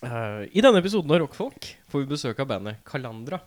[0.00, 1.62] Eh, I denne episoden av Rockfolk
[1.92, 3.38] får vi besøk av bandet Kalandra.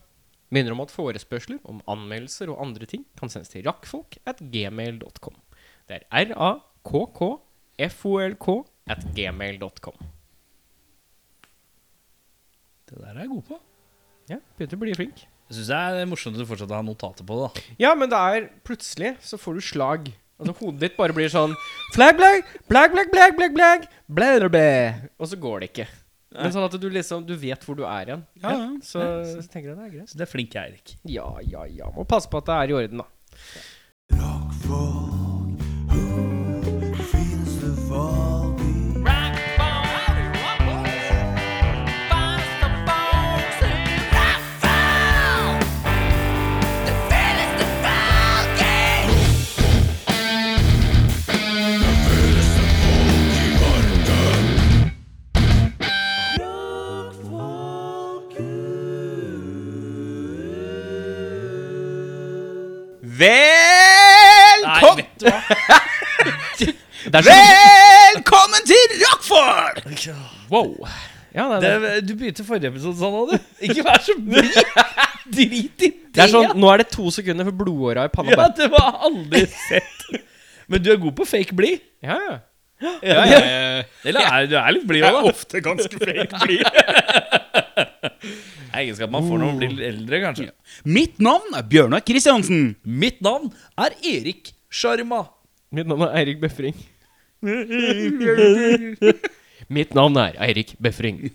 [0.54, 5.36] Minner om at forespørsler om anmeldelser og andre ting kan sendes til rakkfolk at gmail.com.
[5.90, 8.48] Det er r-a-k-k-f-o-l-k
[8.94, 9.98] at gmail.com.
[12.90, 13.56] Det der er jeg god på.
[14.30, 15.18] Ja, begynte å bli flink.
[15.50, 17.46] Jeg syns det er morsomt at du fortsatt har notater på det.
[17.50, 20.02] da Ja, men det er plutselig så får du slag.
[20.42, 21.54] Altså Hodet ditt bare blir sånn
[21.94, 24.66] Flag, flag, flag, flag, flag, flag, flag, blæ, blæ.
[25.22, 25.88] Og så går det ikke.
[26.34, 28.26] Men sånn at du liksom Du vet hvor du er igjen.
[28.42, 28.68] Ja, ja.
[28.82, 30.10] Så, så tenker jeg det er greit.
[30.12, 30.96] Så det er flink Eirik.
[31.06, 31.94] Ja, ja, ja.
[31.94, 33.10] Må passe på at det er i orden, da.
[34.14, 35.13] Velkommen!
[67.14, 69.82] Velkommen til Rockford!
[70.52, 70.88] Wow.
[71.34, 73.52] Ja, det, er, Det, du begynte forrige episode sånn, hadde du.
[73.68, 74.54] Ikke vær så blid!
[75.34, 75.92] Drit i det!
[76.14, 78.36] det er sånn Nå er det to sekunder for blodåra i panna.
[78.38, 80.08] Ja, det var aldri sett.
[80.70, 81.82] Men du er god på fake blid.
[82.06, 82.40] Ja, ja.
[82.84, 86.66] Ja, jeg, Eller er, du er litt blid jeg er ofte ganske fake blid.
[88.74, 90.50] Det egenskap man får når man blir eldre, kanskje.
[90.90, 92.74] Mitt navn er Bjørnar Kristiansen.
[92.84, 95.22] Mitt navn er Erik Sjarma.
[95.74, 96.76] Mitt navn er Eirik Befring.
[99.74, 101.32] Mitt navn er Eirik Befring.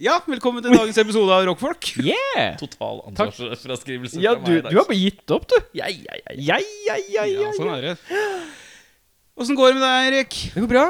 [0.00, 1.88] Ja, velkommen til dagens episode av Rockfolk.
[2.04, 2.52] Yeah!
[2.60, 4.70] Total ansvarsfraskrivelse Ja, fra du, meg i dag.
[4.74, 5.56] du har bare gitt opp, du.
[5.80, 6.34] Ja, ja, ja.
[6.36, 7.94] Ja, ja, ja, ja, Ja, sånn er det.
[9.40, 10.36] Åssen går det med deg, Erik?
[10.54, 10.84] Det går bra.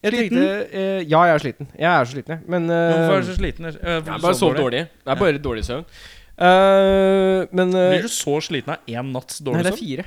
[0.00, 0.38] Jeg Sliten?
[0.38, 1.66] tenkte eh, Ja, jeg er sliten.
[1.76, 2.46] Jeg er så sliten, jeg.
[2.54, 3.66] Men eh, Hvorfor er du så sliten?
[3.68, 4.84] Eh, for Jeg du har bare sov dårlig.
[5.04, 5.84] Det er bare dårlig søvn.
[6.40, 9.90] Eh, men eh, Blir du så sliten av én natts Nei, dårlig det er søvn?
[9.90, 10.06] fire.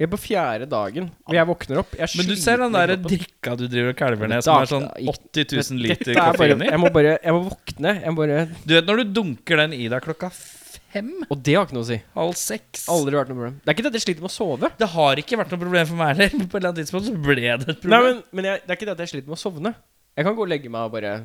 [0.00, 1.90] Vi er på fjerde dagen, og jeg våkner opp.
[1.92, 4.86] Jeg Men du ser den der drikka du driver og kalver ned, som er sånn
[4.96, 6.70] 80 000 liter er koffein i?
[6.70, 7.92] jeg, må bare, jeg må våkne.
[7.98, 11.10] Jeg må bare Du vet når du dunker den i deg klokka fem?
[11.28, 12.00] Og det har ikke noe å si.
[12.16, 12.86] Halv seks?
[12.96, 13.60] Aldri vært noe problem.
[13.60, 14.72] Det er ikke det at jeg sliter med å sove.
[14.80, 16.32] Det har ikke vært noe problem for meg heller.
[16.40, 17.92] På et eller annet tidspunkt så ble det et problem.
[17.92, 19.76] Nei, men, men jeg, det er ikke det at jeg sliter med å sovne.
[20.16, 21.16] Jeg kan gå og legge meg og bare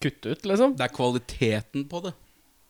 [0.00, 0.78] kutte ut, liksom.
[0.80, 2.16] Det er kvaliteten på det.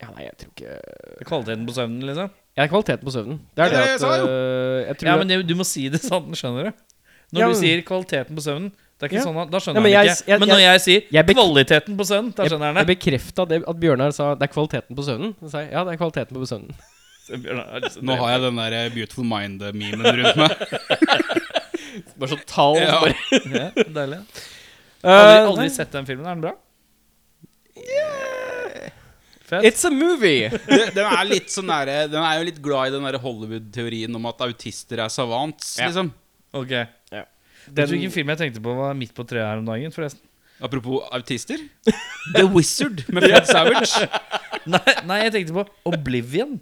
[0.03, 0.73] Ja, nei, jeg tror ikke
[1.21, 2.35] Det Kvaliteten på søvnen, liksom?
[2.55, 3.39] Jeg er kvaliteten på søvnen.
[3.57, 4.27] Det er det, det jeg at sa jo.
[4.31, 6.73] øh, Jeg Ja, men det, du må si det sånn, skjønner du?
[7.35, 9.25] Når Ja, du sier kvaliteten på søvnen, det er ikke Ja.
[9.27, 10.29] sånn at, da skjønner Ja, men han jeg- ikke.
[10.31, 12.99] jeg- men når jeg sier jeg bek- kvaliteten på søvnen, da skjønner han jeg det.
[12.99, 15.35] bekrefta det at Bjørnar sa det er kvaliteten på søvnen.
[15.43, 16.71] Så sa jeg ja, det er kvaliteten på søvnen.
[17.35, 20.51] Å Nå har jeg den der eh, Beautiful Mind-memen rundt meg.
[22.21, 22.77] Bare så tall.
[22.77, 23.01] Ja.
[23.01, 23.15] Bare.
[23.33, 24.21] ja, Deilig.
[25.05, 25.75] Har Aldri, aldri nei.
[25.75, 26.27] sett den filmen.
[26.27, 26.55] Er den bra?
[29.45, 29.65] Fett.
[29.69, 30.49] It's a movie!
[30.49, 34.17] den, Den er litt sånn nære Den er jo litt glad i den der Hollywood-teorien
[34.17, 35.91] om at autister er savants, Ja.
[35.91, 36.13] liksom.
[36.57, 36.73] Ok.
[37.65, 39.93] Den, hvilken film jeg tenkte på var midt på treet her om dagen?
[39.93, 40.21] forresten?
[40.65, 41.61] Apropos autister.
[42.35, 44.09] The Wizard med Fred Savage.
[44.71, 46.59] Nei, nei, jeg tenkte på Oblivion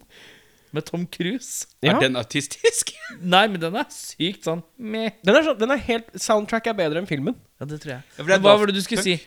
[0.72, 1.66] med Tom Cruise.
[1.84, 1.92] ja.
[1.96, 2.94] Er den autistisk?
[3.20, 5.10] Nei, men den er sykt sånn meh.
[5.22, 7.36] den, er sånn, den er helt Soundtrack er bedre enn filmen.
[7.60, 8.06] Ja, det tror jeg.
[8.16, 9.18] Ja, det Men hva var det du skulle si?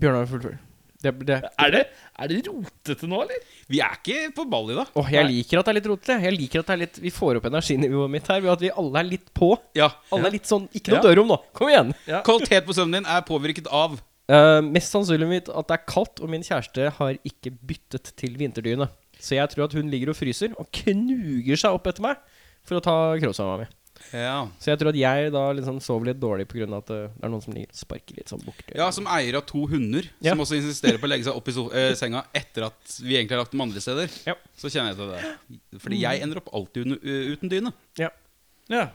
[0.00, 0.58] Bjørnar fullfører.
[1.00, 1.38] Det, det.
[1.56, 1.80] Er det,
[2.20, 3.44] er det rotete nå, eller?
[3.72, 4.90] Vi er ikke på ball i dag.
[5.00, 6.16] Åh, jeg liker at det er litt rotete.
[6.26, 8.72] Jeg liker at det er litt Vi får opp energinivået mitt her ved at vi
[8.82, 9.54] alle er litt på.
[9.78, 9.88] Ja.
[10.12, 11.06] Alle er litt sånn Ikke noe Ja.
[11.08, 11.40] dørrom nå.
[11.56, 11.94] Kom igjen!
[12.26, 13.98] Kvalitet på søvnen din er påvirket av
[14.30, 18.86] Uh, mest sannsynlig at det er kaldt, og min kjæreste har ikke byttet til vinterdyne.
[19.18, 22.20] Så jeg tror at hun ligger og fryser og knuger seg opp etter meg
[22.62, 23.66] for å ta crossover mi.
[24.12, 24.48] Ja.
[24.58, 26.66] Så jeg tror at jeg da liksom sover litt dårlig pga.
[26.78, 28.74] at eh, det er noen som ligger sparker litt sånn borti.
[28.74, 30.32] ja, som eier av to hunder, Ja.
[30.32, 33.14] som også insisterer på å legge seg opp i so eh, senga etter at vi
[33.18, 34.34] egentlig har lagt dem andre steder, Ja.
[34.56, 35.80] så kjenner jeg til det.
[35.84, 36.98] Fordi jeg ender opp alltid uten,
[37.36, 37.72] uten dyne.
[37.98, 38.10] Ja.
[38.68, 38.88] Ja.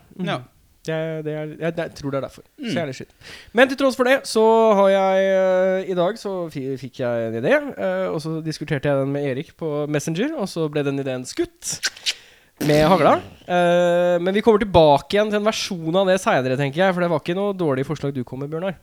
[0.86, 0.96] Det,
[1.26, 2.44] det er, jeg, jeg tror det er derfor.
[2.62, 3.14] Så jeg er litt skitt.
[3.58, 4.44] Men til tross for det, så
[4.78, 9.00] har jeg eh, I dag så fikk jeg en idé, eh, og så diskuterte jeg
[9.02, 11.80] den med Erik på Messenger, og så ble den ideen skutt.
[12.64, 13.18] Med hagla.
[13.46, 16.96] Uh, men vi kommer tilbake igjen til en versjon av det seinere, tenker jeg.
[16.96, 18.78] For det var ikke noe dårlig forslag du kom med, Bjørnar.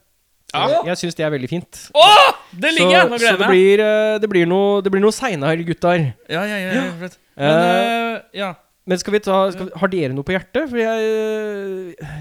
[0.52, 0.82] Ja.
[0.90, 1.78] Jeg syns det er veldig fint.
[1.96, 3.08] Åh, Det ligger jeg!
[3.08, 3.54] Nå så gleder det jeg meg.
[3.54, 6.04] blir, uh, det blir noe, det blir noe seinere, gutter.
[6.28, 7.12] Ja, ja, ja, ja.
[7.40, 8.50] Men uh, ja.
[8.84, 10.64] Men skal vi ta skal vi, Har dere noe på hjertet?
[10.72, 11.02] For jeg,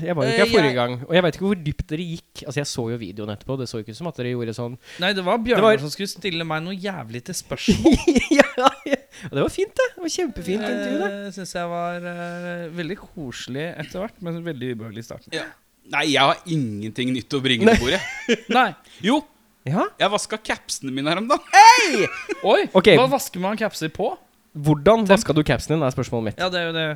[0.06, 0.92] jeg var jo ikke her Eh, forrige jeg- gang.
[1.08, 2.44] Og jeg veit ikke hvor dypt dere gikk.
[2.46, 3.58] Altså Jeg så jo videoen etterpå.
[3.58, 5.90] Det så ikke ut som at dere gjorde sånn Nei, det var Bjørnar var- som
[5.90, 7.98] skulle stille meg noe jævlig til spørsmål.
[8.40, 9.00] ja, ja.
[9.26, 9.90] Og det var fint, det.
[9.96, 11.02] Det var Kjempefint intervju.
[11.02, 15.34] det syns jeg var uh, veldig koselig etter hvert, men veldig ubehagelig i starten.
[15.34, 15.44] Ja.
[15.92, 18.46] Nei, jeg har ingenting nytt å bringe til bordet.
[18.54, 18.70] Nei.
[19.02, 19.24] Jo,
[19.66, 19.88] Ja?
[20.00, 22.06] jeg vaska capsene mine her om dagen.
[22.54, 22.96] Oi, okay.
[22.98, 24.14] hva vasker man capser på?
[24.52, 26.42] Hvordan vaska du capsen din, er spørsmålet mitt.
[26.42, 26.88] Ja, det er jo det.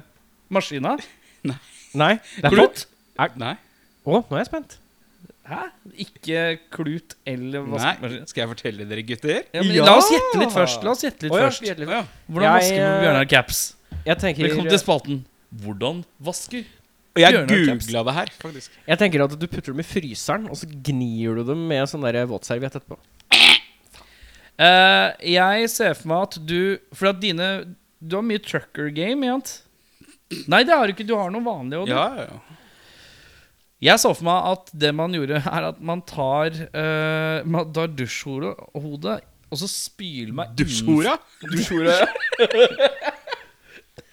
[0.51, 0.95] Maskina?
[2.01, 2.15] Nei?
[2.35, 2.87] Det er Klut?
[3.39, 3.53] Nei.
[4.05, 4.75] Å, nå er jeg spent.
[5.45, 5.61] Hæ?
[6.01, 6.41] Ikke
[6.73, 7.93] klut eller Nei.
[8.25, 9.43] Skal jeg fortelle dere, gutter?
[9.53, 9.85] Ja, men Ja!
[9.85, 10.83] La oss gjette litt først.
[10.85, 11.63] La oss gjette litt oh, ja, først.
[11.63, 11.91] litt.
[11.95, 12.01] Ja.
[12.27, 13.61] Hvordan Jeg, vasker man Bjørnar caps?
[14.05, 15.21] Jeg tenker, Velkommen til spalten.
[15.63, 16.65] Hvordan vasker
[17.15, 18.79] Og jeg googla det her, faktisk.
[18.89, 22.03] jeg tenker at du putter dem i fryseren, og så gnir du dem med sånn
[22.03, 22.97] våtserviett etterpå.
[24.59, 27.47] Eh, Jeg ser for meg at du For at dine
[27.99, 29.49] Du har mye trucker game, Jant.
[30.47, 31.05] Nei, det har du ikke.
[31.07, 31.77] Du har noe vanlig.
[31.83, 31.91] også.
[31.91, 32.39] Ja, ja, ja.
[33.85, 37.91] Jeg så for meg at det man gjorde, er at man tar uh, Man tar
[37.91, 39.17] dusjhodet, hodet,
[39.51, 41.17] og så spyler man Dusjhora?
[41.43, 41.97] Dusjhora?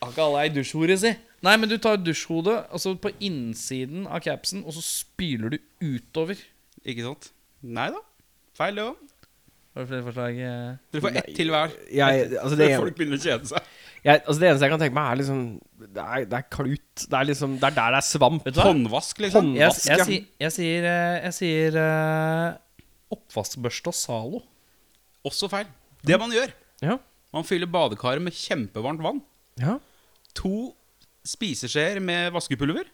[0.03, 1.13] Har ikke alle ei dusjhore, si?
[1.43, 6.39] Nei, men du tar dusjhodet altså på innsiden av capsen, og så spyler du utover.
[6.85, 7.31] Ikke sant?
[7.63, 8.03] Nei da.
[8.59, 8.99] Feil, det òg.
[9.73, 10.37] Har du flere forslag?
[10.37, 10.73] eh?
[10.93, 11.71] Dere får ett til hver.
[11.97, 13.69] Jeg, altså det, folk begynner å kjede seg.
[14.05, 15.39] jeg, altså det eneste jeg kan tenke meg, er liksom
[15.95, 17.05] Det er, det er klut.
[17.09, 18.45] Det er liksom Det er der det er svamp.
[18.45, 18.67] Vet du hva?
[18.69, 19.49] Håndvask, liksom.
[19.53, 22.51] Håndvask, Jeg, jeg, jeg, sier- jeg sier, eh, jeg sier eh,
[23.17, 24.43] oppvaskbørste og Zalo.
[25.29, 25.69] Også feil.
[26.03, 26.53] Det man gjør,
[26.83, 26.99] Ja.
[27.33, 29.21] man fyller badekaret med kjempevarmt vann.
[29.61, 29.79] Ja.
[30.35, 30.75] To
[31.25, 32.89] spiseskjeer med vaskepulver.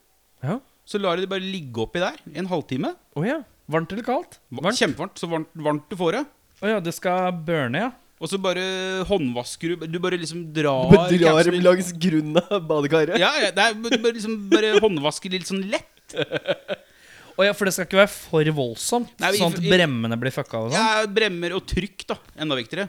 [0.45, 0.59] Ja.
[0.89, 2.95] Så lar du det bare ligge oppi der i en halvtime.
[3.17, 3.41] Oh, ja.
[3.69, 4.39] Varmt eller kaldt?
[4.53, 4.77] Varmt.
[4.79, 5.19] Kjempevarmt.
[5.21, 6.23] Så varmt, varmt du får det.
[6.59, 7.91] Å ja, det skal burne, ja.
[8.19, 8.63] Og så bare
[9.07, 13.19] håndvasker du Du bare liksom drar Du drar dem langs grunnen av badekaret.
[13.23, 16.17] Ja, ja, det er du bare, liksom bare håndvasker litt sånn lett.
[17.39, 20.35] Å ja, For det skal ikke være for voldsomt, Nei, vi- sånn at bremmene blir
[20.35, 20.81] fucka og sånn?
[20.83, 22.17] Ja, bremmer og trykk, da.
[22.43, 22.89] Enda viktigere.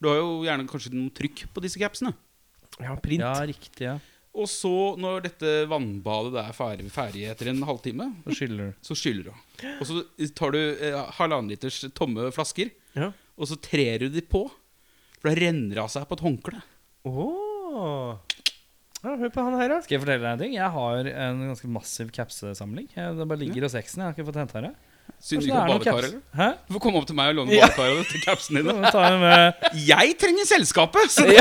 [0.00, 2.10] Du har jo gjerne kanskje noe trykk på disse capsene.
[2.80, 3.22] Ja, print.
[3.22, 3.86] Ja, riktig.
[3.86, 3.98] ja
[4.34, 8.74] Og så, når dette vannbadet er ferdig, ferdig etter en halvtime, Så skyller du.
[8.86, 9.32] så skyller du.
[9.80, 10.04] Og så
[10.38, 13.10] tar du eh, halvannen liters tomme flasker, Ja.
[13.36, 14.44] og så trer du de på.
[15.20, 16.62] For det renner av seg på et håndkle.
[17.04, 18.16] Åh.
[19.02, 19.80] Ja, hør på han her, da.
[19.82, 20.54] Skal jeg fortelle deg en ting?
[20.54, 22.88] Jeg har en ganske massiv capsesamling.
[22.94, 23.98] Jeg- Det bare ligger hos eksen.
[24.00, 24.74] Jeg har ikke fått henta det.
[25.20, 26.04] Synd Kanskje du det ikke er har badekar, caps.
[26.06, 26.20] eller?
[26.36, 26.48] Hæ?
[26.68, 27.66] Du får komme opp til meg og låne Ja.
[27.66, 28.72] badekaret dette capsen dine.
[28.82, 29.54] Da tar jeg med
[29.88, 31.10] Jeg trenger selskapet!
[31.10, 31.36] Så det,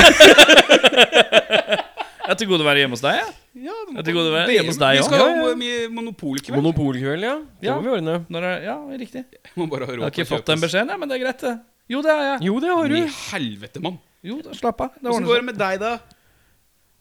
[2.29, 3.31] Jeg er til gode å være hjemme hos deg, jeg.
[3.65, 5.09] ja, det Jeg er til gode å være hjemme hos deg Vi også.
[5.09, 6.57] skal Ja, ha mye monopolkveld.
[6.59, 7.35] Monopolkveld, ja.
[7.57, 7.75] Det Ja.
[7.79, 8.15] må vi ordne.
[8.29, 9.23] Når er, ja, riktig.
[9.57, 11.15] Må bare ha Jeg har til ikke å fått den kjøpe beskjeden, ja, men det
[11.17, 11.55] er greit, det.
[11.89, 12.45] Jo, det har jeg.
[12.45, 13.07] Jo, det har I du.
[13.33, 13.97] helvete, mann.
[14.21, 14.91] Jo, da, slapp av.
[14.93, 15.41] Det Åssen ordner går seg.
[15.41, 15.91] det med deg, da?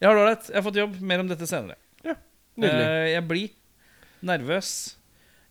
[0.01, 0.49] Jeg har det ålreit.
[0.49, 1.01] Jeg har fått jobb.
[1.03, 1.77] Mer om dette senere.
[2.59, 2.87] Nydelig.
[2.89, 3.51] Eh, jeg blir
[4.25, 4.95] nervøs.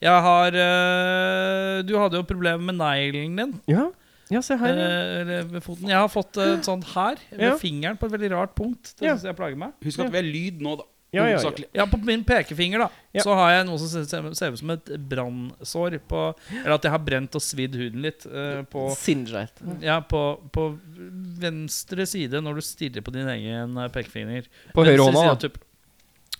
[0.01, 3.53] Jeg har eh, Du hadde jo problemer med neglen din.
[3.71, 3.91] Ja.
[4.29, 4.77] Ja, se her.
[4.77, 5.88] eh, ved foten.
[5.88, 7.56] Jeg har fått et sånt her ved Ja.
[7.57, 8.94] fingeren på et veldig rart punkt.
[9.00, 9.15] Det Ja.
[9.15, 9.74] synes jeg plager meg.
[9.83, 10.83] Husk at vi har lyd nå, da.
[11.13, 11.38] Ja, ja, ja.
[11.38, 11.65] Hovedsakelig.
[11.74, 13.21] Ja, På min pekefinger da Ja.
[13.24, 16.00] Så har jeg noe som ser, ser- ser ut som et brannsår.
[16.07, 18.25] på- Eller at jeg har brent og svidd huden litt.
[18.25, 19.81] eh, på, Sinnsreit.
[19.81, 20.77] ja, på, på
[21.39, 24.44] venstre side når du stirrer på din egen eh, pekefinger.
[24.74, 25.47] På Venstre høyre hånda, da.
[25.47, 25.57] typ.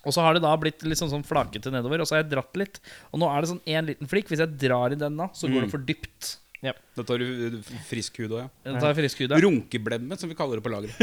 [0.05, 2.31] Og så har det da blitt litt sånn, sånn flakete nedover, og så har jeg
[2.31, 2.79] dratt litt.
[3.11, 4.27] Og nå er det sånn én liten flikk.
[4.31, 5.61] Hvis jeg drar i den da, så går Mm.
[5.63, 6.37] det for dypt.
[6.98, 8.48] Da tar du frisk hud òg, ja.
[8.65, 8.98] Da tar jeg
[9.30, 9.38] ja.
[9.44, 10.98] Runkeblemme, som vi kaller det på lageret.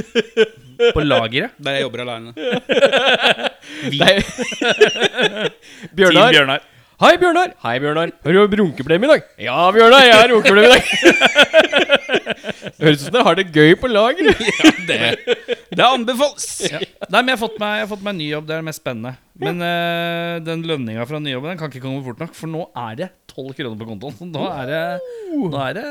[0.96, 1.54] På lageret.
[1.64, 2.34] Der jeg jobber alene.
[3.90, 4.16] Vi, Nei.
[5.94, 6.34] Team Bjørnar.
[6.34, 6.66] Bjørnar.
[7.04, 7.54] Hei, Bjørnar.
[7.64, 8.12] Hei, Bjørnar.
[8.24, 9.24] Har du runkeblem i dag?
[9.46, 11.93] Ja, Bjørnar, jeg har runkeblem i dag.
[12.82, 14.30] Høres ut som dere har det gøy på lager.
[14.88, 14.98] Det,
[15.72, 16.48] det anbefales!
[16.74, 16.80] Ja.
[16.80, 18.46] Nei, men jeg har fått meg, jeg har fått meg ny jobb.
[18.48, 19.12] Det er det mest spennende.
[19.40, 22.98] Men uh, den lønninga fra nyjobben Den kan ikke komme fort nok, for nå er
[23.00, 24.16] det 12 kroner på kontoen.
[24.18, 24.82] Så Nå er det
[25.34, 25.84] Nå er det,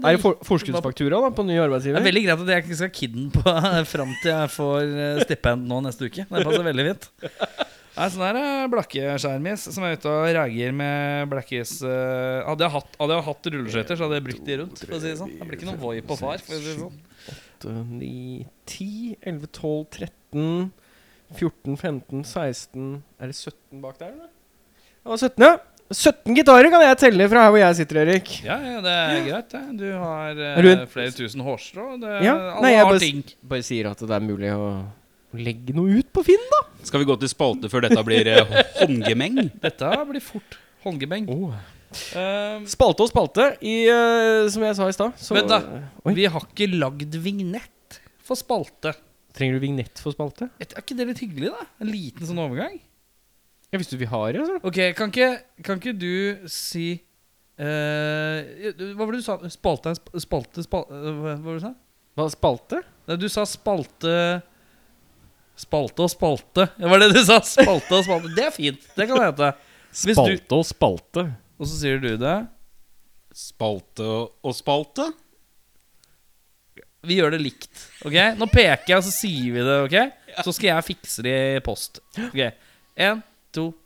[0.00, 1.98] Er det for forskuddsfaktura da, på ny arbeidsgiver?
[1.98, 3.56] Det er veldig greit at jeg ikke skal kidden på
[3.90, 6.26] fram til jeg får eh, stipend nå neste uke.
[6.26, 7.10] Det passer veldig fint.
[7.96, 11.72] Nei, sånn er det blakkeskjermis som er ute og reagerer med blackis.
[11.82, 14.78] eh, hadde, jeg hatt, hadde jeg hatt rulleskøyter, så hadde jeg brukt de rundt.
[14.86, 16.38] For å si det sånn Det blir ikke noe Voi på far.
[16.38, 17.00] For å si det sånn
[17.60, 20.70] 8, 9, 10, 11, 12, 13
[21.40, 22.86] 14, 15, 16
[23.20, 24.30] Er det 17 bak der, eller?
[25.04, 25.52] Ja, 17, ja.
[25.90, 28.28] 17 gitarer kan jeg telle fra her hvor jeg sitter, Erik.
[28.46, 29.62] Ja, ja, det er greit, det.
[29.80, 31.98] Du har eh, du en- flere tusen hårstrå.
[32.00, 33.24] Det, Ja, Alle nei, jeg har bare- ting.
[33.42, 34.68] Bare sier at det er mulig å
[35.38, 36.60] legge noe ut på Finn, da.
[36.86, 39.36] Skal vi gå til spalte før dette blir eh, håndgemeng?
[39.66, 41.28] Dette blir fort håndgebeng.
[41.30, 45.16] Eh, Spalte og spalte, i, eh, som jeg sa i stad.
[45.20, 45.60] så- Vent da.
[46.06, 46.14] Oi.
[46.16, 48.94] vi har ikke lagd vignett for spalte.
[49.36, 50.48] Trenger du vignett for spalte?
[50.58, 51.66] Er ikke det litt hyggelig, da?
[51.82, 52.80] En liten sånn overgang?
[53.70, 54.56] Ja, Hvis du vil ha det, så.
[54.66, 55.28] Ok, kan ikke,
[55.62, 56.88] kan ikke du si
[57.60, 59.36] eh, Hva var det du sa?
[59.52, 61.74] Spalte spalte, spalte Hva var det du sa?
[62.18, 62.80] Hva, spalte?
[63.06, 64.14] Nei, du sa spalte
[65.60, 66.66] Spalte og spalte.
[66.78, 67.36] Det var det du sa.
[67.44, 68.30] Spalte og spalte.
[68.36, 68.84] Det er fint.
[68.96, 69.50] Det kan det hete.
[69.90, 71.24] Hvis du, Spalte og spalte.
[71.60, 72.36] og så sier du det.
[73.36, 74.06] Spalte
[74.46, 75.08] og spalte.
[77.06, 77.82] Vi gjør det likt.
[78.04, 78.16] Ok?
[78.36, 79.76] Nå peker jeg, og så sier vi det.
[79.86, 80.42] ok?
[80.44, 82.00] Så skal jeg fikse det i post.
[82.26, 82.40] Ok,
[83.00, 83.22] En,
[83.56, 83.79] to, tre.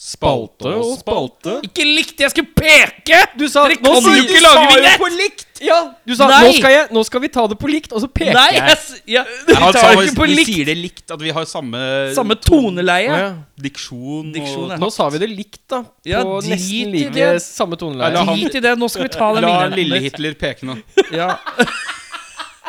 [0.00, 1.58] Spalte og spalte.
[1.66, 2.22] Ikke likt!
[2.22, 3.18] Jeg skulle peke!
[3.36, 5.02] Du sa Dere nå kan jo ikke lage vignett!
[5.02, 5.60] på likt!
[5.60, 5.76] Ja,
[6.08, 8.32] du sa nå skal, jeg, nå skal vi ta det på likt, og så peker
[8.32, 8.78] Nei, jeg,
[9.12, 10.48] ja, Ja, vi tar det ikke på vi likt.
[10.54, 11.82] sier det likt, at vi har samme,
[12.16, 13.12] Samme toneleie.
[13.12, 13.28] Ja.
[13.60, 14.32] diksjon.
[14.32, 14.78] Diksjon, ja.
[14.78, 15.82] og Nå sa vi det likt, da.
[16.08, 18.16] Ja, på ja, nesten like samme toneleie.
[18.16, 20.80] Ja, Drit i det, nå skal vi ta den La lille Hitler peke nå.
[21.20, 21.34] Ja.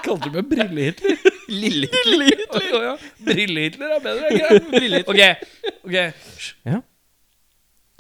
[0.04, 1.28] Kalte du meg Brille-Hitler?
[1.48, 2.96] Lille-Hitler.
[3.32, 5.04] Brille-Hitler er bedre.
[5.08, 5.28] Ok,
[5.88, 6.82] ok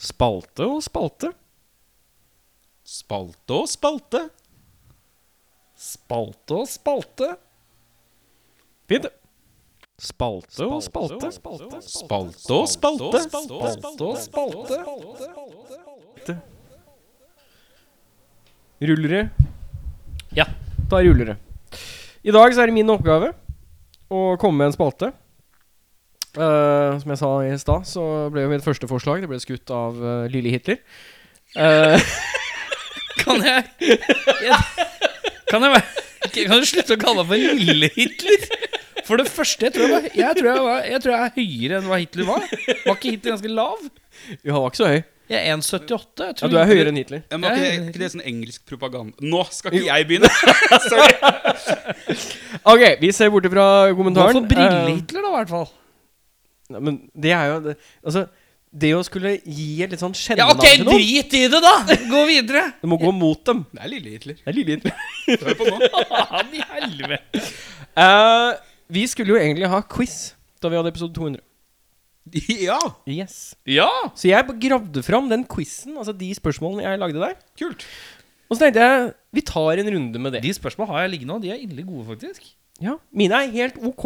[0.02, 1.30] Spalte og spalte.
[2.82, 4.22] Spalte og spalte.
[5.78, 7.28] Spalte og spalte.
[8.90, 9.06] Fint.
[10.02, 11.30] Spalte og spalte.
[11.38, 13.22] Spalte og spalte.
[13.28, 14.82] Spalte og spalte.
[18.82, 19.24] Rullere.
[20.34, 20.50] Ja.
[20.90, 21.38] Da ruller det.
[22.26, 23.32] I dag så er det min oppgave
[24.12, 25.14] å komme med en spalte.
[26.32, 29.72] Eh, som jeg sa i stad, så ble jo mitt første forslag Det ble skutt
[29.76, 30.78] av uh, lille Hitler.
[31.58, 32.00] Uh,
[33.22, 34.60] Kan jeg, jeg
[35.52, 38.46] Kan jeg være Kan du slutte å kalle meg for Lille-Hitler?
[39.04, 41.34] For det første, jeg tror jeg, var, jeg, tror jeg, var, jeg tror jeg er
[41.36, 42.46] høyere enn hva Hitler var.
[42.70, 43.82] Var ikke Hitler ganske lav?
[43.82, 45.02] jo, han var ikke så høy.
[45.32, 46.30] Jeg er 1,78.
[46.30, 47.24] Ja, du er høyere enn Hitler.
[47.26, 49.28] Ja, men er ikke, er ikke det sånn engelsk propaganda?
[49.34, 50.32] Nå skal ikke jeg begynne!
[50.92, 51.12] Sorry.
[52.72, 54.38] Ok, vi ser bort fra kommentaren.
[54.38, 55.70] Hvorfor Brille-Hitler, da, i hvert fall?
[56.80, 57.76] Men det er jo det,
[58.06, 58.26] Altså,
[58.72, 61.60] det å skulle gi et litt sånn Ja, okay, ok, til noen drit i det,
[61.64, 61.74] da!
[62.08, 62.64] Gå videre.
[62.80, 63.66] Du må gå mot dem.
[63.74, 64.38] Det er lille Hitler.
[64.40, 64.94] Det er lille Hitler.
[65.44, 65.80] Hør på nå.
[66.12, 67.44] Faen i helvete.
[68.00, 68.52] Uh,
[68.92, 71.44] vi skulle jo egentlig ha quiz da vi hadde episode 200.
[72.62, 72.78] Ja,
[73.10, 73.90] Yes Ja.
[74.14, 77.34] Så jeg gravde fram den quizen, altså de spørsmålene jeg lagde der.
[77.60, 77.88] kult.
[78.48, 80.44] Og så tenkte jeg vi tar en runde med det.
[80.44, 82.46] De spørsmålene har jeg liggende, og de er inderlig gode, faktisk.
[82.84, 84.06] Ja, Mine er helt ok.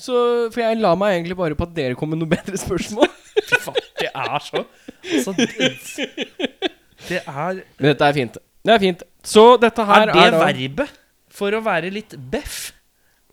[0.00, 0.16] Så,
[0.54, 3.10] for jeg la meg egentlig bare på at dere kom med noe bedre spørsmål.
[3.50, 4.64] Fy faen, det er så
[5.00, 5.48] Altså, det,
[7.08, 8.36] det er Men dette er fint.
[8.66, 9.04] Det er fint.
[9.24, 10.98] Så dette her Er er, det da verbet
[11.40, 12.58] for å være litt beff?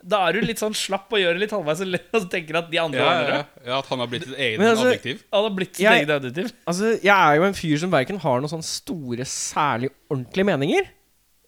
[0.07, 2.59] Da er du litt sånn slapp og gjør det litt halvveis og altså, så tenker
[2.61, 3.39] at de andre Ja, ja, det.
[3.39, 3.63] ja.
[3.71, 5.23] ja, At han har blitt et eget altså- adjektiv.
[5.35, 8.21] Han har blitt sitt Jeg- eget adjektiv Altså, Jeg er jo en fyr som verken
[8.23, 10.87] har noen sånn store, særlig ordentlige meninger.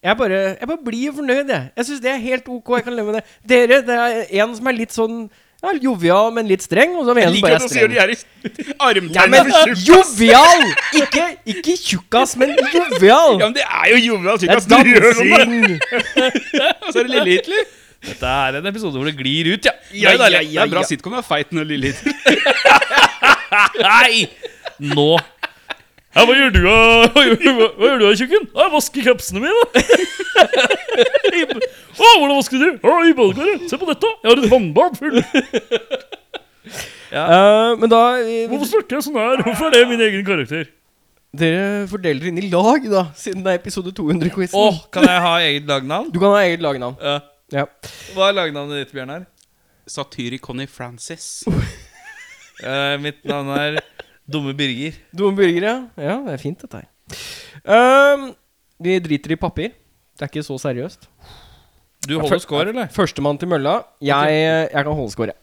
[0.00, 1.64] Jeg bare, jeg bare blir fornøyd, jeg.
[1.76, 2.70] Jeg syns det er helt ok.
[2.78, 3.24] Jeg kan leve med det.
[3.52, 5.16] Dere, det er en som er litt sånn
[5.60, 7.90] ja, jovial, men litt streng, og så er det en som bare er streng.
[7.92, 8.12] de her
[8.70, 9.90] Ja, armtegnene men for tjukk.
[9.90, 10.62] jovial!
[11.02, 13.36] Ikke, ikke tjukkas, men jovial.
[13.42, 15.52] Ja, men det er jo jovial Det er Du dansing.
[16.86, 17.68] Og så er det lille Hitler.
[18.00, 19.74] Dette er en episode hvor det glir ut, ja.
[19.92, 20.88] Ja, ja, ja, Det er bra ja.
[20.88, 22.16] sitcom er feit når lille Hitler.
[23.84, 24.24] Nei!
[24.80, 25.10] Nå
[26.10, 26.76] ja, hva gjør du da,
[27.14, 28.44] hva gjør, hva, hva gjør du da, tjukken?
[28.60, 29.60] Jeg vasker kapsene mine.
[32.00, 32.68] Å, hvordan vasker du?
[32.82, 33.60] Å, I badekaret.
[33.70, 34.08] Se på dette.
[34.24, 35.16] Jeg har et vannbad full.
[37.10, 39.40] Uh, men da eh, Hvorfor snakker jeg sånn her?
[39.42, 40.68] Hvorfor er det min egen karakter?
[41.40, 44.56] Dere fordeler inn i lag, da, siden det er episode 200-quizen.
[44.58, 46.08] Oh, kan jeg ha eget lagnavn?
[46.10, 46.96] Du kan ha eget lagnavn.
[46.98, 47.16] Ja.
[47.54, 47.64] Ja.
[48.14, 49.22] Hva er lagnavnet ditt, Bjørnar?
[49.90, 51.26] Satyri Conny Francis.
[51.46, 53.78] uh, mitt navn er
[54.30, 54.96] Dumme Birger.
[55.16, 56.16] Dumme Birger, Ja, ja.
[56.26, 56.88] det er fint, dette her.
[57.66, 58.28] Um,
[58.80, 59.72] vi driter i papir.
[60.16, 61.08] Det er ikke så seriøst.
[62.08, 62.88] Du holder score, eller?
[62.94, 63.80] Førstemann til mølla.
[64.04, 64.40] Jeg,
[64.72, 65.34] jeg kan holde score.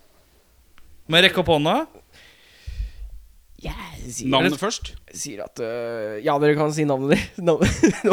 [1.08, 1.76] Må jeg rekke opp hånda?
[3.58, 3.74] Yeah,
[4.06, 4.92] navnet Navnet først.
[5.18, 7.40] sier at uh, Ja, dere kan si navnet ditt.
[7.48, 7.56] Nå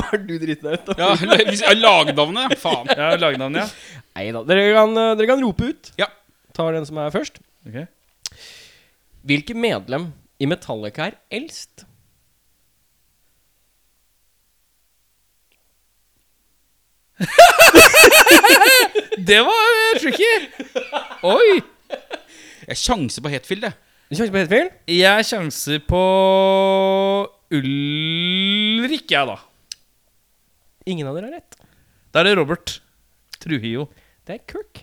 [0.09, 1.11] har du driti deg ut, da.
[1.19, 2.55] Ja, Lagnavnet.
[2.63, 2.89] Faen.
[2.89, 4.03] Ja, lagnavnet, ja.
[4.17, 4.41] Nei da.
[4.49, 5.91] Dere kan, øh, dere kan rope ut.
[6.01, 6.09] Ja.
[6.57, 7.41] Tar den som er først.
[7.69, 7.83] Ok.
[9.29, 10.09] Hvilket medlem
[10.43, 11.85] i Metallica er eldst?
[19.29, 20.33] Det var eh, tricky.
[21.25, 21.61] Oi.
[22.69, 23.77] Jeg sjanser på Hetfield, jeg.
[24.11, 24.73] Du sjanser på Hetfield?
[24.91, 26.03] Jeg sjanser på
[27.55, 29.37] Ulrik, jeg, da.
[30.91, 31.53] Ingen av dere har rett.
[32.13, 32.69] Da er det Robert
[33.41, 33.85] Trujillo.
[34.27, 34.75] Det er Kirk.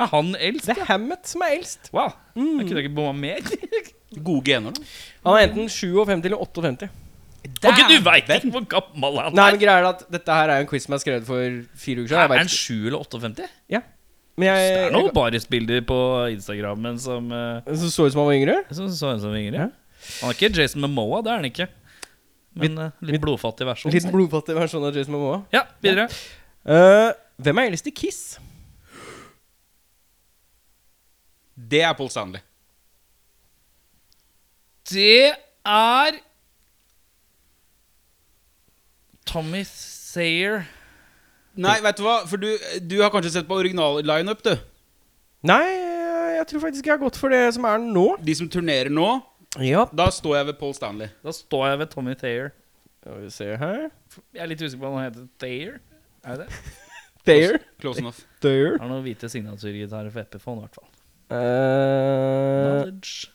[0.00, 0.66] Er han eldst?
[0.68, 1.82] Det er Hammett som er eldst.
[1.94, 2.10] Wow.
[2.34, 3.40] Jeg kunne ikke bomma mer.
[4.22, 4.84] Gode gener, da.
[5.24, 6.88] Han er enten 57 eller 58.
[7.44, 9.36] Ok, du veit ikke hvor gammel han er!
[9.36, 11.58] Nei, men greia er at Dette her er jo en quiz som er skrevet for
[11.76, 12.22] fire uker siden.
[12.22, 13.48] Er han ikke- 7 eller 58?
[13.74, 13.80] Ja.
[14.36, 15.98] Men jeg, Det er noen barisbilder på
[16.32, 18.56] Instagrammen som uh, Så så ut som han var yngre?
[18.72, 19.66] Som så ut som han var yngre.
[19.66, 19.68] Ja.
[20.22, 21.68] Han er ikke Jason Momoa, det er han ikke.
[22.54, 23.92] Men uh, litt blodfattig versjon.
[23.94, 25.42] Litt blodfattig versjon av Jason Momoa.
[25.54, 26.08] Ja, videre.
[26.64, 27.10] Eh,
[27.44, 28.20] hvem er eldst i Kiss?
[31.54, 32.40] Det er Paul Stanley.
[34.90, 35.32] Det
[35.64, 36.18] er
[39.28, 40.64] Tommy Sayer.
[41.54, 42.16] Nei, vet du hva?
[42.28, 42.48] For du,
[42.82, 44.52] du har kanskje sett på original lineup, du.
[45.46, 45.62] Nei,
[46.38, 48.06] jeg tror faktisk jeg har gått for det som er nå.
[48.24, 49.08] De som turnerer nå.
[49.62, 49.84] Ja.
[49.94, 51.12] Da står jeg ved Paul Stanley.
[51.24, 52.50] Da står jeg ved Tommy Thayer.
[53.00, 53.84] Skal vi se her.
[54.34, 55.76] Jeg er litt usikker på hva han heter Thayer.
[56.24, 56.62] Er det det?
[57.24, 57.60] There.
[57.80, 58.18] Close enough.
[58.44, 58.74] Thayer.
[58.82, 60.90] Har noen hvite signaturgitarer for Epiphone, i hvert fall.
[61.32, 63.30] Uh, Knowledge.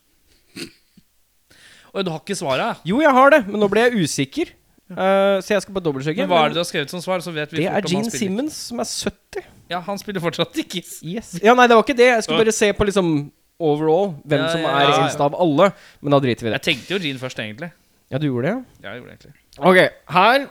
[1.93, 2.81] Oi, du har ikke svaret?
[2.85, 4.51] jo, jeg har det, men nå ble jeg usikker.
[4.89, 6.23] Uh, så jeg skal bare dobbeltsjekke.
[6.25, 7.21] Men hva er det du har skrevet som svar?
[7.21, 8.09] Så vet vi det er Gene.
[8.09, 9.49] Simmons, som er 70.
[9.69, 10.95] Ja, han spiller fortsatt i Kiss.
[11.05, 11.35] Yes.
[11.45, 12.07] Ja, nei, det var ikke det.
[12.09, 13.11] Jeg skulle bare se på liksom
[13.59, 15.03] overall hvem Ja, som er ja, ja.
[15.03, 15.69] eldst av alle.
[16.01, 16.61] Men da driter vi i det.
[16.61, 17.69] Jeg tenkte jo Gene først, egentlig.
[18.09, 18.55] Ja, du gjorde det?
[18.81, 19.77] Ja, jeg gjorde det egentlig Ok,
[20.15, 20.47] her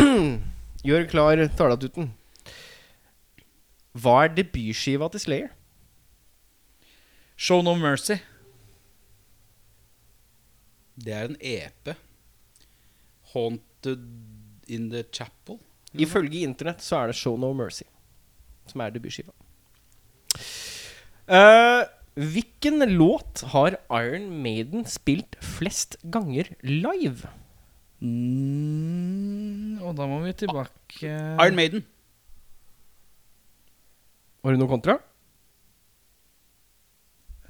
[0.86, 2.12] Gjør klar talatuten.
[3.98, 5.50] Hva er debutskiva til Slayer?
[7.40, 8.20] Show No Mercy.
[11.00, 11.94] Det er en EP.
[13.32, 14.04] Haunted
[14.68, 15.58] in the Chapel.
[15.94, 17.88] Ifølge internett så er det Show No Mercy
[18.70, 19.34] som er debutskiva.
[21.30, 21.82] Uh,
[22.20, 27.30] hvilken låt har Iron Maiden spilt flest ganger live?
[28.00, 31.84] Mm, og da må vi tilbake Iron Maiden.
[34.40, 34.96] Har du noe kontra?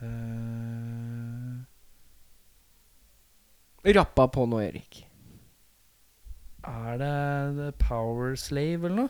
[0.01, 0.40] Eh,
[3.87, 5.07] Rappa på nå, Erik.
[6.65, 9.09] Er det The Power Slave eller noe?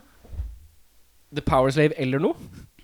[1.34, 2.34] The Power Slave eller noe?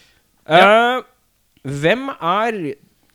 [0.45, 1.03] Eh,
[1.65, 2.57] Hvem er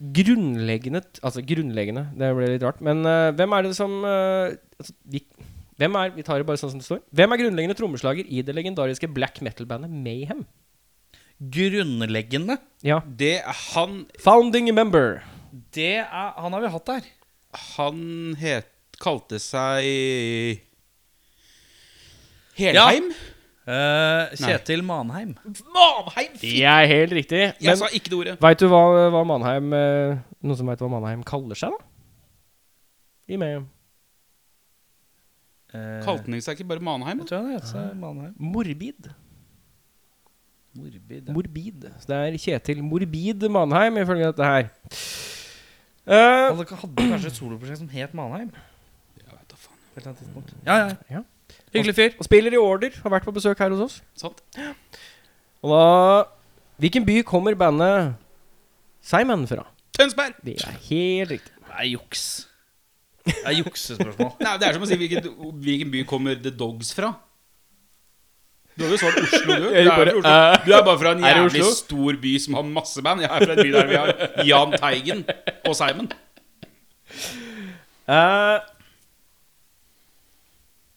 [0.01, 2.81] grunnleggende Altså grunnleggende, det ble litt rart.
[2.85, 4.49] Men uh, hvem er det som uh,
[4.81, 5.23] altså, vi,
[5.81, 7.03] Hvem er Vi tar det bare sånn som det står.
[7.17, 10.47] Hvem er grunnleggende trommeslager i det legendariske black metal-bandet Mayhem?
[11.41, 12.59] Grunnleggende.
[12.85, 13.01] Ja.
[13.05, 15.23] Det er han Founding member.
[15.73, 17.07] Det er Han har vi hatt der.
[17.77, 18.03] Han
[18.39, 18.69] het,
[19.03, 20.61] kalte seg
[22.61, 23.09] Helheim?
[23.69, 25.35] Eh, Kjetil Manheim.
[25.75, 26.33] Manheim!
[26.41, 27.43] Det er helt riktig.
[27.61, 28.37] Jeg sa ikke det ordet.
[28.41, 28.81] veit du hva,
[29.13, 31.87] hva Manheim eh, Noen som veit hva Manheim kaller seg, da?
[33.31, 33.69] I Mayhem.
[35.71, 37.21] Uh, Kalte han seg ikke bare Manheim?
[37.23, 38.33] Jeg tror han heter Manheim.
[38.43, 39.11] Morbid.
[40.75, 41.29] Morbid.
[41.29, 41.35] ja.
[41.37, 41.85] Morbid.
[42.01, 44.71] Så det er Kjetil Morbid Manheim, ifølge dette her.
[46.09, 48.51] Uh, Han hadde kanskje et soloprosjekt som het Manheim.
[49.21, 49.79] Jeg vet da faen.
[49.93, 50.57] På et eller annet tidspunkt.
[50.67, 50.97] Ja, ja.
[51.21, 51.23] Ja.
[51.75, 52.11] Hyggelig fyr.
[52.19, 52.97] og spiller i Order.
[53.03, 54.03] Har vært på besøk her hos oss.
[54.19, 54.43] Sant?
[55.63, 55.85] Og da
[56.81, 58.15] Hvilken by kommer bandet
[59.05, 59.67] Simon fra?
[59.97, 60.33] Tønsberg!
[60.45, 61.53] Det er helt riktig.
[61.61, 62.23] Det er juks.
[63.27, 64.31] Det er juksespørsmål.
[64.41, 65.27] Nei, Det er som å si hvilken,
[65.61, 67.13] hvilken by kommer The Dogs fra?
[68.79, 69.67] Du har jo svart Oslo, du.
[69.69, 70.33] Du er, bare, Oslo.
[70.65, 73.27] du er bare fra en jævlig stor by som har masse band.
[73.27, 75.25] Jeg er fra en by der vi har Jahn Teigen
[75.69, 76.09] og Simon.
[78.09, 78.57] Eh,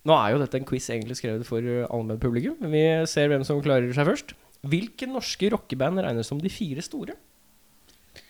[0.03, 2.57] nå er jo dette en quiz egentlig skrevet for uh, allmennpublikum.
[2.61, 4.33] Men vi ser hvem som klarer seg først.
[4.67, 7.15] Hvilke norske rockeband regnes som de fire store?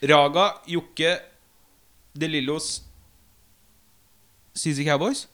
[0.10, 1.18] Raga, Jokke,
[2.14, 2.76] De Lillos
[4.54, 5.28] CC Cowboys?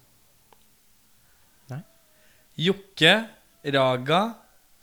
[2.59, 3.13] Jokke,
[3.71, 4.21] Raga,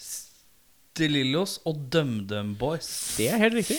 [0.00, 2.88] Stilillos og DumDum Boys.
[3.18, 3.76] Det er helt riktig.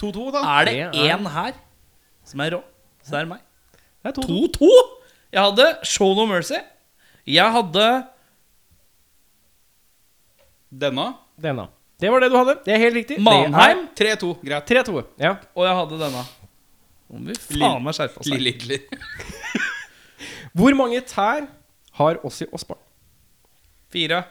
[0.00, 0.42] 2-2, da.
[0.58, 1.56] Er det én her
[2.28, 2.60] som er rå?
[3.00, 3.40] Så er det meg.
[4.04, 4.68] Det er 2-2!
[5.34, 6.60] Jeg hadde Show No Mercy.
[7.26, 7.86] Jeg hadde
[10.74, 11.06] Denne.
[11.40, 11.68] Denne.
[12.02, 12.54] Det var det du hadde.
[12.66, 13.16] Det er helt riktig.
[13.22, 14.30] Manheim, 3-2.
[14.44, 14.70] Greit.
[14.70, 15.02] Er 3-2.
[15.22, 15.32] Ja.
[15.54, 16.22] og jeg hadde denne.
[17.10, 18.28] Nå må vi faen meg skjerpe oss.
[18.30, 18.38] her.
[18.38, 18.80] Lille Hitler.
[20.58, 21.46] Hvor mange tær
[21.98, 22.80] har Ossi Osborn?
[23.94, 24.24] Fire.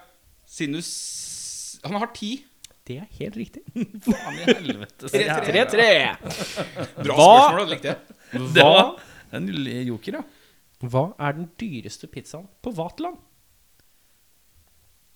[0.48, 0.90] Sinus
[1.84, 2.36] Han har ti.
[2.84, 3.64] Det er helt riktig.
[4.08, 5.08] Faen i helvete.
[5.08, 5.88] 3-3.
[7.00, 7.28] Bra Hva?
[7.32, 7.68] spørsmål, da.
[7.72, 8.48] Likte jeg.
[8.56, 8.92] Det var
[9.40, 9.48] en
[9.88, 10.24] joker, ja.
[10.90, 13.18] Hva er den dyreste pizzaen på Vaterland?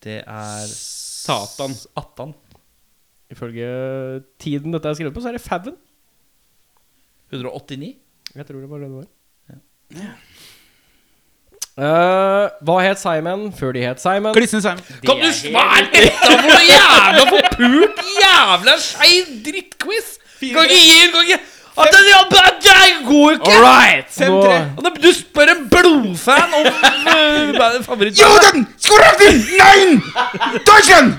[0.04, 1.74] Det er Satan.
[1.98, 2.34] Attan.
[3.30, 3.68] Ifølge
[4.40, 5.76] tiden dette er skrevet på, så er det Faven.
[7.32, 7.96] 189.
[8.34, 9.08] Jeg tror det var det det var.
[11.78, 14.34] Eh, hva het Simon før de het Simon?
[14.34, 14.82] Glissende Simon.
[15.06, 20.08] Kan du svære dette for noe jævla forpult jævla skeiv drittquiz?
[20.40, 21.38] Kan ikke gi Kan ikke
[21.78, 23.52] at det, ja, det går ikke!
[23.54, 24.20] All right!
[24.82, 28.18] Nå- Du spør en blodfan om uh, favoritt...
[28.20, 28.66] Juden!
[28.78, 29.36] Skorotin!
[29.60, 30.02] Nein!
[30.66, 31.14] Deutschland!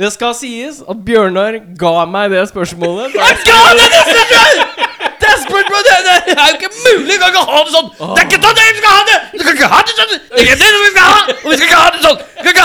[0.00, 3.14] Det skal sies at Bjørnar ga meg det spørsmålet.
[3.16, 4.76] Jeg ga deg det spørsmålet!
[5.20, 7.06] Det spørsmålet det, det er jo ikke mulig!
[7.10, 7.88] Vi kan ikke ha det sånn!
[8.00, 9.18] Det er ikke sånn vi skal ha det!
[9.32, 10.14] Vi kan ikke ha det sånn!
[10.16, 11.20] Det er ikke det vi skal ha!
[11.36, 12.18] Og vi skal ikke ha det sånn!
[12.40, 12.64] Vi kan ikke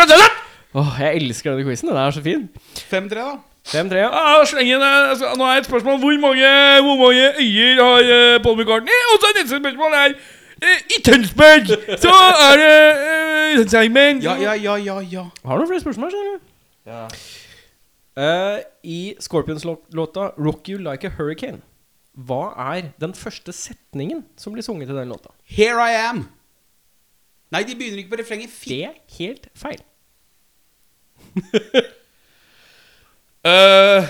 [0.00, 0.38] ha det sånn!
[0.80, 1.88] Åh, jeg elsker denne quizen.
[1.90, 2.42] Den er så fin.
[2.92, 3.32] 5-3, da.
[3.70, 6.50] 5-3, Ah, Ja, sleng inn, eh, altså, Nå er et spørsmål hvor mange,
[6.86, 9.00] hvor mange øyer har uh, Paul McCartney?
[9.12, 11.70] Og så er neste spørsmål er uh, I Tønsberg
[12.02, 12.14] så
[12.50, 15.24] er det uh, Simon Ja, ja, ja, ja, ja.
[15.44, 16.48] Har du noen flere spørsmål, skjønner du?
[18.20, 21.60] Eh, I Scorpions-låta 'Rock You Like a Hurricane',
[22.26, 25.30] hva er den første setningen som blir sunget i den låta?
[25.46, 26.28] Here I am.
[27.52, 28.50] Nei, de begynner ikke på refrenget.
[28.66, 29.80] Det er helt feil.
[33.44, 34.04] Eh,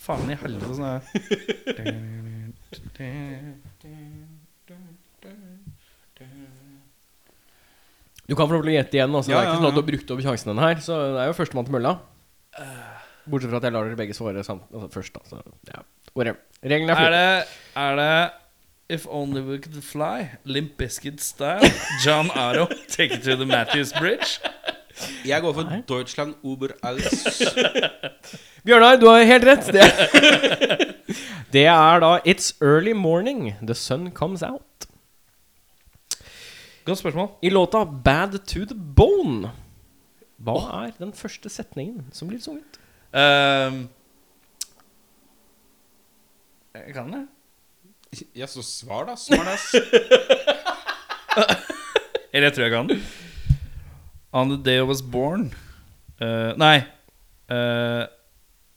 [0.00, 2.00] Faen i helvete sånn er
[8.26, 9.14] Du kan få lov til å gjette igjen.
[9.14, 9.32] Altså.
[9.32, 10.82] Ja, det er ikke sånn at du har brukt opp sjansen denne her.
[10.84, 11.94] Så det er jo førstemann til mølla.
[13.30, 15.18] Bortsett fra at jeg lar dere begge svare samt, altså først.
[15.22, 15.82] Altså, ja.
[16.66, 18.30] Reglene er Er det Er det
[18.90, 21.62] If only we could fly, Limp Bizkit style,
[22.04, 24.40] John Arro, take it to the Matthews Bridge.
[25.24, 27.42] Jeg går for Deutschland Uber alles.
[28.66, 29.66] Bjørnar, du har helt rett.
[29.72, 29.92] Det er,
[31.54, 34.62] det er da It's early morning, the sun comes out.
[36.84, 37.28] Godt spørsmål.
[37.42, 39.50] I låta Bad to the Bone,
[40.40, 42.80] hva er den første setningen som blir sunget?
[43.12, 43.88] Um,
[46.74, 47.26] jeg kan det.
[48.34, 49.16] Ja, så svar, da.
[49.16, 49.74] Smartass.
[52.32, 52.90] Eller jeg tror jeg kan.
[54.32, 55.52] On the day I was born
[56.20, 56.84] uh, Nei.
[57.48, 58.06] Uh,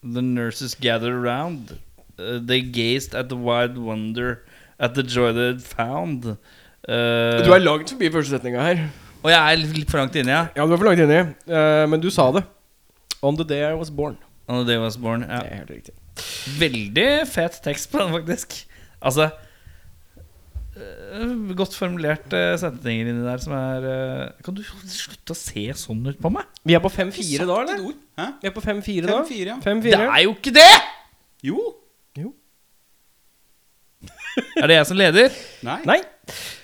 [0.02, 1.78] the nurses gathered around.
[2.18, 4.46] Uh, they gazed at the wide wonder
[4.80, 6.26] at the joy they had found.
[6.26, 8.82] Eh, Du er langt forbi første setninga her.
[9.24, 10.48] Og jeg er litt for langt inne, ja.
[10.58, 12.44] Ja, du er for langt inni, eh, men du sa det.
[13.22, 14.18] On the day I was born.
[14.50, 15.22] On the day I was born.
[15.24, 15.38] Ja.
[15.40, 15.94] Det er helt riktig.
[16.60, 18.66] Veldig fet tekst på den, faktisk.
[19.02, 19.30] Altså
[21.54, 26.18] Godt formulerte setninger inni der som er øh, Kan du slutte å se sånn ut
[26.22, 26.48] på meg?
[26.66, 27.84] Vi er på 5-4 da, eller?
[28.18, 28.28] Hæ?
[28.42, 29.20] Vi er på 5-4 da.
[29.22, 29.58] 5-4, ja.
[29.62, 29.84] 5-4.
[29.92, 30.72] Det er jo ikke det!
[31.46, 31.60] Jo.
[32.18, 32.34] jo.
[34.64, 35.40] Er det jeg som leder?
[35.68, 35.78] Nei.
[35.92, 36.00] Nei.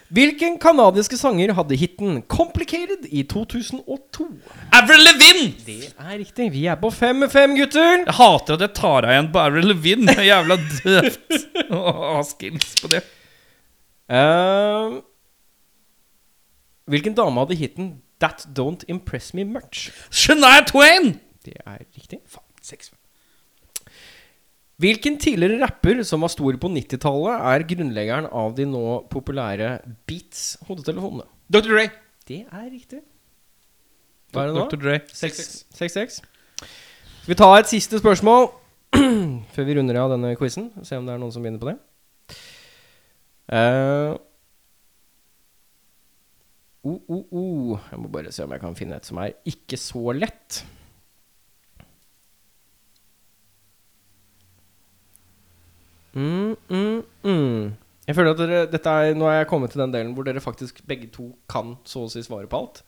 [0.09, 4.25] Hvilken kanadiske sanger hadde hiten 'Complicated' i 2002?
[4.73, 5.53] Avril Levin!
[5.67, 6.49] Det er riktig.
[6.55, 7.91] Vi er på 5-5, gutter.
[8.07, 10.09] Jeg hater at jeg tar av igjen på Avril Levin.
[10.09, 11.37] Det er Jævla døvt
[11.77, 11.83] å
[12.15, 13.03] ha skills på det.
[14.09, 14.99] Eh,
[16.89, 19.91] hvilken dame hadde hiten 'That Don't Impress Me Much'?
[20.11, 21.19] Shania Twain!
[21.45, 22.19] Det er riktig.
[22.27, 22.91] Faen, seks.
[24.79, 31.27] Hvilken tidligere rapper som var stor på 90-tallet, er grunnleggeren av de nå populære Beats-hodetelefonene?
[31.51, 31.67] Dr.
[31.67, 31.89] Dre.
[32.27, 33.01] Det er riktig.
[34.31, 34.65] Hva er det nå?
[34.69, 34.79] Dr.
[34.79, 34.99] Dre.
[35.11, 35.65] 6-6.
[35.75, 36.21] 6-6.
[36.63, 38.47] Skal vi ta et siste spørsmål
[39.53, 40.71] før vi runder av denne quizen?
[40.83, 41.75] Se om det er noen som begynner på det.
[43.49, 44.15] Eh.
[46.89, 50.61] Jeg må bare se om jeg kan finne et som er ikke så lett.
[56.13, 57.65] Mm, mm, mm.
[58.07, 60.41] Jeg føler at dere, dette er, Nå er jeg kommet til den delen hvor dere
[60.41, 62.81] faktisk begge to kan så å si svare på alt.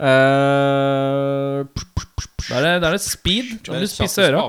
[0.00, 1.66] Uh,
[2.50, 3.50] Da er det, da er det speed.
[3.66, 4.42] Da må du spisse øra.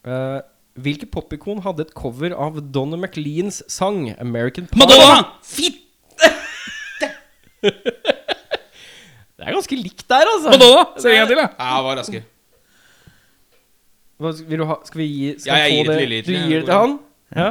[0.00, 0.38] Eh,
[0.78, 4.78] hvilke popikon hadde et cover av Donna McLeans sang 'American Pie'?
[4.84, 5.24] Madonna!
[5.42, 5.80] Fitt!
[9.40, 10.50] Det er ganske likt der, altså.
[10.52, 10.84] Madonna!
[11.00, 11.48] Se en gang til, da.
[11.56, 12.22] Ja, var raskere.
[14.20, 16.08] Hva, vil du ha, skal vi gi skal Ja, jeg gir det til det?
[16.08, 16.18] Lilly.
[16.26, 16.98] Du gir det til han?
[17.36, 17.46] Ja.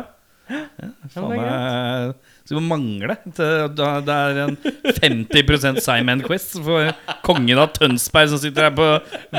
[0.53, 0.89] ja.
[1.15, 2.13] det er
[2.49, 4.57] meg vi må mangle til, da, Det er en
[4.97, 6.91] 50% Simon-quiz for
[7.25, 8.87] kongen av Tønsberg som sitter her på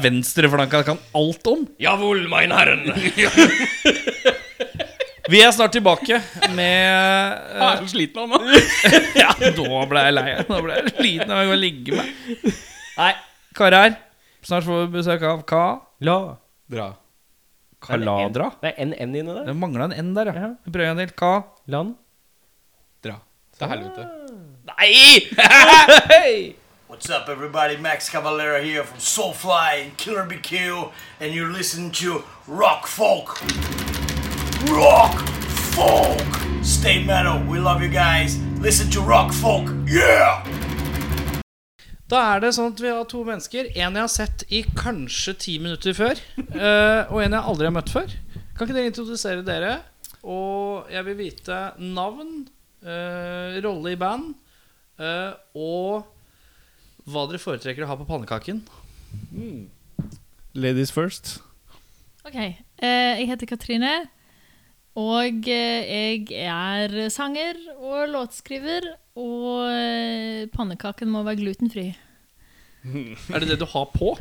[0.04, 1.66] venstre flanke og kan alt om.
[1.82, 2.86] Jawohl, mein Herren.
[5.30, 6.16] Vi er snart tilbake
[6.56, 8.38] med Jeg er så sliten av nå.
[9.20, 10.28] Ja, nå ble jeg lei.
[10.48, 12.48] Nå ble jeg sliten av å ligge meg.
[12.96, 13.12] Nei,
[13.58, 13.94] karer.
[14.46, 15.64] Snart får vi besøk av Ka
[16.06, 16.18] La.
[16.70, 16.88] Dra.
[17.84, 18.50] Kaladra.
[18.60, 19.44] Det er en N inni der.
[19.48, 20.48] Det mangla en N der, ja.
[20.48, 20.50] Ja.
[20.64, 21.12] Prøv prøver en til.
[21.16, 21.32] Ka
[21.70, 21.94] Land.
[23.02, 23.16] Dra.
[23.58, 24.06] Til helvete.
[24.68, 26.54] Nei!
[26.88, 27.76] What's up, everybody?
[27.76, 33.40] Max Cavalera here from Soulfly and Killer BQ, and you're listening to Rock Folk.
[34.68, 35.14] Rock
[35.74, 36.64] Folk!
[36.64, 37.40] Stay metal.
[37.48, 38.38] We love you guys.
[38.60, 39.70] Listen to Rock Folk.
[39.86, 40.44] Yeah!
[42.10, 43.68] Da er det sånn at vi har to mennesker.
[43.78, 46.18] En jeg har sett i kanskje ti minutter før.
[46.36, 48.10] eh, og en jeg aldri har møtt før.
[48.58, 49.76] Kan ikke dere introdusere dere?
[50.26, 52.48] Og jeg vil vite navn,
[52.82, 54.32] rolle i band,
[55.00, 56.06] eh, og
[57.10, 58.62] hva dere foretrekker å ha på pannekaken.
[60.54, 61.38] Ladies first.
[62.26, 63.94] Ok, eh, jeg heter Katrine,
[64.98, 68.90] og eh, jeg er sanger og låtskriver,
[69.20, 71.88] og eh, pannekaken må være glutenfri.
[72.84, 74.14] Er det det du har på?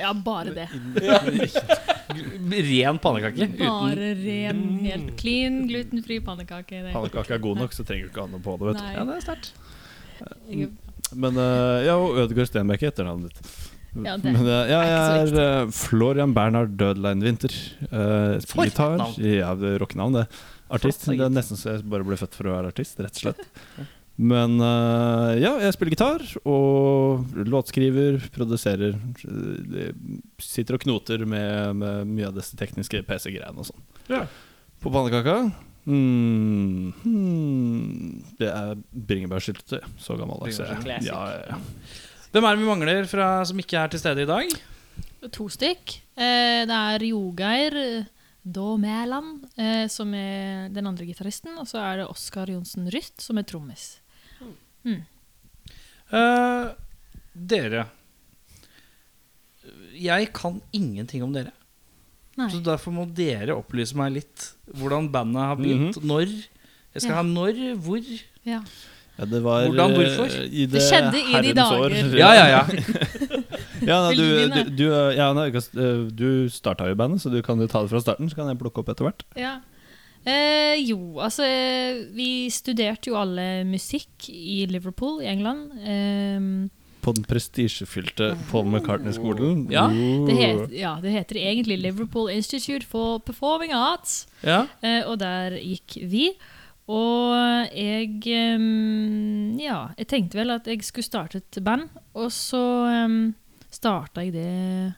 [0.00, 0.68] Ja, bare det.
[2.68, 3.48] Ren pannekake?
[3.58, 6.82] Bare ren, helt clean, glutenfri pannekake.
[6.92, 8.74] Pannekake er er god nok, så trenger du ikke ha noe på det.
[8.94, 9.52] Ja, det er sterkt.
[11.14, 13.54] Men eh, ja, og Ødegaard Stenbekk heter navnet ditt.
[13.94, 15.42] Ja, det Men eh, ja, er ikke så jeg viktig.
[15.44, 17.54] er eh, Florian Bernhard Dødlein Winther.
[17.86, 19.14] Uh, For et navn.
[19.22, 20.24] Ja, det er rockenavn, det.
[20.74, 21.06] Artist.
[21.06, 23.44] Det er nesten så jeg bare ble født for å være artist, rett og slett.
[24.14, 28.94] Men uh, ja, jeg spiller gitar og låtskriver, produserer.
[29.26, 29.88] eh,
[30.38, 33.82] Sitter og knoter med, med mye av disse tekniske PC-greiene og sånn.
[34.12, 34.22] Ja.
[34.84, 35.48] På pannekaka
[35.88, 39.82] mm, hmm, Det er bringebærsyltetøy.
[39.98, 41.08] Så gammeldags er jeg.
[41.08, 41.58] Ja, ja, ja.
[42.34, 44.54] Hvem er det vi mangler fra, som ikke er til stede i dag?
[45.34, 45.98] To stykk.
[46.14, 47.76] Eh, det er Jogeir
[48.44, 53.18] Da Mæland, eh, som er den andre gitaristen, og så er det Oskar Johnsen Rytt,
[53.24, 53.96] som er trommis.
[54.84, 56.66] Eh,
[57.34, 57.86] dere
[59.98, 61.52] Jeg kan ingenting om dere.
[62.36, 62.48] Nei.
[62.50, 66.00] Så derfor må dere opplyse meg litt hvordan bandet har begynt.
[66.02, 66.26] Når.
[66.94, 67.16] Jeg skal Ja.
[67.16, 68.02] ha når, hvor.
[68.44, 68.60] Ja.
[69.16, 70.42] Ja, det var Hvordan, eh, hvorfor?
[70.50, 71.78] i Det skjedde i de dager.
[71.78, 71.90] år.
[72.18, 72.62] Ja, ja, ja.
[73.84, 77.40] Ja, nei, du, du du, eh, ja, nei, eh, du starta jo bandet, så du
[77.42, 78.28] kan jo ta det fra starten.
[78.30, 79.22] Så kan jeg plukke opp etter hvert.
[79.38, 79.60] Ja.
[80.24, 85.74] Eh, jo, altså eh, Vi studerte jo alle musikk i Liverpool i England.
[85.84, 86.46] Eh,
[87.04, 89.66] På den prestisjefylte Paul McCartney-skolen.
[89.72, 89.84] Ja,
[90.72, 94.64] ja, det heter egentlig Liverpool Institute for Performing Arts, ja.
[94.80, 96.30] eh, og der gikk vi.
[96.88, 97.36] Og
[97.72, 98.66] jeg eh,
[99.60, 102.64] Ja, jeg tenkte vel at jeg skulle starte et band, og så
[103.04, 103.34] um,
[103.72, 104.94] starta jeg det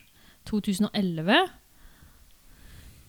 [0.47, 1.47] 2011.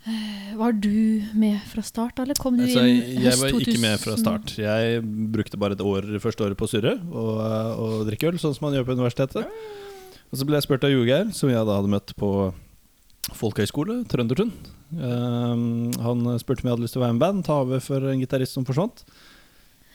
[0.07, 3.99] Eh, Var du med fra start, eller kom du Altså, inn jeg var ikke med
[3.99, 4.53] fra start.
[4.61, 5.01] Jeg
[5.33, 8.55] brukte bare et år første året på å surre og, eh, og drikke øl, sånn
[8.55, 9.51] som man gjør på universitetet.
[10.31, 12.31] Og så ble jeg spurt av Jogeir, som jeg da hadde møtt på
[13.35, 14.51] folkehøyskole, Trøndertun.
[14.95, 17.83] Um, han spurte om jeg hadde lyst til å være med i band, ta over
[17.83, 19.03] for en gitarist som forsvant.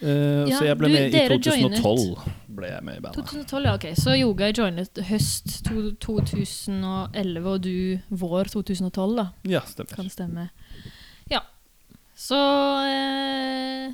[0.02, 2.16] Eh, Ja, så jeg ble du- med i 2012.
[2.56, 3.24] Ble jeg med i bandet.
[3.24, 3.86] 2012, ja, ok.
[3.96, 9.26] Så Yoga joinet høst to, 2011, og du vår 2012, da.
[9.48, 9.94] Ja, stemmer.
[9.96, 10.48] Kan stemme.
[11.30, 11.40] Ja.
[12.16, 13.92] Så eh,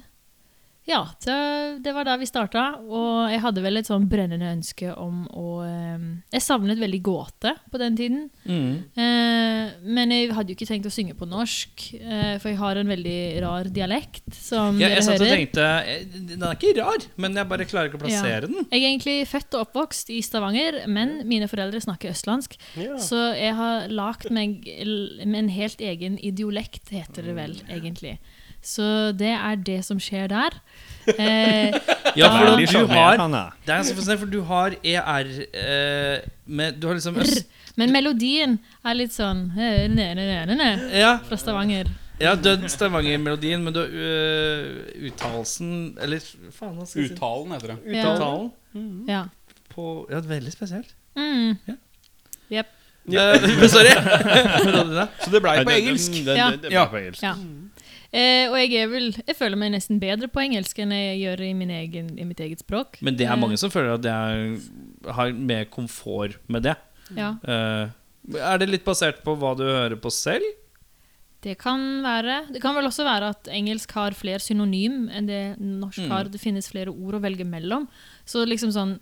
[0.88, 1.36] Ja, det,
[1.84, 2.62] det var da vi starta.
[2.80, 7.52] Og jeg hadde vel et sånn brennende ønske om å eh, Jeg savnet veldig gåte
[7.68, 8.22] på den tiden.
[8.48, 8.70] Mm.
[8.96, 12.80] Eh, men jeg hadde jo ikke tenkt å synge på norsk, eh, for jeg har
[12.80, 17.04] en veldig rar dialekt, som ja, jeg satt og tenkte eh, Den er ikke rar,
[17.20, 18.64] men jeg bare klarer ikke å plassere den.
[18.64, 22.56] Jeg er egentlig født og oppvokst i Stavanger, men mine foreldre snakker østlandsk.
[22.80, 22.96] Ja.
[23.02, 28.16] Så jeg har lagd meg med en helt egen idiolekt, heter det vel egentlig.
[28.62, 30.58] Så det er det som skjer der.
[31.08, 31.72] Eh,
[32.18, 33.16] Ja, for da, du har.
[33.64, 37.46] Det er så fascinerende, for du har ER eh, med, Du har liksom øst,
[37.80, 40.68] men melodien er litt sånn eh, ne, ne, ne, ne, ne,
[40.98, 41.88] Ja, fra Stavanger.
[42.20, 45.68] Ja, død Stavanger-melodien, men du har uh, uttalelsen
[46.02, 46.18] Eller
[46.50, 47.14] faen, hva skal jeg si?
[47.14, 47.78] Uttalen heter det.
[47.94, 48.14] Ja.
[48.14, 49.20] Uttalen Ja.
[49.74, 50.96] på Ja, veldig spesielt.
[51.16, 51.54] Mm.
[51.68, 51.76] Ja.
[52.50, 52.74] Jep.
[53.08, 53.94] Uh, sorry.
[55.22, 56.18] Så det blei på engelsk.
[56.26, 56.50] Ja.
[56.50, 57.22] det, det ble på engelsk.
[57.22, 57.36] Ja.
[58.10, 61.42] Eh, og jeg er vel Jeg føler meg nesten bedre på engelsk enn jeg gjør
[61.44, 62.96] i, min egen, i mitt eget språk.
[63.04, 66.76] Men det er Eh, mange som føler at det er, har mer komfort med det.
[67.16, 67.34] Ja.
[67.44, 67.90] Eh,
[68.38, 70.44] er det litt basert på hva du hører på selv?
[71.44, 72.48] Det kan være.
[72.52, 76.10] Det kan vel også være at engelsk har flere synonym enn det norsk Mm.
[76.10, 76.24] har.
[76.24, 77.86] Det finnes flere ord å velge mellom.
[78.26, 78.98] Så liksom sånn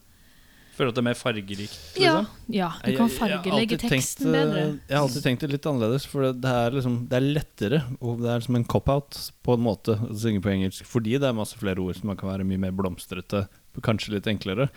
[0.76, 1.76] Føler at det er mer fargerikt?
[1.96, 2.26] Ja, Liksom?
[2.52, 4.60] ja du kan fargelegge teksten tenkt, bedre.
[4.60, 7.78] eh, Jeg har alltid tenkt det litt annerledes, for det er, liksom, det er lettere.
[8.04, 11.30] Og det er som en cop-out på en måte å synge på engelsk, fordi det
[11.30, 13.46] er masse flere ord som man kan være mye mer blomstrete,
[13.80, 14.68] kanskje litt enklere.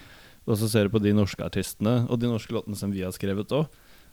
[0.47, 3.11] Og så ser du på de norske artistene, og de norske låtene som vi har
[3.11, 3.67] skrevet òg.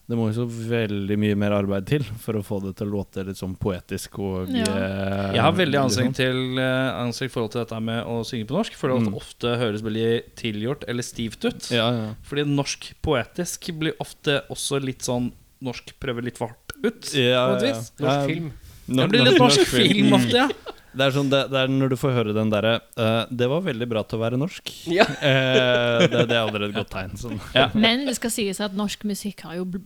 [0.07, 2.92] Det må jo så veldig mye mer arbeid til for å få det til å
[3.01, 4.62] låte litt sånn poetisk og Ja.
[4.62, 8.47] eh, Jeg har veldig ansikt anstrengt til eh, anstrengt forhold til dette med å synge
[8.47, 8.75] på norsk.
[8.79, 9.14] For det Mm.
[9.19, 11.71] ofte høres veldig tilgjort eller stivt ut.
[11.75, 12.14] Ja, ja.
[12.23, 17.14] Fordi norsk poetisk blir ofte også litt sånn Norsk prøver litt for hardt ut.
[17.16, 17.75] Ja, på ja, ja.
[17.75, 18.53] Norsk Ja, film.
[18.87, 20.12] Det nor- blir litt norsk film Mm.
[20.12, 20.49] ofte, ja.
[20.97, 23.61] Det er, sånn, det, det er når du får høre den derre uh, Det var
[23.62, 24.71] veldig bra til å være norsk.
[24.87, 25.05] Ja.
[25.05, 27.16] uh, det, det er allerede et godt tegn.
[27.16, 27.40] Sånn.
[27.55, 27.71] Ja.
[27.75, 29.79] Men det skal sies at norsk musikk har jo bl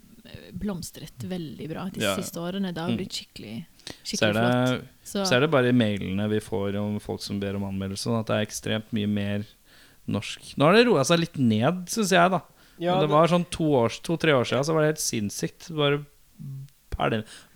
[0.53, 2.15] blomstret veldig bra de Ja.
[2.17, 2.73] siste årene.
[2.75, 2.97] Det har Mm.
[2.99, 4.89] blitt skikkelig, Så er, skikkelig flott.
[5.05, 8.05] Så, så er det bare i mailene vi får om folk som ber om anmeldelse,
[8.07, 9.45] sånn at det er ekstremt mye mer
[10.09, 10.55] norsk.
[10.57, 12.41] Nå har det roa seg litt ned, syns jeg, da.
[12.79, 15.71] Ja, Men det var sånn to-tre år, to, år siden så var det helt sinnssykt.
[15.77, 16.05] Bare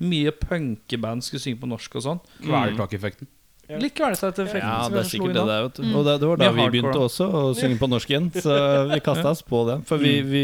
[0.00, 2.20] Mye punkeband skulle synge på norsk og sånn.
[2.40, 3.26] Kvelertak-effekten.
[3.68, 3.78] Ja.
[3.80, 4.68] så kvelertak-effekten.
[4.68, 5.84] Ja, det er sikkert det der, vet du.
[5.96, 8.56] Og det, det var da vi begynte også å synge på norsk igjen, så
[8.92, 9.78] vi kasta oss på det.
[9.88, 10.42] For vi, vi,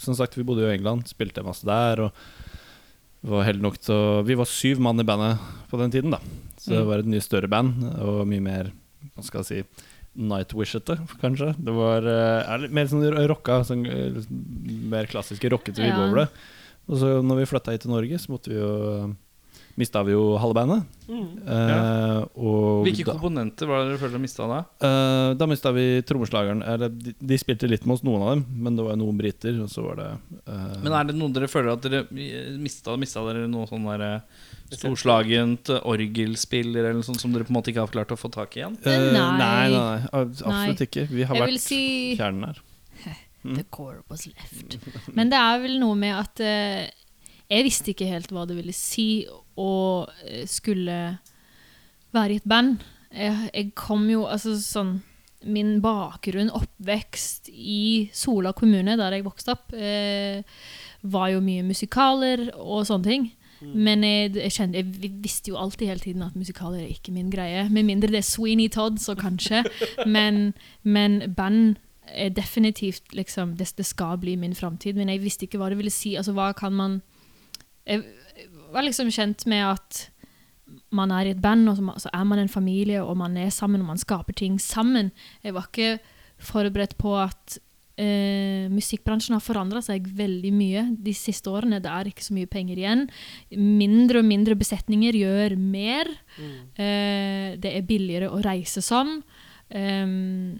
[0.00, 2.12] som sagt, vi bodde jo i England, spilte masse der, og
[3.26, 5.38] var nok til å Vi var syv mann i bandet
[5.70, 6.20] på den tiden, da.
[6.56, 6.86] Så det Mm.
[6.88, 8.72] var et mye større band, og mye mer,
[9.14, 9.84] hva skal jeg si
[10.16, 11.50] Nightwishete, kanskje.
[11.60, 14.22] Det var eh, er mer sånn rocka, sånn, eh,
[14.88, 16.06] mer klassiske rockete Ja.
[16.14, 16.28] det.
[16.88, 19.16] Og så når vi flytta hit til Norge, så måtte vi jo
[19.76, 20.84] Mista vi jo halve bandet.
[21.06, 21.24] Mm.
[21.44, 22.24] Ja.
[22.34, 24.60] og Hvilke da- komponenter var det dere følte dere mista da?
[24.80, 26.62] Uh, da mista vi trommeslageren.
[26.64, 29.58] Eller de, de spilte litt med oss, noen av dem, men det var noen briter,
[29.62, 30.08] og så var det
[30.48, 32.02] uh, Men er det noen dere føler at dere
[32.56, 34.44] mista, mista dere noe sånn der eh,
[34.80, 38.18] storslagent eh, orgelspiller eller noe sånt som dere på en måte ikke har klart å
[38.18, 38.78] få tak i igjen?
[38.82, 39.28] eh, Nei.
[39.38, 40.88] nei, nei, nei, absolutt Nei.
[40.88, 41.04] ikke.
[41.12, 41.80] Vi har Jeg vært si
[42.18, 42.62] kjernen her.
[43.60, 44.78] The core was left.
[45.14, 46.88] Men det er vel noe med at eh,
[47.46, 49.26] jeg visste ikke helt hva det ville si
[49.60, 49.72] å
[50.26, 51.00] eh, skulle
[52.16, 52.82] være i et band.
[53.10, 54.98] Jeg, jeg kom jo altså sånn
[55.46, 60.40] Min bakgrunn, oppvekst i Sola kommune, der jeg vokste opp, eh,
[61.06, 63.28] var jo mye musikaler og sånne ting.
[63.60, 67.30] Men jeg, jeg, kjente, jeg visste jo alltid hele tiden at musikaler er ikke min
[67.32, 67.68] greie.
[67.72, 69.62] Med mindre det er Sweeney Todd, så kanskje.
[70.16, 74.96] men, men band er definitivt liksom det, det skal bli min framtid.
[74.96, 76.14] Men jeg visste ikke hva det ville si.
[76.16, 77.02] Altså, hva kan man
[77.86, 78.02] Jeg
[78.72, 80.02] var liksom kjent med at
[80.94, 83.82] man er i et band, og så, er man en familie, og man er sammen,
[83.82, 85.12] og man skaper ting sammen.
[85.44, 85.98] Jeg var ikke
[86.42, 87.58] forberedt på at
[88.00, 91.80] eh, musikkbransjen har forandra seg veldig mye de siste årene.
[91.82, 93.06] Det er ikke så mye penger igjen.
[93.56, 96.10] Mindre og mindre besetninger gjør mer.
[96.38, 99.20] Eh, det er billigere å reise sånn.
[99.66, 100.58] Um,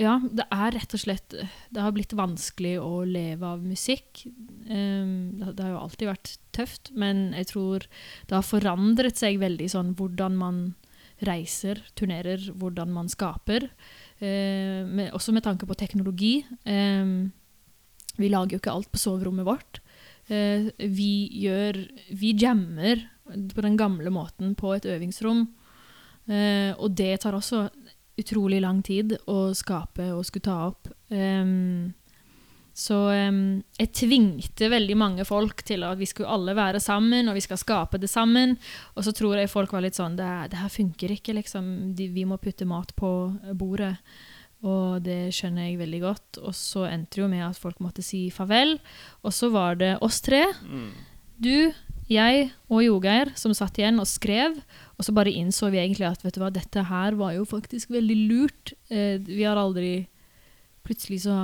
[0.00, 4.24] ja, det er rett og slett Det har blitt vanskelig å leve av musikk.
[4.68, 7.86] Um, det, det har jo alltid vært tøft, men jeg tror
[8.28, 10.62] det har forandret seg veldig sånn hvordan man
[11.26, 13.68] reiser, turnerer, hvordan man skaper.
[14.22, 16.34] Eh, med, også med tanke på teknologi.
[16.66, 17.32] Um,
[18.18, 19.80] vi lager jo ikke alt på soverommet vårt.
[20.30, 21.80] Uh, vi gjør
[22.14, 25.48] Vi jammer på den gamle måten på et øvingsrom.
[26.30, 27.68] Uh, og det tar også
[28.20, 30.90] utrolig lang tid å skape og skulle ta opp.
[31.08, 31.92] Um,
[32.72, 32.96] så
[33.28, 37.44] um, jeg tvingte veldig mange folk til at vi skulle alle være sammen, og vi
[37.44, 38.56] skal skape det sammen.
[38.96, 41.92] Og så tror jeg folk var litt sånn Det, det her funker ikke, liksom.
[41.96, 43.12] De, vi må putte mat på
[43.58, 43.94] bordet.
[44.62, 46.40] Og det skjønner jeg veldig godt.
[46.46, 48.78] Og så endte det jo med at folk måtte si farvel.
[49.26, 50.46] Og så var det oss tre.
[51.42, 51.72] Du,
[52.12, 54.56] jeg og Jogeir som satt igjen og skrev.
[55.02, 57.90] Og så bare innså vi egentlig at vet du hva, dette her var jo faktisk
[57.90, 58.70] veldig lurt.
[58.86, 60.06] Eh, vi har aldri
[60.82, 61.34] Plutselig så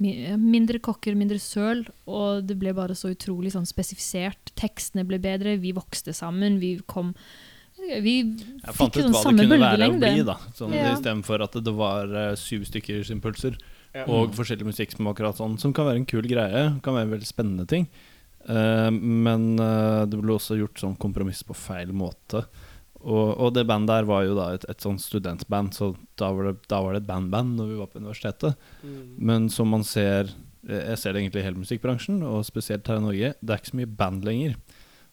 [0.00, 1.82] Mindre kokker, mindre søl.
[2.08, 4.52] Og det ble bare så utrolig sånn spesifisert.
[4.56, 7.12] Tekstene ble bedre, vi vokste sammen, vi kom
[7.80, 10.38] Vi Jeg fant ut hva det kunne være å bli, da.
[10.56, 10.94] Sånn, Ja.
[10.94, 13.58] Istedenfor at det var uh, syv stykkers impulser
[14.06, 16.64] og forskjellig musikk som akkurat sånn, som kan være en kul greie.
[16.80, 17.86] Kan være en veldig spennende ting.
[18.48, 22.46] Uh, men uh, det ble også gjort sånn kompromiss på feil måte.
[23.00, 26.50] Og, og det bandet der var jo da et, et sånn studentband, så da var,
[26.50, 28.70] det, da var det et bandband når vi var på universitetet.
[29.16, 33.04] Men som man ser Jeg ser det egentlig i hele musikkbransjen, og spesielt her i
[33.06, 33.32] Norge.
[33.40, 34.58] Det er ikke så mye band lenger.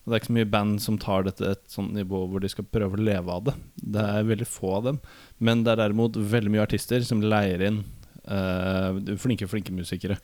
[0.04, 2.50] Og det er ikke så mye band som tar dette et sånt nivå hvor de
[2.52, 3.54] skal prøve å leve av det.
[3.80, 5.00] Det er veldig få av dem.
[5.39, 7.86] Men det er derimot veldig mye artister som leier inn
[8.28, 10.17] Uh, flinke, flinke musikere.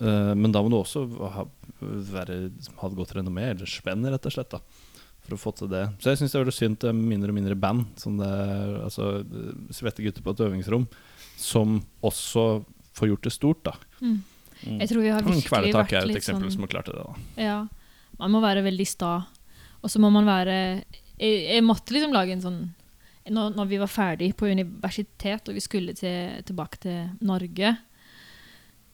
[0.00, 1.44] Uh, men da må du også ha,
[1.78, 2.38] være,
[2.80, 4.56] ha et godt renommé, eller spenn, rett og slett.
[4.56, 4.58] da
[5.26, 5.82] for å få til det.
[6.00, 7.84] Så jeg syns det er veldig synd er mindre og mindre band.
[8.00, 9.10] Som det er, altså
[9.74, 10.86] Svette gutter på et øvingsrom
[11.36, 12.46] som også
[12.96, 13.74] får gjort det stort, da.
[14.00, 14.20] Mm.
[14.64, 14.78] Mm.
[14.80, 16.96] Jeg tror vi har virkelig Kvelertak vært er et eksempel sånn som har klart det.
[16.96, 17.58] da Ja.
[18.16, 19.12] Man må være veldig sta.
[19.82, 20.56] Og så må man være
[21.20, 22.60] jeg, jeg måtte liksom lage en sånn
[23.26, 27.72] når, når vi var ferdig på universitet og vi skulle til, tilbake til Norge,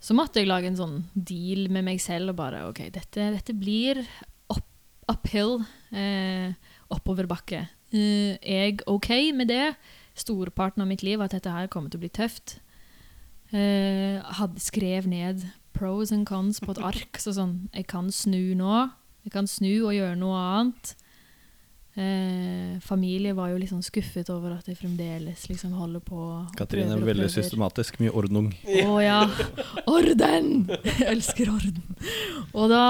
[0.03, 3.55] så måtte jeg lage en sånn deal med meg selv og bare OK, dette, dette
[3.55, 4.01] blir
[5.13, 5.61] uphill.
[5.93, 6.53] Eh,
[6.93, 7.67] oppoverbakke.
[7.93, 9.75] Eh, jeg OK med det.
[10.19, 12.59] Storparten av mitt liv at dette her kommer til å bli tøft.
[13.53, 15.45] Eh, hadde skrev ned
[15.77, 17.21] pros and cons på et ark.
[17.21, 18.89] Så sånn, jeg kan snu nå.
[19.27, 20.97] Jeg kan snu og gjøre noe annet.
[21.93, 26.21] Eh, familie var jo litt sånn skuffet over at jeg fremdeles liksom holder på
[26.57, 27.99] Katrine er veldig systematisk.
[28.01, 28.49] Mye ordnung.
[28.65, 29.19] Å ja.
[29.93, 30.71] Orden!
[30.89, 31.85] Jeg elsker orden.
[32.57, 32.87] Og da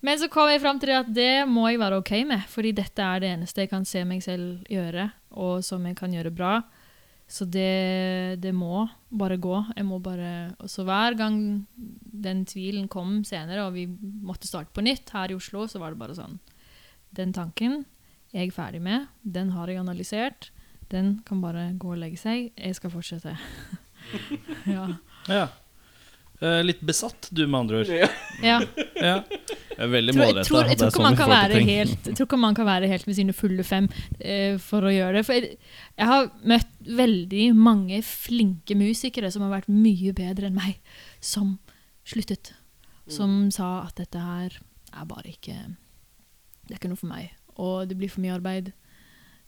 [0.00, 2.72] Men så kom jeg fram til det at det må jeg være OK med, fordi
[2.76, 6.32] dette er det eneste jeg kan se meg selv gjøre, og som jeg kan gjøre
[6.32, 6.54] bra.
[7.30, 9.54] Så det, det må bare gå.
[9.76, 11.36] Jeg må bare Så hver gang
[11.76, 15.94] den tvilen kom senere, og vi måtte starte på nytt her i Oslo, så var
[15.94, 16.40] det bare sånn
[17.14, 17.84] Den tanken
[18.32, 19.06] er jeg ferdig med.
[19.22, 20.50] Den har jeg analysert.
[20.90, 22.50] Den kan bare gå og legge seg.
[22.58, 23.36] Jeg skal fortsette.
[24.74, 24.88] ja.
[25.30, 25.46] Ja.
[26.40, 27.90] Eh, litt besatt, du, med andre ord.
[27.92, 28.08] ja.
[28.40, 28.58] Ja.
[29.80, 30.40] Jeg er veldig målretta.
[30.40, 32.88] jeg, tror, jeg, tror sånn man kan være helt, jeg tror ikke man kan være
[32.88, 33.88] helt med sine fulle fem
[34.18, 35.22] eh, for å gjøre det.
[35.28, 35.58] For jeg,
[36.00, 40.80] jeg har møtt veldig mange flinke musikere som har vært mye bedre enn meg,
[41.20, 41.58] som
[42.08, 42.54] sluttet.
[43.10, 44.54] Som sa at dette her
[44.94, 47.32] er bare ikke Det er ikke noe for meg.
[47.60, 48.70] Og det blir for mye arbeid.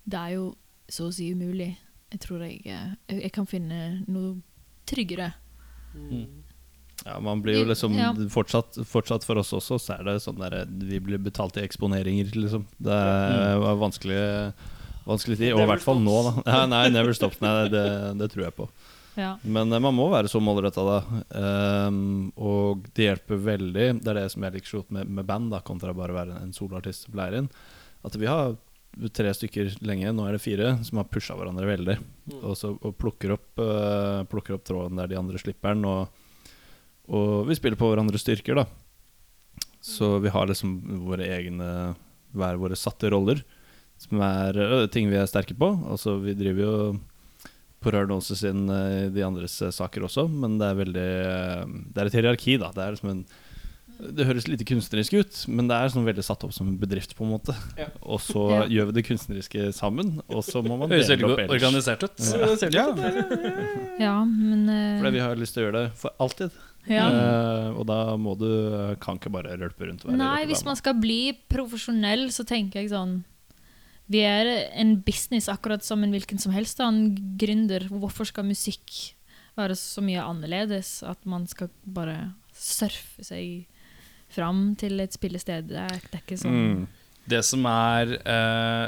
[0.04, 0.48] Det er jo
[0.90, 1.70] så å si umulig.
[2.12, 4.40] Jeg tror jeg, jeg, jeg kan finne noe
[4.88, 5.32] tryggere.
[7.06, 8.12] Ja, man blir jo liksom Ja.
[8.30, 12.30] fortsatt, fortsatt for oss også, så er det sånn der Vi blir betalt i eksponeringer,
[12.34, 12.66] liksom.
[12.78, 14.52] Det er var vanskelig
[15.06, 15.52] Vanskelig tid.
[15.56, 16.32] Og i hvert fall nå, da.
[16.46, 17.34] Ja, nei, never stop.
[17.42, 17.84] Nei, det,
[18.20, 18.68] det tror jeg på.
[19.18, 19.34] Ja.
[19.42, 20.98] Men eh, man må være så målretta, da.
[21.88, 23.88] Um, og det hjelper veldig.
[24.00, 26.20] Det er det som jeg liker så godt med, med band, da kontra bare å
[26.20, 27.50] være en soloartist som leier inn.
[28.06, 28.54] At vi har
[29.16, 31.98] tre stykker lenge, nå er det fire, som har pusha hverandre veldig.
[32.42, 35.86] Og, så, og plukker, opp, uh, plukker opp tråden der de andre slipper den.
[35.88, 36.21] Og,
[37.12, 38.66] og vi spiller på hverandres styrker, da.
[39.82, 41.68] Så vi har liksom våre egne
[42.32, 43.42] hver våre satte roller,
[44.00, 45.68] som er ting vi er sterke på.
[45.92, 46.74] Altså, vi driver jo
[47.82, 51.08] på Rødnåse sin i de andres saker også, men det er veldig
[51.92, 52.70] Det er et hierarki, da.
[52.74, 53.24] Det er liksom en
[54.02, 57.14] det høres lite kunstnerisk ut, men det er sånn veldig satt opp som en bedrift.
[57.14, 57.86] på en måte Ja.
[58.02, 58.66] Og så Ja.
[58.66, 61.62] gjør vi det kunstneriske sammen, og så må man dele veldig opp ellers.
[61.62, 62.16] organisert ut.
[62.16, 62.86] Det Ja.
[64.00, 66.50] ja, men uh, Fordi vi har lyst til å gjøre det for alltid.
[66.90, 67.04] Ja.
[67.08, 68.48] Eh, og da må du
[69.02, 70.04] kan ikke bare rølpe rundt.
[70.06, 73.20] være Nei, hvis man skal bli profesjonell, så tenker jeg sånn
[74.10, 77.86] Vi er en business akkurat som en hvilken som helst annen gründer.
[77.88, 79.14] Hvorfor skal musikk
[79.56, 81.02] være så mye annerledes?
[81.06, 83.68] At man skal bare surfe seg
[84.32, 85.70] fram til et spillested.
[85.70, 86.82] Det er, det er ikke sånn Mm.
[87.28, 88.86] Det som er eh,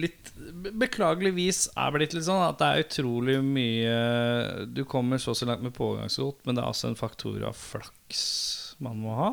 [0.00, 0.32] litt
[0.76, 5.46] Beklageligvis er blitt litt sånn at det er utrolig mye Du kommer så og så
[5.48, 8.24] langt med pågangsrot, men det er altså en faktor av flaks
[8.82, 9.28] man må ha.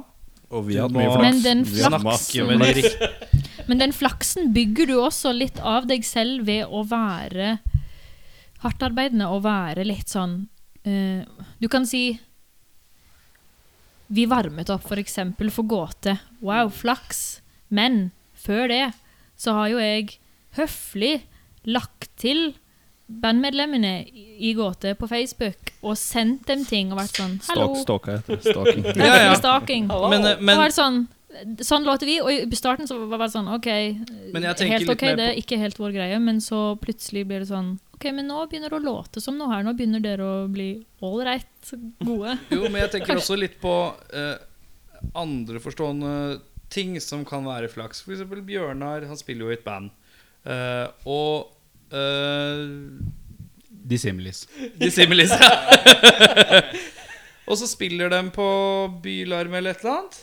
[0.54, 1.26] Og vi har hatt mye flaks.
[1.26, 6.68] Men den flaksen- de Men den flaksen bygger du også litt av deg selv ved
[6.68, 7.58] å være
[8.64, 10.46] hardtarbeidende og være litt sånn
[10.88, 12.06] uh, Du kan si
[14.14, 16.20] Vi varmet opp for eksempel for gåte.
[16.44, 17.42] Wow, flaks.
[17.74, 18.12] Men
[18.44, 18.84] før det
[19.40, 20.18] så har jo jeg
[20.58, 21.14] høflig
[21.66, 22.54] lagt til
[23.08, 27.74] bandmedlemmene i gåte på Facebook og sendt dem ting og vært sånn Hallo.
[27.82, 28.08] Stalk.
[28.46, 28.86] Stalking.
[28.96, 29.34] Ja, ja.
[29.38, 29.90] stalking.
[29.92, 31.02] Men, eh, Og men var det sånn,
[31.62, 35.42] sånn låter vi, og i starten så var det sånn OK, helt ok, det er
[35.42, 38.80] ikke helt vår greie, men så plutselig blir det sånn OK, men nå begynner det
[38.80, 39.62] å låte som noe her.
[39.64, 40.72] Nå begynner dere å bli
[41.04, 41.70] ålreit
[42.04, 42.34] gode.
[42.52, 43.76] Jo, men jeg tenker også litt på
[44.16, 44.36] eh,
[45.20, 46.16] andre forstående
[46.74, 48.02] ting som kan være flaks.
[48.04, 49.92] For eksempel Bjørnar, han spiller jo i et band.
[50.44, 51.54] Uh, og
[51.94, 53.00] uh,
[53.70, 54.46] Dissimilis.
[54.80, 55.34] Dissimilis.
[57.50, 58.48] og så spiller de på
[59.04, 60.22] Bylarm eller et eller annet.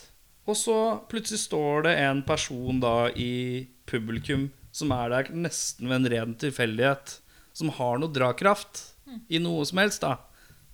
[0.48, 0.78] Og så
[1.10, 6.34] plutselig står det en person da i publikum som er der nesten ved en ren
[6.40, 7.18] tilfeldighet.
[7.52, 8.86] Som har noe drakraft
[9.28, 10.02] i noe som helst.
[10.02, 10.16] da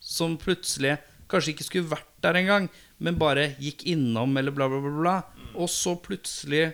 [0.01, 0.97] Som plutselig
[1.31, 2.69] kanskje ikke skulle vært der engang,
[3.03, 4.93] men bare gikk innom eller bla, bla, bla.
[5.01, 5.17] bla
[5.57, 6.73] Og så plutselig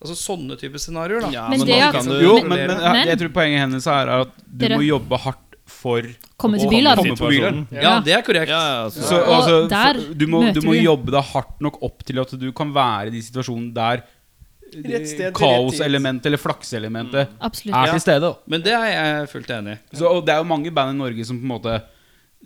[0.00, 1.28] Altså sånne type scenarioer, da.
[1.34, 4.08] Ja, Men men, det kan du Jo, Men- men, jeg, jeg tror poenget hennes er
[4.14, 6.06] at du Dere- må jobbe hardt for
[6.40, 6.96] Komme til å Bylarm.
[7.02, 7.58] komme på bilen.
[7.70, 8.48] Ja, det er korrekt.
[8.48, 11.60] Ja, altså, Så, Og altså, der for, du, må, du møter må jobbe deg hardt
[11.60, 14.02] nok opp til at du kan være i de situasjonene der
[14.70, 15.32] tid.
[15.34, 17.74] kaoselementet eller flakseelementet mm.
[17.74, 18.20] er til stede.
[18.20, 18.34] da.
[18.46, 19.96] Men det er jeg fullt enig i.
[19.96, 21.82] Så, og det er jo mange band i Norge som på en måte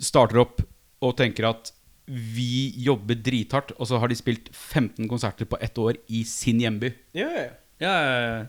[0.00, 0.62] starter opp
[1.04, 1.70] og tenker at
[2.06, 6.60] vi jobber drithardt, og så har de spilt 15 konserter på ett år i sin
[6.60, 6.92] hjemby.
[7.16, 7.54] Ja, ja, ja.
[7.80, 8.44] Ja, ja, ja.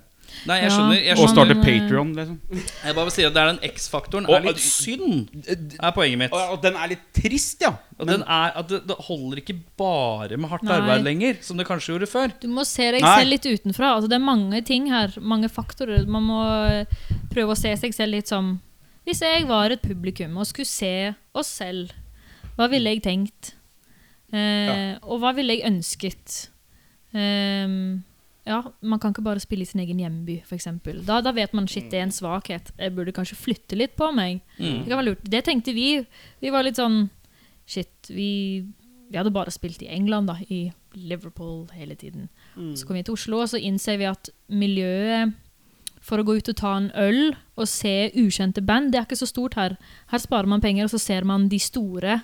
[0.49, 0.95] Nei, jeg skjønner.
[0.97, 1.22] Jeg, skjønner.
[1.22, 2.38] Og starte Patrion, liksom.
[2.82, 5.28] jeg bare vil si at det er den X-faktoren Og- er litt synd,
[5.78, 6.34] er poenget mitt.
[6.34, 7.76] Og, og den er litt trist, ja.
[7.99, 10.80] Og den er at det, det holder ikke bare med hardt Nei.
[10.82, 12.34] arbeid lenger, som det kanskje gjorde før.
[12.41, 13.14] Du må se deg Nei.
[13.22, 13.91] selv litt utenfra.
[13.99, 16.08] Altså, det er mange ting her, mange faktorer.
[16.10, 16.41] Man må
[16.74, 16.97] eh,
[17.34, 18.56] prøve å se seg selv litt som
[19.06, 21.93] Hvis jeg var et publikum og skulle se oss selv,
[22.56, 23.53] hva ville jeg tenkt?
[24.34, 26.49] Eh, Og hva ville jeg ønsket?
[27.16, 28.03] Ehm,
[28.45, 30.68] ja, Man kan ikke bare spille i sin egen hjemby, f.eks.
[31.06, 32.72] Da, da vet man shit, det er en svakhet.
[32.78, 34.41] Jeg burde kanskje flytte litt på meg.
[34.60, 34.84] Mm.
[34.84, 35.24] Det kan være lurt.
[35.24, 36.06] Det tenkte vi.
[36.41, 37.10] Vi var litt sånn
[37.66, 38.62] Shit, vi,
[39.10, 40.36] vi hadde bare spilt i England, da.
[40.53, 42.28] I Liverpool hele tiden.
[42.78, 45.34] Så kom vi til Oslo, og så innser vi at miljøet
[46.06, 48.91] for å gå ut og ta en øl og se ukjente band.
[48.93, 49.80] Det er ikke så stort her.
[50.14, 52.20] Her sparer man penger, og så ser man de store.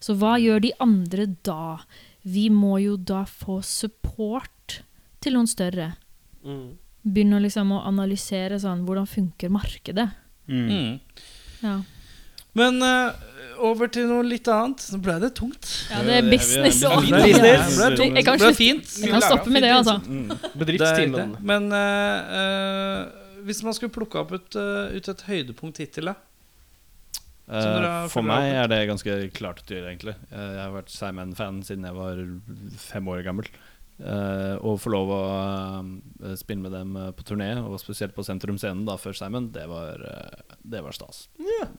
[0.00, 1.78] Så hva gjør de andre da?
[2.26, 4.80] Vi må jo da få support
[5.22, 5.92] til noen større.
[6.44, 6.76] Mm.
[7.06, 10.08] Begynne liksom å analysere sånn Hvordan funker markedet?
[10.50, 10.98] Mm.
[11.62, 11.76] Ja,
[12.56, 13.12] Men uh,
[13.66, 14.82] over til noe litt annet.
[14.82, 15.66] Så ble det tungt.
[15.90, 17.02] ja det er business det òg.
[17.02, 17.22] business.
[17.22, 17.76] Det Business.
[17.76, 18.96] ble, kan det ble slutte- fint.
[19.02, 19.96] Jeg kan stoppe med det, altså.
[20.56, 20.66] Det
[21.14, 21.26] det.
[21.52, 26.14] Men uh, uh, hvis man skulle plukke opp ut, ut et høydepunkt hittil, da?
[26.16, 27.35] Som dere har Eh,
[28.10, 30.16] for meg er det ganske klart å gjøre, egentlig.
[30.32, 32.22] Eh, jeg har vært Simon-fan siden jeg var
[32.88, 33.46] fem år gammel.
[33.96, 35.20] Eh, å få lov å
[36.26, 39.46] eh, spille med dem eh, på turné, og spesielt på Sentrum Scene da før Simon,
[39.54, 41.28] det var, eh, det var stas.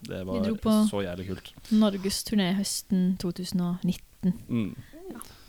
[0.08, 1.52] Det var dro på- så jævlig kult.
[1.78, 4.34] Norgesturné høsten 2019.
[4.50, 4.72] Mm.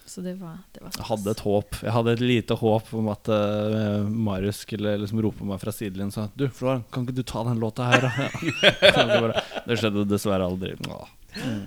[0.08, 3.10] Så det var, det var Jeg hadde et håp Jeg hadde et lite håp om
[3.12, 7.18] at uh, Marius skulle liksom rope på meg fra sidelinjen sa Du, Florian, kan ikke
[7.18, 9.34] du ta den låta her, da?
[9.68, 10.72] Det skjedde dessverre aldri.
[10.88, 11.10] Åh.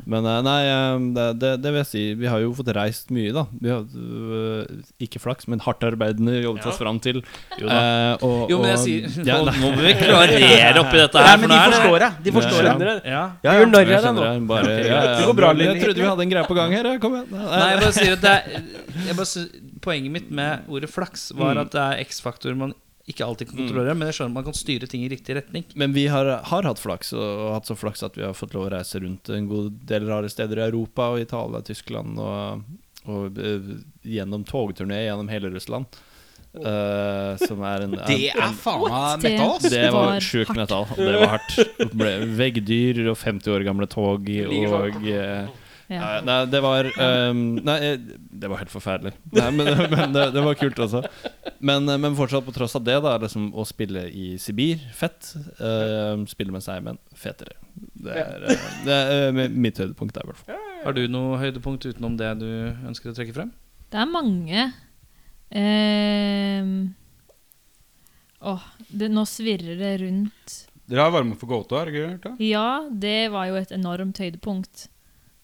[0.06, 2.04] Men eh, nei, eh, det, det, det vil jeg si.
[2.20, 3.44] Vi har jo fått reist mye, da.
[3.62, 4.66] Vi har øh,
[5.06, 7.22] ikke flaks, men hardt arbeidende jobbet oss fram til.
[7.58, 11.32] Eh, og, Jo, men jeg og- sier Ja, Nå må vi klarere oppi dette her.
[11.32, 12.08] Ja, men for de er det- forstår.
[12.24, 12.76] De forstår Ja.
[12.78, 13.02] deg.
[13.06, 13.24] Ja.
[13.44, 13.52] Ja.
[13.52, 14.48] Du gjør narr Jeg av skjønner det.
[14.48, 16.92] Bare, ja, ja, Det går bra, Jeg trodde vi hadde en greie på gang her.
[17.00, 17.32] Kom igjen.
[17.32, 18.64] Nei, jeg bare sier at det er,
[19.08, 19.46] jeg bare,
[19.82, 21.62] Poenget mitt med ordet flaks var Mm.
[21.66, 24.56] at det er X-faktor man ikke alltid kan kontrollere, men jeg skjønner at man kan
[24.56, 25.66] styre ting i riktig retning.
[25.76, 28.56] Men vi har, har hatt flaks, og, og hatt så flaks at vi har fått
[28.56, 32.64] lov å reise rundt en god del rare steder i Europa og Italia, Tyskland og,
[33.12, 33.74] og eh,
[34.16, 36.00] gjennom togturné gjennom hele Russland.
[36.52, 40.90] Uh, som er en, Det er en, faen meg Det- metal, det var sjukt metall.
[40.98, 41.60] Det var hardt.
[42.02, 45.46] Ble veggdyr og 50 år gamle tog og eh,
[45.92, 46.00] ja.
[46.00, 47.98] Nei, nei, det var um, Nei, eh,
[48.42, 49.12] det var helt forferdelig.
[49.36, 51.02] Nei, men men det, det var kult også.
[51.60, 55.34] Men, eh, men fortsatt, på tross av det, da liksom, å spille i Sibir, fett.
[55.60, 57.58] Uh, spille med Simon, fetere.
[57.76, 60.64] Det er, eh, det er uh, mitt høydepunkt der, i hvert fall.
[60.86, 62.50] Har du noe høydepunkt utenom det du
[62.88, 63.52] ønsker å trekke frem?
[63.92, 64.66] Det er mange.
[65.52, 66.94] Ehm,
[68.40, 70.58] åh, det, nå svirrer det rundt.
[70.88, 72.48] Dere har varme for gåta, har dere hørt det?
[72.48, 74.88] Ja, det var jo et enormt høydepunkt.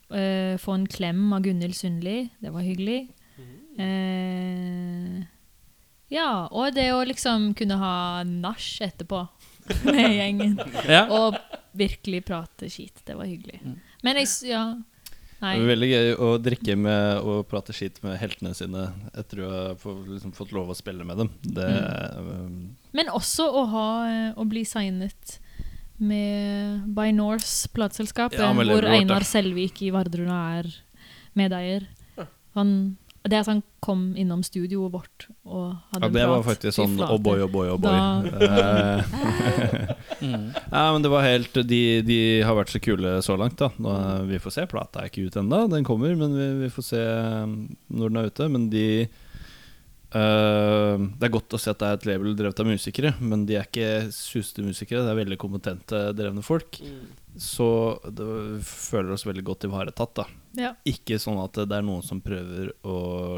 [0.08, 3.10] Eh, få en klem av Gunhild Sundli, det var hyggelig.
[3.78, 5.24] Eh,
[6.10, 9.26] ja, og det å liksom kunne ha nach etterpå
[9.92, 10.60] med gjengen.
[10.88, 11.06] Ja.
[11.12, 11.36] Og
[11.78, 13.04] virkelig prate skit.
[13.06, 13.62] Det var hyggelig.
[14.04, 14.68] Men jeg Ja.
[15.38, 15.52] Nei.
[15.54, 19.50] Det er veldig gøy å drikke med og prate skit med heltene sine etter å
[19.70, 21.30] ha liksom, fått lov å spille med dem.
[21.46, 22.56] Det ehm,
[22.98, 25.36] Men også å, ha, eh, å bli signet
[25.98, 29.28] med By Norse plateselskap, Ja, hvor Einar ja.
[29.28, 30.66] Selvik i Vardruna er
[31.38, 31.82] medeier.
[32.58, 32.70] Han,
[33.28, 36.96] det at han kom innom studioet vårt og hadde Ja, en det var faktisk sånn
[37.06, 37.94] oh boy, oh boy, oh boy.
[40.18, 40.50] Mm.
[40.72, 43.68] Ja, men det var helt de, de har vært så kule så langt, da.
[43.78, 43.92] Nå,
[44.26, 44.64] vi får se.
[44.70, 45.60] Plata er ikke ute ennå.
[45.70, 47.02] Den kommer, men vi, vi får se
[47.44, 48.48] um, når den er ute.
[48.50, 48.86] Men de
[50.16, 53.46] eh, Det er godt å se at det er et label drevet av musikere, men
[53.50, 55.04] de er ikke suste musikere.
[55.06, 56.80] Det er veldig kompetente, drevne folk.
[57.38, 57.68] Så
[58.10, 58.26] det,
[58.66, 60.24] føler oss veldig godt ivaretatt.
[60.58, 60.72] Ja.
[60.90, 62.96] Ikke sånn at det er noen som prøver å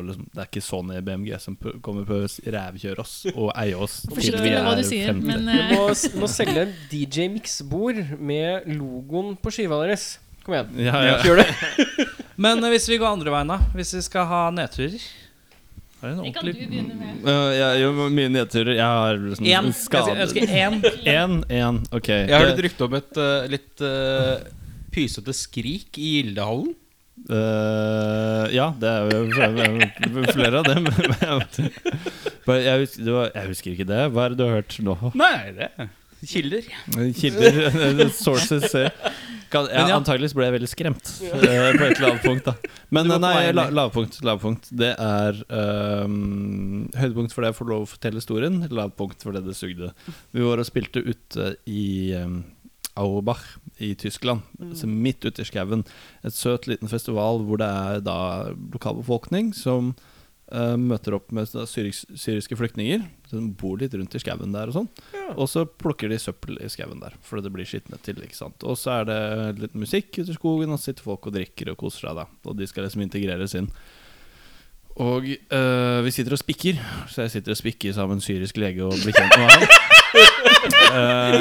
[0.07, 3.76] liksom, Det er ikke Sony BMG som prø- kommer på å rævkjøre oss og eie
[3.76, 5.89] oss Vi med hva du sier, men Du eh, må,
[6.22, 10.13] må selge en DJ-miksebord med logoen på skiva deres.
[10.45, 10.72] Kom igjen.
[10.88, 11.17] Ja, ja.
[11.28, 11.49] Gjør det.
[12.39, 13.57] Men hvis vi går andre veien, da?
[13.76, 14.95] Hvis vi skal ha nedturer?
[16.00, 17.24] Er det en kan du ordentlig begynne med.
[17.28, 18.74] Uh, jeg gjør mye nedturer.
[18.78, 19.47] Jeg har en Én.
[19.50, 20.78] Jeg skade- ønsker én.
[21.12, 22.08] En, en, ok.
[22.14, 24.38] Jeg har hørt rykte om et eh, litt uh,
[24.95, 26.72] pysete skrik i Gildehallen.
[27.28, 29.66] Eh, ja, det er jo flere,
[30.32, 30.88] flere av dem.
[30.88, 31.72] Men jeg,
[32.47, 34.02] bare- jeg, husker, det var, jeg husker ikke det.
[34.16, 34.95] Hva er det du har hørt nå?
[35.20, 35.70] Nei, det
[36.28, 36.65] kilder.
[37.15, 38.89] Kilder, sources eh,
[39.49, 39.95] kan, ja, ja.
[39.97, 41.39] Antakeligvis ble jeg veldig skremt ja.
[41.74, 42.45] på et lavpunkt.
[42.49, 42.53] da
[42.93, 44.70] Men eh, nei, la, lavpunkt, lavpunkt.
[44.78, 48.61] Det er um, høydepunkt fordi jeg får lov å fortelle historien.
[48.70, 49.91] Lavpunkt fordi det sugde.
[50.36, 52.43] Vi var og spilte ute i um,
[52.99, 53.45] Auerbach
[53.80, 55.86] i Tyskland, altså midt ute i skauen.
[56.28, 58.20] Et søt liten festival hvor det er da
[58.74, 59.93] lokalbefolkning som
[60.52, 63.06] eh, møter opp med syris, syriske flyktninger.
[63.32, 64.89] De bor litt rundt i skauen der og sånn.
[65.36, 68.22] Og så plukker de søppel i skauen der, fordi det blir skitnet til.
[68.26, 69.22] ikke sant Og så er det
[69.64, 72.22] litt musikk ute i skogen, og så sitter folk og drikker og koser seg.
[72.24, 73.72] da Og de skal liksom integreres inn.
[75.00, 78.97] Og uh, vi sitter og spikker, så jeg sitter og spikker sammen syrisk lege og
[79.00, 79.99] blir kjent med han.
[80.89, 81.39] Uh,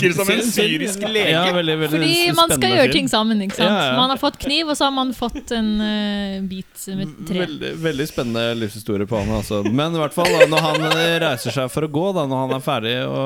[0.00, 1.30] Virker som en syrisk lege.
[1.32, 3.70] Ja, veldig, veldig Fordi man skal gjøre ting sammen, ikke sant?
[3.70, 3.96] Ja, ja.
[3.98, 7.42] Man har fått kniv, og så har man fått en uh, bit med tre.
[7.44, 9.30] Veldig, veldig spennende livshistorie på han.
[9.40, 9.62] Altså.
[9.66, 12.44] Men i hvert fall da, når han eh, reiser seg for å gå, da, når
[12.44, 13.20] han er ferdig å,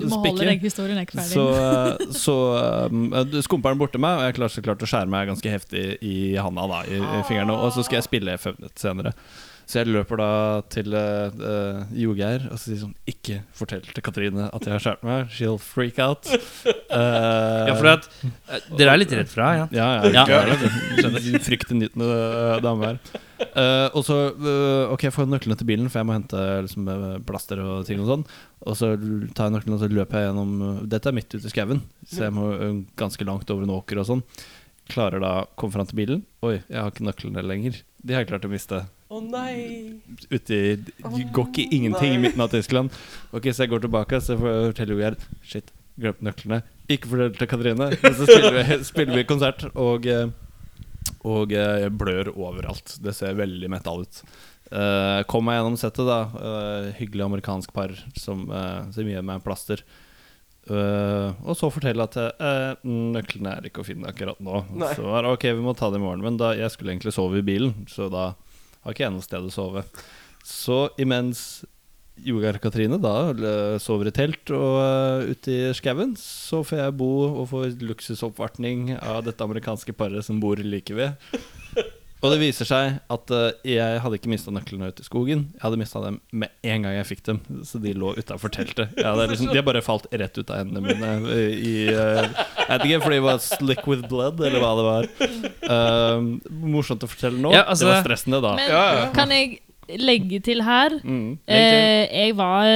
[0.00, 2.36] spikke så, eh, så
[2.86, 5.86] uh, skumper han borti meg, og jeg klarer så klart å skjære meg ganske heftig
[6.06, 6.66] i handa.
[6.70, 9.14] da I, i fingrene Og så skal jeg spille Føvnet senere.
[9.70, 10.28] Så jeg løper da
[10.72, 15.28] til uh, Jogeir og sier sånn Ikke fortell til Katrine at jeg har skåret meg.
[15.30, 16.26] She'll freak out.
[16.90, 19.86] Uh, Ja, for at uh, Dere er litt redd for henne, ja?
[20.02, 20.40] ja, ja, Ja.
[20.50, 21.38] ja.
[21.46, 22.98] Fryktinngytende uh, dame her.
[23.40, 26.90] Uh, og så uh, Ok, jeg får nøklene til bilen, for jeg må hente liksom,
[27.28, 28.26] plaster og ting og sånn.
[28.66, 28.90] Og så
[29.36, 32.26] tar jeg nøklene og så løper jeg gjennom Dette er midt ute i skauen, så
[32.26, 34.26] jeg må uh, ganske langt over en åker og sånn.
[34.90, 36.24] Klarer da komme fram til bilen.
[36.46, 37.78] Oi, jeg har ikke nøklene lenger.
[38.02, 38.80] De har jeg klart å miste.
[39.10, 40.00] Å nei.
[40.30, 42.94] Uti i Det går ikke ingenting i midten av Tyskland.
[43.34, 46.60] Ok, Så jeg går tilbake Så forteller jo jeg Shit, glemte nøklene.
[46.90, 47.90] Ikke fortell til Katrine.
[48.02, 50.30] Men så spiller vi, spiller vi konsert, og eh,
[51.26, 52.96] Og eh, jeg blør overalt.
[53.02, 54.22] Det ser veldig metal ut.
[54.70, 56.20] Uh, kom meg gjennom settet, da.
[56.30, 59.82] Uh, hyggelig amerikansk par som, uh, som gir meg plaster.
[60.70, 64.62] Eh, og så fortelle at uh, nøklene er ikke å finne akkurat nå.
[64.78, 64.92] Nei.
[64.94, 66.22] Så var det ok, vi må ta det i morgen.
[66.26, 68.30] Men da, jeg skulle egentlig sove i bilen, så da
[68.84, 69.84] har ikke jeg noe sted å sove.
[70.46, 71.64] Så imens
[72.20, 73.14] Jogar og Katrine da
[73.80, 78.92] sover i telt og uh, ute i skauen, så får jeg bo og få luksusoppvartning
[78.98, 81.16] av dette amerikanske paret som bor like ved.
[82.20, 85.46] Og det viser seg at uh, jeg hadde ikke mista nøklene ute i skogen.
[85.54, 87.38] Jeg hadde mista dem med en gang jeg fikk dem.
[87.64, 88.92] Så de lå utafor teltet.
[88.98, 91.14] Jeg hadde liksom, de har bare falt rett ut av hendene mine.
[91.56, 95.10] I, uh, jeg vet ikke fordi det var slick with blood, eller hva det var.
[95.64, 97.54] Uh, morsomt å fortelle nå.
[97.56, 98.54] Ja, altså- det var stressende da.
[98.60, 99.60] Men kan jeg
[99.98, 100.92] legge til her?
[101.02, 101.38] Mm.
[101.50, 102.68] Eh, jeg var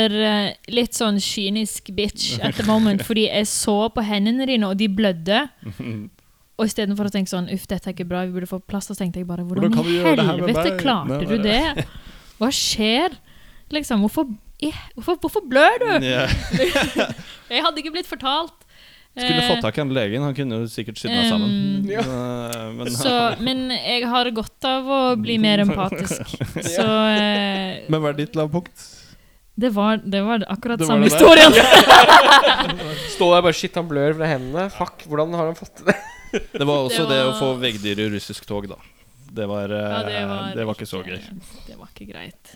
[0.66, 4.88] litt sånn kynisk bitch at the moment, fordi jeg så på hendene dine, og de
[4.90, 5.44] blødde.
[6.54, 8.96] Og istedenfor å tenke sånn Uff, dette er ikke bra, vi burde få plass, så
[8.98, 11.86] tenkte jeg bare Hvordan, Hvordan i helvete klarte Nei, du det?
[12.38, 13.16] Hva skjer?
[13.74, 14.28] Liksom, hvorfor,
[14.62, 15.88] eh, hvorfor, hvorfor blør du?
[16.06, 16.30] Yeah.
[17.54, 18.54] Jeg hadde ikke blitt fortalt.
[19.14, 20.24] Skulle Eh, fått tak i han legen.
[20.26, 21.50] Han kunne jo sikkert sydd meg sammen.
[21.54, 22.02] Um, Ja.
[22.02, 23.14] Eh, men, Så,
[23.46, 26.34] men jeg har godt av å bli mer empatisk.
[26.74, 28.74] Så uh, men hva er ditt lavpunkt?
[29.54, 31.52] det, var, det var akkurat Det var samme det historien.
[33.14, 34.66] Stå der bare Shit, han blør fra hendene.
[34.74, 35.98] Fuck, hvordan har han fått til det?
[36.60, 38.76] Det var også Det det, å få veggdyr i russisk tog, da.
[39.34, 41.18] Det var, eh, Ja, det var, det var ikke så gøy.
[41.66, 42.54] Det var ikke greit.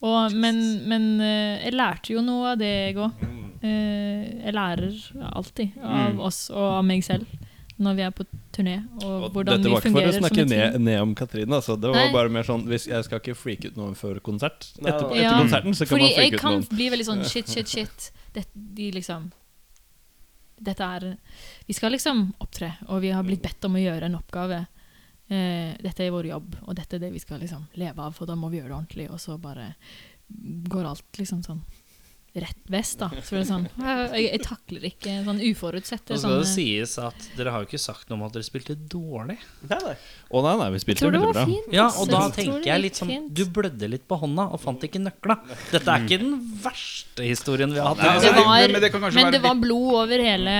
[0.00, 0.56] Og, men
[0.88, 3.12] men eh, jeg lærte jo noe av det, jeg òg.
[3.60, 4.94] jeg lærer
[5.36, 6.20] alltid av Mm.
[6.24, 7.26] oss og av meg selv
[7.80, 10.74] når vi er på turné, og, Og hvordan dette var ikke for å snakke ned,
[10.84, 11.54] ned om Katrine.
[11.56, 11.76] Altså.
[11.80, 12.12] Det var Nei.
[12.12, 14.66] bare mer sånn hvis Jeg skal ikke freake ut noen før konsert.
[14.80, 15.38] Etter, etter Ja.
[15.40, 16.62] konserten så kan Fordi man freake ut noen.
[16.64, 18.10] Fordi jeg kan bli veldig sånn shit, shit, shit.
[18.34, 19.30] Det, de liksom
[20.60, 21.06] Dette er
[21.66, 24.60] Vi skal liksom opptre, og vi har blitt bedt om å gjøre en oppgave.
[25.30, 28.28] Eh, dette er vår jobb, og dette er det vi skal liksom leve av, og
[28.28, 29.10] da må vi gjøre det ordentlig.
[29.10, 29.72] Og så bare
[30.70, 31.62] går alt liksom sånn
[32.34, 33.08] rett vest, da.
[33.26, 36.92] Så det er sånn Jeg, jeg takler ikke sånn uforutsette Og så skal det sies
[37.02, 39.34] at dere har jo ikke sagt noe om at dere spilte dårlig.
[39.66, 39.94] Nei, nei.
[40.30, 41.44] Å nei, nei, vi spilte det veldig bra.
[41.50, 41.74] fint.
[41.74, 43.12] Ja, og da Jeg tenker jeg litt sånn.
[43.34, 45.40] Du blødde litt på hånda og fant ikke nøkla.
[45.72, 48.04] Dette er ikke den verste historien vi har hatt.
[48.04, 50.56] Nei, det altså, var, men- men det kan men det var blod over hele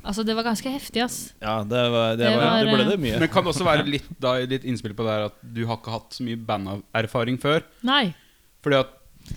[0.00, 1.34] Altså, det var ganske heftig, ass.
[1.42, 3.18] Ja, det, var, det, Det var, var, det ble eh, det mye.
[3.20, 5.76] Men kan det også være litt, da, litt innspill på det her at du har
[5.76, 7.66] ikke hatt så mye banderfaring før?
[7.84, 8.14] Nei.
[8.64, 8.94] Fordi at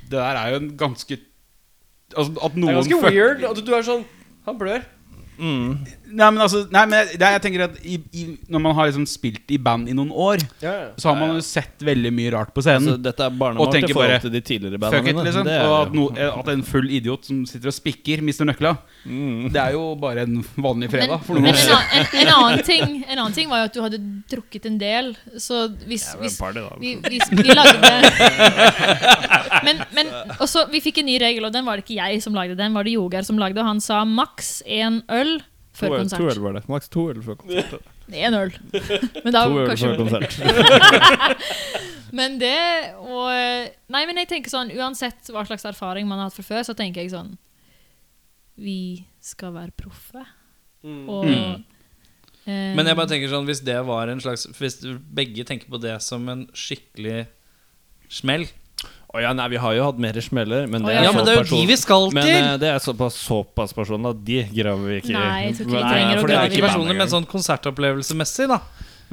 [0.08, 1.18] det der er jo en ganske
[2.18, 4.04] Altså at Det er ganske fuck- weird at du er sånn
[4.46, 4.82] Han blør.
[5.40, 5.78] Mm.
[6.14, 9.06] Nei, men altså Nei, men jeg, jeg tenker at i, i, når man har liksom
[9.10, 10.88] spilt i band i noen år, Ja, ja.
[11.00, 12.88] så har man jo sett veldig mye rart på scenen.
[12.94, 15.28] Altså, dette er Og barnemat i tenker forhold bare, til de tidligere Fuck bandene it,
[15.30, 15.48] liksom.
[15.48, 16.08] Det er Og at, no,
[16.44, 18.76] at en full idiot som sitter og spikker, mister nøkla.
[19.06, 19.50] Mm.
[19.54, 21.24] Det er jo bare en vanlig fredag.
[21.28, 21.62] for Men noen.
[21.64, 24.02] en, en, en, annen ting, en annen ting var jo at du hadde
[24.32, 26.78] drukket en del, så hvis, Ja, hvis party, da.
[26.80, 27.94] vi, vi, vi lagde
[29.66, 30.12] Men, men
[30.42, 32.76] også, vi fikk en ny regel, og den var det ikke jeg som lagde, den
[32.76, 35.38] var det Jogar som lagde, og han sa maks én øl
[35.74, 36.38] før øl- To konsert.
[36.38, 36.64] øl var det.
[36.70, 37.74] Maks to øl før konsert.
[38.24, 38.52] Én øl.
[39.26, 40.32] Men da To øl før konsert.
[42.18, 43.30] Men det og
[43.90, 46.76] Nei, men jeg tenker sånn Uansett hva slags erfaring man har hatt fra før, så
[46.78, 47.32] tenker jeg sånn
[48.62, 50.22] Vi skal være proffe.
[50.86, 51.06] Mm.
[51.10, 51.64] Og Mm.
[52.46, 54.78] eh, Men jeg bare tenker sånn hvis det var en slags Hvis
[55.16, 57.26] begge tenker på det som en skikkelig
[58.14, 58.46] smell
[59.14, 61.02] Å ja, nei, vi har jo hatt mer smeller, men Å, det ja.
[61.04, 62.34] er Ja, men det er jo person- de vi skal Men til!
[62.48, 65.14] eh, det er såpass, såpass personer at de graver vi ikke i.
[65.14, 66.98] Nei, jeg tror ikke vi trenger å for det er grave i ikke personer, bandet
[66.98, 68.60] men sånn konsertopplevelsemessig, da.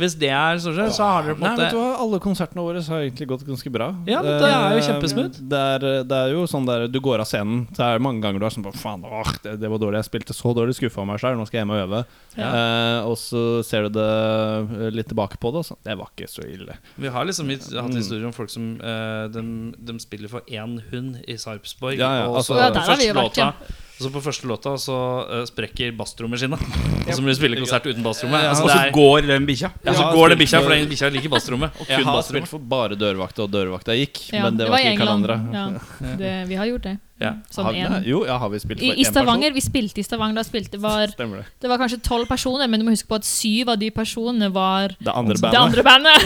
[0.01, 2.81] Hvis det er sånn, så har dere på Nei, vet du hva, alle konsertene våre
[2.83, 3.91] har egentlig gått ganske bra.
[4.09, 5.39] Ja, det er jo Eh, kjempesmooth.
[5.51, 8.23] Det er, det er jo sånn der du går av scenen, så er det mange
[8.25, 10.01] ganger du er sånn Faen, åh, det, det var dårlig.
[10.01, 11.37] Jeg spilte så dårlig, skuffa meg sjøl.
[11.37, 12.03] Nå skal jeg hjem og øve.
[12.41, 15.81] Eh, og så ser du det eh, litt tilbake på det, og sånn.
[15.85, 16.79] Det var ikke så ille.
[16.97, 19.45] Vi har liksom hatt historier om folk som eh, de,
[19.77, 21.99] de spiller for én hund i Sarpsborg.
[22.01, 23.53] Ja, ja, og altså- så Ja, på der har vi første jo vært, ja.
[23.53, 24.95] låta Og så på første låta så
[25.29, 26.57] uh, sprekker basstrommet sine.
[27.07, 28.47] Og så må vi spille konsert uten bassrommet.
[28.49, 29.69] Altså, Og så er, går den bikkja.
[29.85, 31.77] ja, så går det spilt bikkja, for- den bikkja liker basstrommet.
[31.83, 34.23] Og Jeg har spilt for bare dørvakta, og dørvakta gikk.
[34.33, 35.29] Ja, men det var ikke England.
[35.29, 35.37] Kalandra.
[35.53, 36.97] Ja, det, vi har gjort det.
[37.21, 37.35] Ja.
[37.53, 38.05] Sånn Har- en.
[38.09, 39.13] Jo, ja, har vi spilt for I, I én person?
[39.13, 41.27] Stavanger, vi spilte i Stavanger, da spilte var, det.
[41.61, 44.49] Det var kanskje tolv personer, men du må huske på at syv av de personene
[44.55, 45.61] var Det andre det bandet.
[45.61, 46.17] andre bandet.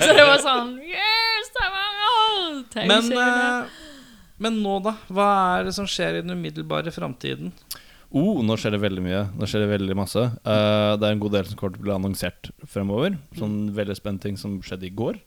[0.00, 2.86] så det var sånn Yeah, Stavanger!
[2.88, 3.20] Men, det.
[3.20, 3.79] eh,
[4.42, 4.96] men nå, da?
[5.12, 5.28] Hva
[5.58, 7.52] er det som skjer i den umiddelbare framtiden?
[8.10, 9.20] Oh, nå skjer det veldig mye.
[9.38, 10.22] Nå skjer det veldig masse.
[10.42, 13.14] Uh, det er en god del som kommer til å bli annonsert fremover.
[13.38, 15.20] Sånn veldig spennende ting som skjedde i går.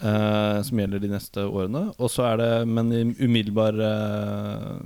[0.00, 1.82] Uh, som gjelder de neste årene.
[2.00, 4.78] Og så er det, Men i umiddelbar uh,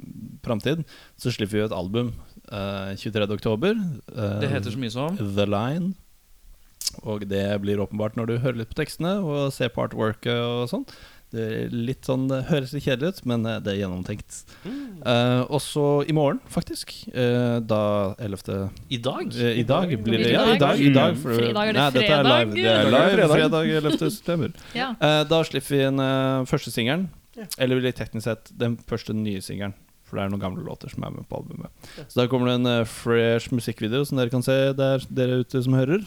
[0.42, 0.82] framtid
[1.14, 2.10] så slipper vi et album
[2.50, 3.28] uh, 23.
[3.38, 3.78] oktober.
[4.10, 5.94] eh, Det heter så mye som The Line.
[7.06, 10.66] Og det blir åpenbart når du hører litt på tekstene og ser på artworket og
[10.70, 10.84] sånn.
[11.72, 14.38] Litt sånn, det høres litt kjedelig ut, men eh, det er gjennomtenkt.
[14.66, 18.70] Eh, og så i morgen, faktisk, Uh, da 11.
[18.92, 19.30] I dag?
[19.32, 20.80] Uh, I dag blir det I Ja, i dag.
[20.80, 22.52] I dag for, Fredag er det nei, dette er live.
[22.56, 23.06] Det er fredag.
[23.16, 24.10] live fredag 11.
[24.18, 24.52] september.
[24.76, 24.88] Ja.
[25.00, 27.06] Eh, da slipper vi inn eh, første singelen.
[27.58, 29.74] Eller vil jeg teknisk sett den første nye singelen.
[30.06, 31.72] For det er noen gamle låter som er med på albumet.
[32.06, 35.74] Så da kommer det en fresh musikkvideo som dere kan se der dere ute som
[35.78, 36.04] hører.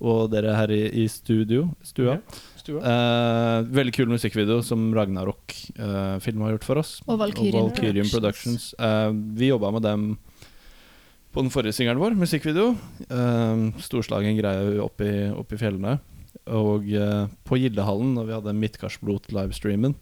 [0.00, 1.66] Og dere her i, i studio.
[1.84, 2.18] Stua.
[2.70, 2.80] Stua.
[2.86, 6.98] Eh, veldig kul musikkvideo som Ragnarok uh, film har gjort for oss.
[7.08, 8.70] Og Valkyrien Valkyrien Productions.
[8.70, 8.74] Productions.
[8.78, 10.04] Eh, vi jobba med dem
[11.30, 12.74] på den forrige singelen vår, musikkvideo.
[13.10, 15.98] Uh, storslagen greie oppe i, fjellene.
[16.50, 16.86] Og
[17.46, 19.94] på Gildehallen, når vi hadde Midtgardsblot-livestreamen,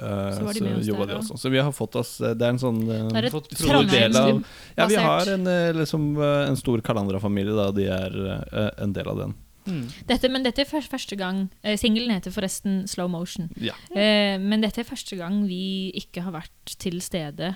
[0.00, 1.38] uh, Så så, jobba de også.
[1.40, 4.42] Så vi har fått oss Det er en sånn Det er et del av
[4.76, 5.48] Ja, vi har en,
[5.80, 7.70] liksom, en stor Kalandra-familie, da.
[7.72, 9.36] De er en del av den.
[9.64, 9.86] Mm.
[10.08, 13.48] Dette, men dette er første, første gang eh, Singelen heter forresten Slow Motion.
[13.60, 13.76] Ja.
[13.96, 17.54] Eh, men dette er første gang vi ikke har vært til stede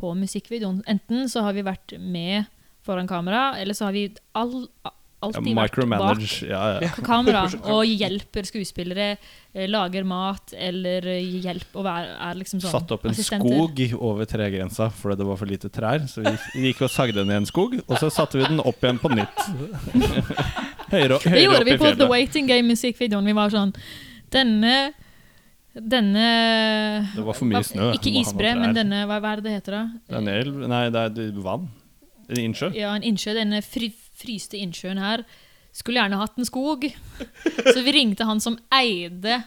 [0.00, 0.82] på musikkvideoen.
[0.90, 2.50] Enten så har vi vært med
[2.84, 4.66] foran kamera, eller så har vi all,
[5.24, 6.30] alltid vært bak micromanage.
[6.50, 6.92] Ja, ja.
[7.04, 9.08] kamera og hjelper skuespillere,
[9.54, 13.54] eh, lager mat eller hjelper hjelp og er, er liksom sånn Satt opp en assistenter.
[13.54, 16.06] skog over tregrensa fordi det var for lite trær.
[16.10, 16.34] Så vi,
[16.68, 19.46] gikk og sagde ned en skog, og så satte vi den opp igjen på nytt.
[20.94, 22.10] høyere, Det gjorde vi på The.
[22.10, 23.30] Waiting Game-musikkvideoen.
[23.30, 23.72] Vi var sånn
[24.34, 24.92] Denne
[25.74, 26.26] Denne
[27.14, 27.90] Det var for mye snø.
[27.96, 30.02] Ikke isbre, men denne Hva, hva er det det heter, da?
[30.06, 31.66] Det er en elv Nei, det er vann.
[32.24, 32.70] En innsjø.
[32.72, 33.34] Ja, en innsjø.
[33.36, 35.24] Denne fry, fryste innsjøen her
[35.74, 36.86] skulle gjerne hatt en skog.
[37.74, 39.42] Så vi ringte han som eide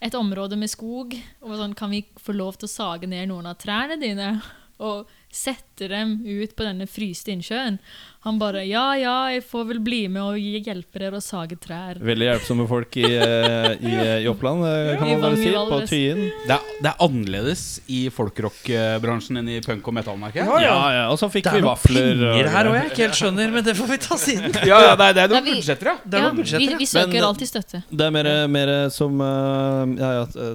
[0.00, 3.30] et område med skog, og var sånn Kan vi få lov til å sage ned
[3.30, 4.36] noen av trærne dine?
[4.84, 7.78] Og sette dem ut på denne fryste innsjøen?
[8.26, 12.00] Han bare Ja, ja, jeg får vel bli med og hjelpe dere å sage trær.
[12.02, 13.92] Veldig hjelpsomme folk i, eh, i,
[14.24, 15.52] i Oppland, eh, kan man bare si.
[15.54, 16.24] På Tyin.
[16.48, 20.42] Det det er annerledes i folkrock-bransjen enn i punk- og metallmerket.
[20.42, 21.04] Ja, Ja, ja.
[21.12, 23.64] Og så fikk Det er noen pinger penger her òg, jeg ikke helt skjønner, men
[23.64, 24.50] det får vi ta siden.
[24.66, 25.96] Ja, ja, det er, det er noen vi- budsjetter, ja.
[26.04, 26.78] Det er ja, noen budsjetter, vi, ja.
[26.82, 27.82] vi søker Men- alltid støtte.
[27.90, 30.46] Det er mer, mer som eh, Ja, ja,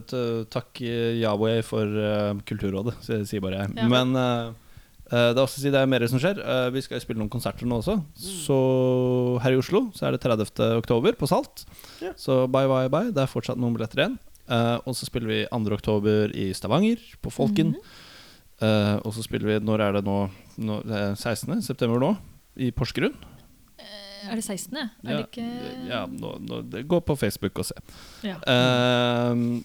[0.51, 3.77] takk eh, Yahweh for eh, Kulturrådet, sier bare jeg.
[3.79, 3.87] Ja.
[3.87, 4.13] Men
[5.11, 6.39] Uh, det, er også, det er mer som skjer.
[6.39, 7.97] Uh, vi skal spille noen konserter nå også.
[7.99, 8.19] Mm.
[8.45, 8.59] Så
[9.43, 10.53] her i Oslo så er det 30.
[10.79, 11.65] oktober på Salt.
[11.99, 12.15] Yeah.
[12.19, 13.11] Så bye, bye, bye.
[13.11, 14.15] Det er fortsatt noen billetter igjen.
[14.47, 15.75] Uh, og så spiller vi 2.
[15.75, 17.75] oktober i Stavanger, på Folken.
[17.75, 17.99] Mm.
[19.01, 20.15] og så spiller vi Når er det nå?
[20.61, 21.63] nå det er 16.
[21.65, 22.11] september nå,
[22.55, 23.15] i Porsgrunn.
[24.21, 24.77] Er det 16.?
[24.77, 25.45] Er ja, det ikke
[25.89, 27.73] Ja, nå, nå, det går på Facebook og se.
[28.21, 28.35] Ja.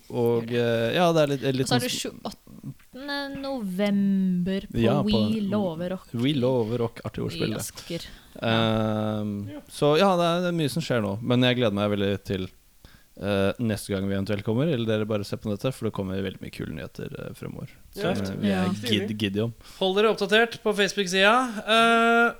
[0.08, 2.55] og ja, det er litt, litt Og så er sånn det 28.
[2.96, 3.10] 13.
[3.10, 6.08] Eh, november på, ja, på We Love Rock.
[6.10, 7.52] We Love Rock, artig ordspill.
[7.52, 8.02] I Asker.
[8.34, 9.60] Uh.
[9.68, 11.16] Så ja, det er, det er, mye som skjer nå.
[11.22, 15.26] Men jeg gleder meg veldig til uh, neste gang vi eventuelt kommer, eller dere bare
[15.28, 17.72] ser på dette, for det kommer veldig mye kule nyheter uh, fremover.
[17.96, 19.56] Så Som vi er giddy gid om.
[19.80, 21.34] Hold dere oppdatert på Facebook-sida.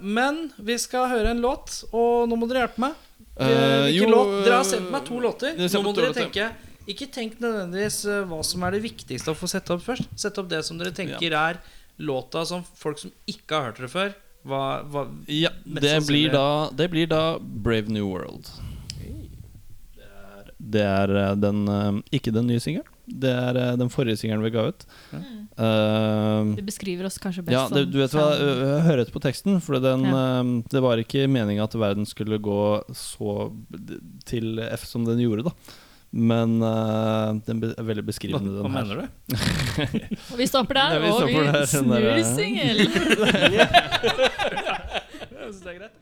[0.00, 3.02] men vi skal høre en låt, og nå må dere hjelpe meg.
[3.36, 4.38] Hvilken låt?
[4.44, 5.61] Dere har sendt meg to låter.
[5.61, 6.52] Nå må dere tenke.
[6.87, 10.07] Ikke tenk nødvendigvis eh, hva som er det viktigste å få sette opp først.
[10.18, 11.49] Sett opp det som dere tenker ja.
[11.51, 11.59] er
[11.99, 14.14] låta som folk som ikke har hørt det før
[14.47, 18.53] hva, hva, Ja, det blir, da, det blir, da, Brave New World.
[20.57, 21.64] Det er, eh, eh, den
[22.14, 22.87] Ikke den nye singelen.
[23.07, 24.87] Det er den forrige singelen vi ga ut.
[25.14, 25.43] Mm.
[25.57, 27.55] Uh, du beskriver oss kanskje best.
[27.55, 28.26] Ja, det, du vet hva,
[28.84, 29.61] Hør etter på teksten.
[29.62, 30.22] For den, ja.
[30.43, 32.62] uh, det var ikke meninga at verden skulle gå
[32.95, 33.51] så
[34.26, 35.49] til F som den gjorde.
[35.51, 38.84] da men uh, den er veldig beskrivende, hva, hva den her.
[38.86, 39.07] Mener du?
[40.40, 41.66] vi stopper der, Nei, vi og vi eh.
[41.66, 42.78] snur singel!
[45.36, 45.96] Jeg syns det er greit.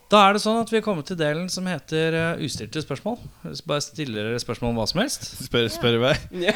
[0.09, 3.19] Da er det sånn at vi er kommet til delen som heter uh, ustilte spørsmål.
[3.69, 5.27] Bare stiller dere spørsmål om hva som helst.
[5.45, 6.15] Spør, spør i.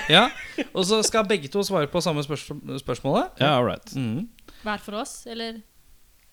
[0.10, 0.24] Ja.
[0.72, 2.48] Og så skal begge to svare på samme spørs
[2.82, 3.38] spørsmålet.
[3.44, 3.94] Ja, all right.
[3.94, 4.26] Mm.
[4.64, 5.62] Hver for oss, eller?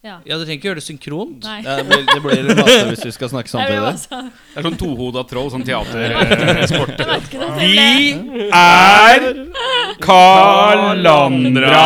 [0.01, 0.15] Ja.
[0.25, 1.45] ja, Dere trenger ikke gjøre det synkront.
[1.45, 3.91] Ja, det, blir, det blir litt hvis vi skal snakke samtidig.
[4.01, 6.97] Det er sånn tohoda troll, sånn teatersport.
[7.61, 8.17] Vi
[8.49, 9.27] er
[10.01, 11.85] Karlandra.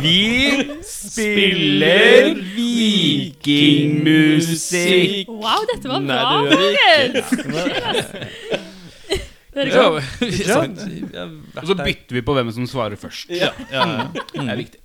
[0.00, 5.28] Vi spiller vikingmusikk.
[5.28, 7.32] Wow, dette var bra, folkens!
[9.54, 10.02] Ja, og
[11.68, 13.30] så bytter vi på hvem som svarer først.
[13.30, 14.08] Ja, ja, mm.
[14.14, 14.58] Det er mm.
[14.58, 14.78] viktig.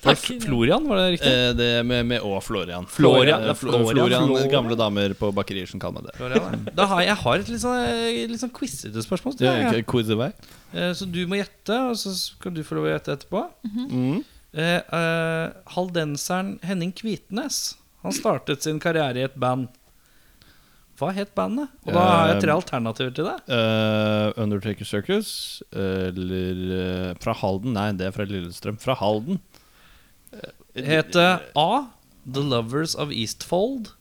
[0.00, 0.22] Takk.
[0.40, 1.30] Florian, var det riktig?
[1.30, 2.86] Eh, det med, med Å Florian.
[2.88, 6.14] Florian, eh, Florian, Florian, Florian Gamle damer på bakerier som kan det.
[6.16, 9.36] Da har jeg, jeg har et litt sånn, eh, litt sånn quizete spørsmål.
[9.44, 12.92] Ja, okay, quiz eh, så du må gjette, og så skal du få lov å
[12.94, 13.46] gjette etterpå.
[13.68, 13.80] Mhm.
[13.80, 14.18] Mm -hmm.
[14.18, 14.28] mm.
[14.52, 19.68] Eh, eh, haldenseren Henning Kvitnes Han startet sin karriere i et band.
[20.98, 21.70] Hva het bandet?
[21.86, 23.46] Og da har jeg tre Eh, alternativer til deg.
[23.48, 25.30] Uh, Undertaker Circus
[25.72, 27.72] eller uh, Fra Halden?
[27.76, 28.76] Nei, det er fra Lillestrøm.
[28.80, 29.40] Fra Halden.
[30.76, 31.70] Het det A.
[32.26, 33.94] The Lovers of Eastfold.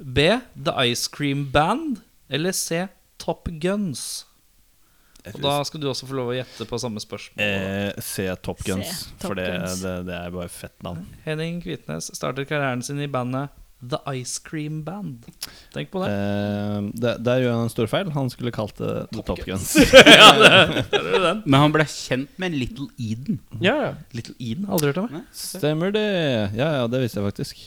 [0.00, 0.40] B.
[0.56, 2.02] The Ice Cream Band.
[2.28, 2.88] Eller C.
[3.18, 4.26] Top Guns.
[5.32, 7.40] Og da skal du også få lov å gjette på samme spørsmål.
[7.40, 9.06] Eh, se Top Guns.
[9.16, 9.48] Top for det,
[9.80, 11.06] det, det er bare fett navn.
[11.24, 13.54] Henning Kvitnes startet karrieren sin i bandet
[13.84, 15.24] The Ice Cream Band.
[15.74, 16.10] Tenk på det.
[16.12, 18.10] Eh, det der gjør han en stor feil.
[18.16, 19.74] Han skulle kalt det The Top Guns.
[21.48, 23.40] Men han ble kjent med Little Eden.
[23.64, 23.90] Ja, ja.
[24.16, 25.24] Little Eden, aldri hørt om.
[25.36, 26.06] Stemmer det.
[26.56, 27.64] Ja, ja, det visste jeg faktisk.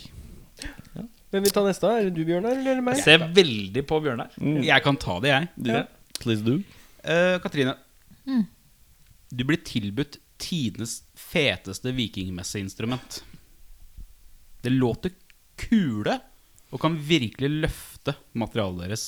[1.27, 1.89] Hvem vil ta neste?
[1.91, 3.01] Er det du, Bjørnar, eller meg?
[3.01, 4.33] Jeg ser veldig på Bjørnar.
[4.63, 5.49] Jeg kan ta det, jeg.
[5.59, 5.73] Du,
[6.23, 6.61] Please do.
[7.03, 7.75] Eh, Katrine.
[8.27, 8.45] Mm.
[9.29, 13.23] Du blir tilbudt tidenes feteste vikingmesseinstrument.
[14.61, 15.11] Det låter
[15.57, 16.19] kule
[16.69, 19.05] og kan virkelig løfte materialet deres.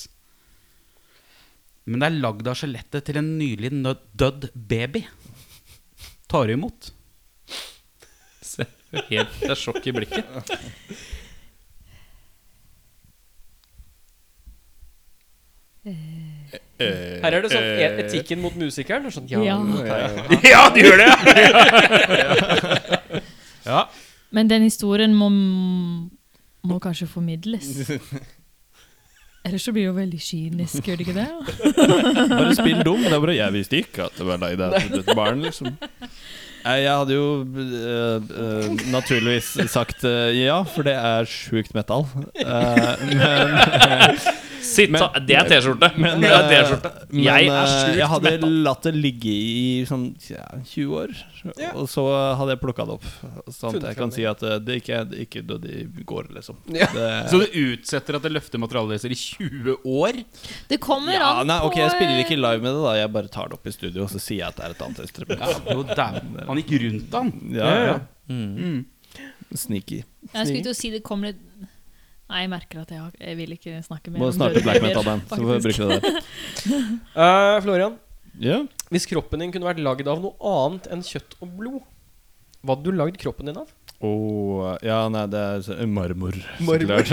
[1.84, 5.04] Men det er lagd av skjelettet til en nylig nød- dødd baby.
[6.30, 6.90] Tar du imot?
[8.42, 8.66] Se,
[9.10, 10.52] helt, det er sjokk i blikket.
[16.80, 19.06] Her er det sånn e- etikken mot musikeren.
[19.06, 19.56] er Sånn, ja, Ja.
[20.42, 21.10] ja, du gjør det!
[23.70, 23.84] ja.
[24.30, 25.28] Men den historien må,
[26.64, 27.72] må kanskje formidles.
[29.46, 31.28] Ellers så blir det jo veldig kynisk, gjør det ikke det?
[32.28, 33.00] Bare spill dum.
[33.06, 35.72] Det er bare, jeg visste ikke at det var deg der dette barn, liksom.
[36.64, 42.06] Jeg hadde jo uh, uh, naturligvis sagt uh, ja, for det er sjukt metal.
[42.36, 44.18] Eh, men
[44.60, 45.88] Sitt, Men- det er T-skjorte.
[45.96, 46.90] men, Det er T-skjorte.
[47.16, 48.50] Jeg er Jeg hadde metal.
[48.66, 51.14] latt det ligge i sånn ja, 20 år,
[51.80, 52.04] og så
[52.36, 53.06] hadde jeg plukka det opp.
[53.56, 56.60] Sånn at jeg kan si at det ikke er ikke døde i går, liksom.
[56.76, 56.90] Ja.
[56.92, 60.20] Det, Så du utsetter at det løfter materialet deres i 20 år?
[60.68, 62.94] Det kommer ja, an nei, på ok, Jeg spiller ikke live med det, da.
[63.00, 64.84] Jeg bare tar det opp i studio, og så sier jeg at det er et
[64.86, 65.40] annet instrument.
[65.40, 65.86] Ja, jo,
[66.50, 67.34] Han gikk rundt han.
[67.54, 67.98] Ja, ja.
[68.30, 68.80] Mm.
[69.54, 70.02] Sneaky.
[70.30, 71.46] Jeg skulle til å si det kommer litt
[72.30, 74.62] Nei, jeg merker at jeg, har, jeg vil ikke snakke mer Må om snart til
[74.62, 76.20] black metal-band, så får vi bruke det der.
[77.16, 77.96] uh, Florian,
[78.38, 78.68] yeah.
[78.94, 81.80] hvis kroppen din kunne vært lagd av noe annet enn kjøtt og blod,
[82.62, 83.74] hva hadde du lagd kroppen din av?
[83.98, 86.38] Oh, ja, nei, det er marmor.
[86.62, 87.10] Marmor.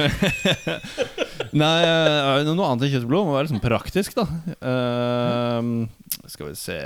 [1.64, 4.28] nei, eh, noe annet enn kjøtt og blod må være liksom praktisk, da.
[4.62, 6.78] Uh, skal vi se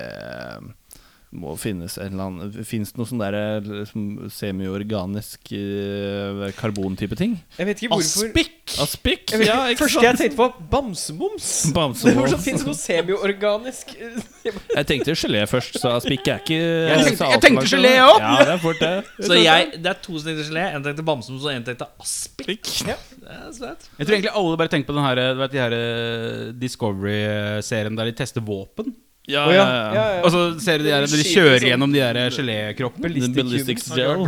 [1.32, 7.16] Må finnes en eller annen Fins det noe sånn der eh, liksom semiorganisk uh, karbontype
[7.16, 7.38] ting?
[7.56, 8.74] Jeg vet ikke hvorfor Aspik!
[8.84, 9.24] Aspik?
[9.32, 11.48] jeg vet, Ja, Første jeg tenkte på, bamseboms.
[11.76, 12.18] bamsemums.
[12.20, 13.94] Hvorfor fins det noe semiorganisk?
[14.78, 18.16] Jeg tenkte gelé først, så aspik er ikke Jeg tenkte- jeg tenkte gelé òg!
[18.16, 18.24] også.
[18.26, 18.92] Ja, det er fort det.
[19.28, 20.64] Så jeg, det er to som tenkte gelé.
[20.76, 22.72] En tenkte bamsemums, og en tenkte aspik.
[22.90, 22.98] Ja.
[23.22, 23.54] Er.
[24.00, 28.10] Jeg tror egentlig alle bare tenker på den her, vet, de her eh, Discovery-serien der
[28.10, 28.96] de tester våpen.
[29.30, 29.94] Ja, ja, ja, ja.
[29.94, 30.22] ja, ja.
[30.26, 31.68] Og så ser du de der, de kjører sånn.
[31.70, 33.04] gjennom de her gelékroppene.
[33.06, 34.26] Ballistic ballistics gel.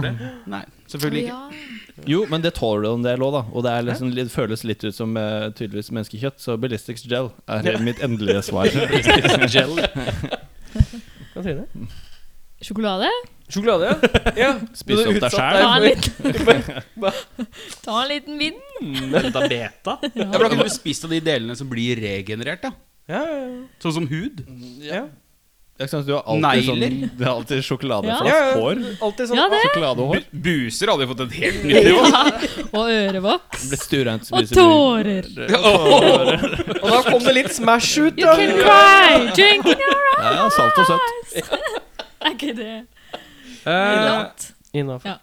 [0.53, 1.63] Nei, selvfølgelig ikke.
[2.09, 3.41] Jo, men det tåler du en del òg, da.
[3.53, 6.39] Og det er liksom, det, føles litt ut som eh, tydeligvis menneskekjøtt.
[6.41, 8.69] Så ballistics gel er mitt endelige svar.
[9.49, 9.77] Gel.
[11.33, 11.67] Katrine?
[12.63, 13.09] Sjokolade?
[13.51, 14.31] Sjokolade, ja.
[14.39, 14.51] ja.
[14.77, 15.57] Spis opp deg sjæl.
[15.59, 16.61] Ta en liten,
[17.83, 18.61] ta en liten vind.
[19.11, 19.97] Dette er beta.
[20.13, 22.71] Ja, for da kan du spise av de delene som blir regenerert, da.
[23.09, 23.47] Ja, ja,
[23.83, 24.45] Sånn som hud.
[24.81, 25.05] ja.
[25.81, 26.81] Jeg synes du har alltid sånn
[27.17, 28.17] Det er alltid sjokolade Ja.
[28.29, 28.51] Ja, ja.
[28.61, 28.81] hår.
[29.03, 29.61] Alltid sånn Ja, det.
[29.65, 30.19] Sjokoladehår.
[30.45, 32.03] Buser hadde jo fått et helt nytt nivå.
[32.13, 32.21] Ja.
[32.77, 33.65] Og ørevoks.
[34.37, 35.27] Og tårer.
[36.77, 38.21] Og da kom det litt Smash ut.
[38.21, 38.35] You da.
[38.37, 41.51] can cry, drink in your Ja, salt og søtt.
[42.23, 42.71] Er ikke det
[43.65, 44.23] Eh?
[44.77, 45.17] Innenfor.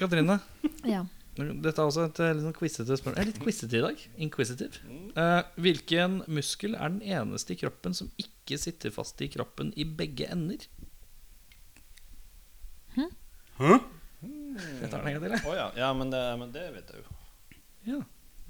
[0.00, 0.40] Katrine,
[0.88, 1.04] Ja.
[1.40, 3.16] Dette er også et eh, litt sånn quizete spørsmål.
[3.16, 4.02] Jeg er litt quizete i dag.
[4.26, 4.98] Inquisitive.
[5.16, 9.86] Uh, hvilken muskel er den eneste i kroppen som ikke sitter fast i kroppen i
[9.86, 10.66] begge ender?
[13.60, 15.42] Jeg tar den en gang til, jeg.
[15.46, 15.66] Oh, ja.
[15.78, 17.18] ja men, det, men det vet jeg jo.
[17.90, 17.98] Ja.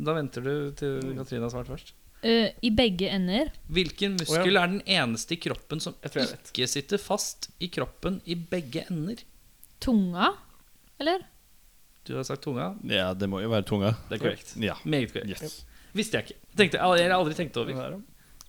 [0.01, 1.93] Da venter du til Katrine har svart først.
[2.21, 3.51] Uh, I begge ender.
[3.73, 8.21] Hvilken muskel er den eneste i kroppen som Jeg jeg ikke sitter fast i kroppen
[8.29, 9.23] i begge ender?
[9.81, 10.35] Tunga,
[11.01, 11.25] eller?
[12.11, 12.73] Du har sagt tunga.
[12.91, 13.93] Ja, det må jo være tunga.
[14.09, 14.57] Det er korrekt.
[14.59, 14.75] Ja.
[14.83, 15.31] Meget korrekt.
[15.31, 15.61] Yes.
[15.95, 16.41] Visste jeg ikke.
[16.59, 18.01] Tenkte, jeg har aldri tenkt over.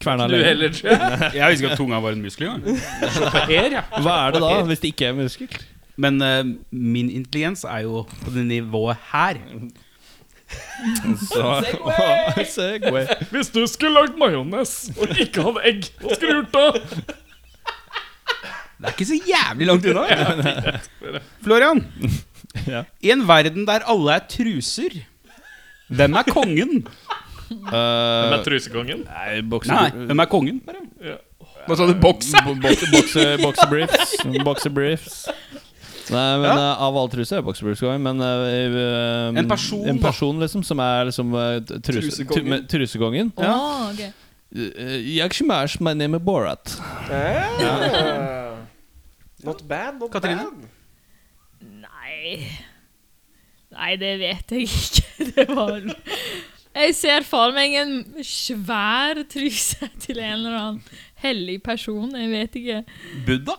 [0.01, 1.29] Kverna Du heller, tror jeg.
[1.37, 2.81] Jeg visste ikke at tunga var en muskel engang.
[3.51, 3.83] gang ja.
[4.01, 5.61] Hva er det da, hvis det ikke er muskel?
[6.01, 6.41] Men uh,
[6.73, 9.37] min intelligens er jo på det nivået her.
[11.29, 11.51] Så,
[12.49, 13.05] Segway.
[13.29, 17.19] Hvis du skulle lagd majones og ikke hadde egg, hva skulle du gjort da?
[18.81, 20.79] Det er ikke så jævlig langt unna.
[21.45, 21.83] Florian,
[22.67, 22.81] Ja.
[22.99, 24.95] i en verden der alle er truser,
[25.87, 26.81] hvem er kongen?
[27.47, 29.05] hvem er trusekongen.
[29.07, 30.57] nei, Nei, hvem er kongen?
[31.03, 31.15] Ja.
[31.67, 31.93] Hva sa du?
[32.01, 32.41] Bokse?
[32.41, 32.89] Boksebriefs.
[32.89, 34.15] bokse, bokse, bokse briefs.
[34.47, 35.17] Bokse briefs.
[36.11, 36.55] Nei, men Ja.
[36.57, 40.07] eh, Av alle truser er boksebriefs going, men uh, um, En person, En da.
[40.09, 42.65] person liksom Som er liksom uh, truse, Trusekongen.
[42.67, 43.31] Trusekongen.
[43.37, 43.53] Ja.
[43.53, 44.09] Oh, okay.
[45.15, 46.73] Jeg smash my name is Borat.
[47.07, 48.39] Ah.
[49.43, 50.43] Not bad, not Katrine?
[50.45, 50.69] bad.
[51.61, 52.47] Nei
[53.71, 55.03] Nei, det vet jeg ikke.
[55.35, 55.77] Det var
[56.75, 57.93] Jeg ser for meg en
[58.25, 60.81] svær truse til en eller annen
[61.23, 62.11] hellig person.
[62.15, 62.81] Jeg vet ikke.
[63.27, 63.55] Buddha?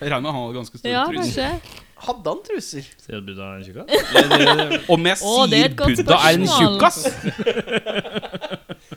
[0.00, 1.20] Jeg regner med han hadde ganske store Ja, truser.
[1.56, 1.82] kanskje.
[2.06, 2.88] Hadde han truser?
[3.00, 4.88] Sier du Buddha er en tjukkas?
[4.92, 6.98] Om jeg sier Åh, er Buddha er en tjukkas?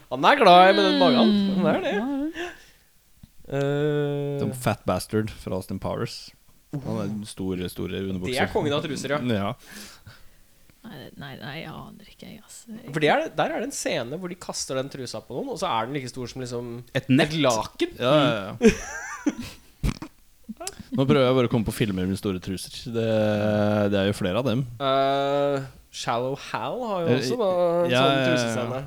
[0.10, 1.32] Han er glad i med den magen.
[1.56, 1.94] Han er det.
[3.50, 6.30] Eh, Som fat bastard fra Austin Powers.
[6.72, 9.20] Han er store, store det er kongen av truser, ja.
[9.40, 9.54] Ja.
[10.80, 12.70] Nei, nei, nei, jeg aner ikke, jeg, altså.
[12.72, 15.36] Jeg- For det er, der er det en scene hvor de kaster den trusa på
[15.36, 17.34] noen, og så er den like stor som liksom Et et nett?
[17.36, 17.98] laken.
[18.00, 19.34] Ja, ja, ja.
[20.96, 22.74] Nå prøver jeg bare å komme på filmer med store truser.
[22.96, 23.04] Det,
[23.94, 24.64] det er jo flere av dem.
[24.82, 25.62] Uh,
[25.94, 27.50] Shallow Hal har jo Eh, også da,
[27.86, 28.26] en ja, sånn ja, ja.
[28.32, 28.82] trusescene.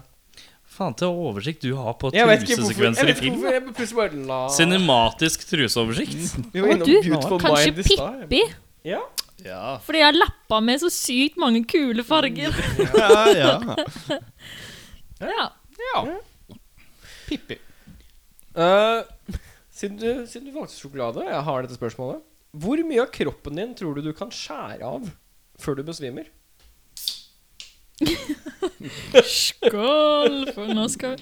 [0.72, 3.66] Faen til oversikt du har på vet ikke hvorfor jeg trusesekvenser i vet ikke film.
[3.68, 6.38] hvorfor la Cinematisk truseoversikt.
[6.54, 6.94] Vi var Å, du,
[7.42, 7.74] Kanskje i.
[7.90, 8.40] Pippi?
[8.88, 9.02] Ja.
[9.42, 12.54] Ja, Fordi jeg har lappa med så sykt mange kule farger.
[13.02, 13.54] ja, ja.
[15.18, 15.46] Ja.
[15.82, 16.02] Ja.
[17.26, 17.58] Pippi.
[18.54, 19.02] Uh,
[19.72, 22.22] siden, du, siden du valgte sjokolade, jeg har dette spørsmålet.
[22.62, 25.10] Hvor mye av kroppen din tror du du kan skjære av
[25.62, 26.30] før du besvimer?
[29.22, 31.16] Skål for norsk um,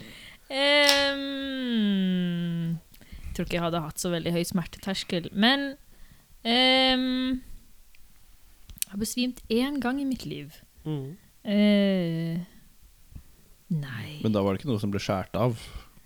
[1.51, 1.99] Ehm,
[2.91, 5.61] Jeg tror ikke jeg hadde hatt så veldig høy smerteterskel, men
[6.43, 7.39] um,
[8.83, 10.57] Jeg har besvimt én gang i mitt liv.
[11.45, 12.41] Eh,
[13.71, 15.61] nei Men da var det ikke noe som ble skåret av,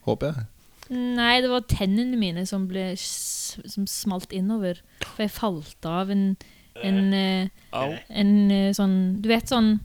[0.05, 0.45] håper jeg.
[0.93, 4.83] Nei, det var tennene mine som ble s Som smalt innover.
[5.01, 6.37] For jeg falt av en
[6.85, 7.49] En, uh,
[8.11, 9.79] en eh, sånn Du vet sånn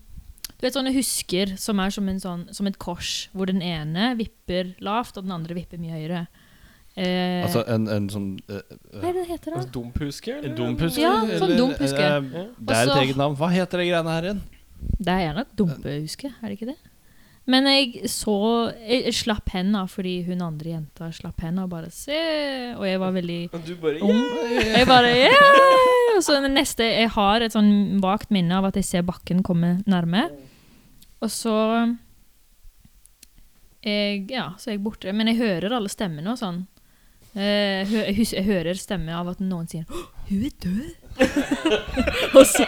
[0.59, 4.11] Du vet sånne husker som er som, en sånn, som et kors, hvor den ene
[4.19, 6.25] vipper lavt, og den andre vipper mye høyere.
[6.99, 8.59] Eh, Altså en, en sånn eh,
[8.97, 9.61] hva er det det heter, da?
[9.61, 10.33] Altså Dumphuske?
[10.35, 10.49] eller?
[10.49, 10.99] En dumpuske?
[11.05, 12.07] Ja, sånn dumphuske.
[12.11, 13.37] eh, Det er et eget navn.
[13.39, 14.41] Hva heter det greiene her igjen?
[14.99, 16.79] Det er gjerne et dumpehuske, er det ikke det?
[17.49, 18.35] Men jeg så
[18.77, 22.13] Jeg, jeg slapp henda fordi hun andre jenta slapp henda og bare se
[22.75, 24.19] Og jeg var veldig Og du bare ung.
[24.75, 26.17] Jeg bare yeah!
[26.17, 27.71] Og så neste Jeg har et sånn
[28.03, 30.27] vagt minne av at jeg ser bakken komme nærme.
[31.21, 31.53] Og så
[33.83, 35.13] jeg, Ja, så er jeg borte.
[35.15, 36.63] Men jeg hører alle stemmene og sånn.
[37.35, 40.95] Jeg, hø- jeg, jeg hører stemme av at noen sier 'Hun er død'.
[42.37, 42.65] og, så,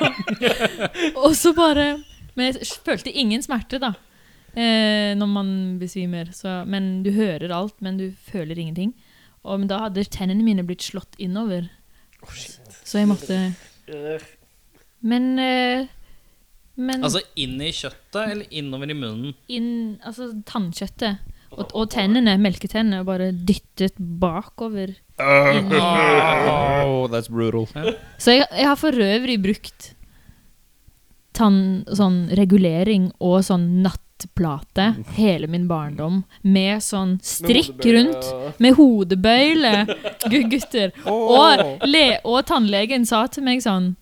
[1.17, 2.03] og så bare
[2.35, 3.93] Men jeg følte ingen smerte, da.
[4.55, 5.49] Eh, når man
[5.79, 6.29] besvimer.
[6.31, 8.93] Så, men du hører alt, men du føler ingenting.
[9.43, 11.69] Og men da hadde tennene mine blitt slått innover.
[12.85, 13.37] Så jeg måtte
[15.01, 15.87] Men eh,
[16.75, 19.33] Men Altså inn i kjøttet eller innover i munnen?
[19.51, 21.19] inn Altså tannkjøttet.
[21.51, 24.93] Og, og tennene, melketennene, bare dyttet bakover.
[25.19, 27.67] Oh, that's brutal.
[28.17, 29.91] Så jeg, jeg har for øvrig brukt
[31.35, 36.23] tann, sånn regulering og sånn nattplate hele min barndom.
[36.47, 38.31] Med sånn strikk rundt.
[38.63, 39.85] Med hodebøyle,
[40.31, 40.95] gutter.
[41.11, 43.97] Og, le, og tannlegen sa til meg sånn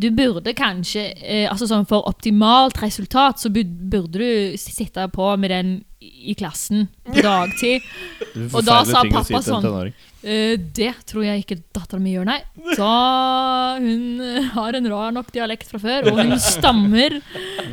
[0.00, 5.52] Du burde kanskje eh, Altså sånn For optimalt resultat så burde du sitte på med
[5.52, 7.84] den i klassen på dagtid.
[8.56, 9.92] Og da sa pappa sånn
[10.22, 12.38] Eh, det tror jeg ikke dattera mi gjør, nei.
[12.78, 17.18] Da hun eh, har en rar nok dialekt fra før, og hun stammer.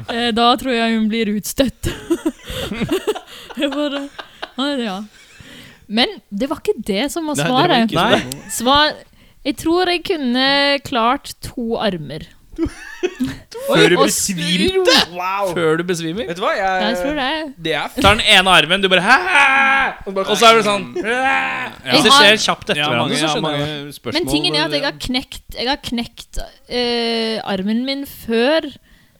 [0.10, 1.90] Eh, da tror jeg hun blir utstøtt.
[3.60, 4.08] bare
[4.58, 4.96] «Ah, Ja.
[5.90, 7.91] Men det var ikke det som var svaret.
[7.91, 7.91] Nei.
[7.91, 8.96] det var Svar
[9.48, 10.49] Jeg tror jeg kunne
[10.84, 12.28] klart to armer.
[13.70, 14.95] Før du Og besvimte?
[15.14, 15.53] Wow!
[15.56, 16.28] Før du besvimer?
[16.28, 16.52] Vet du hva?
[16.57, 17.30] Jeg, Jeg tror det.
[17.66, 19.16] Det er tar den ene armen, du bare Hæ?
[20.10, 21.70] Og så er det sånn ja.
[21.94, 24.20] det skjer kjapt etter Ja, hverandre, så ja, skjønner jeg spørsmål.
[24.20, 28.70] Men tingen er at jeg har knekt Jeg har knekt eh, armen min før.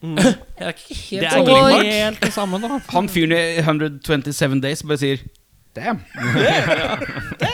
[0.00, 2.80] Det er ikke helt Det er helt det samme, da.
[2.92, 5.28] Han fyren i 127 Days bare sier
[5.76, 6.00] Damn.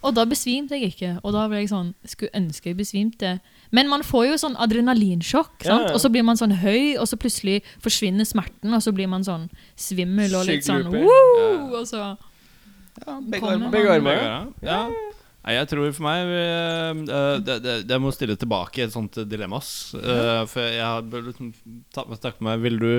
[0.00, 1.10] Og da besvimte jeg ikke.
[1.20, 3.34] Og da ble jeg sånn Skulle ønske jeg besvimte.
[3.74, 5.92] Men man får jo sånn adrenalinsjokk, Ja, ja.
[5.92, 9.26] og så blir man sånn høy, og så plutselig forsvinner smerten, og så blir man
[9.26, 9.46] sånn
[9.78, 11.78] svimmel og litt sånn woo!
[11.78, 12.16] Og så
[13.30, 13.70] begge armer.
[13.72, 14.22] Begge armer.
[14.24, 14.40] Ja.
[14.66, 14.80] ja.
[15.40, 19.22] Nei, jeg tror for meg eh, eh, det, det, det må stille tilbake et sånt
[19.30, 19.60] dilemma.
[19.96, 21.54] Eh, for jeg har liksom
[21.96, 22.90] tatt med meg Vil du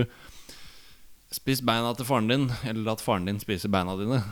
[1.32, 4.24] spise beina til faren din, eller at faren din spiser beina dine?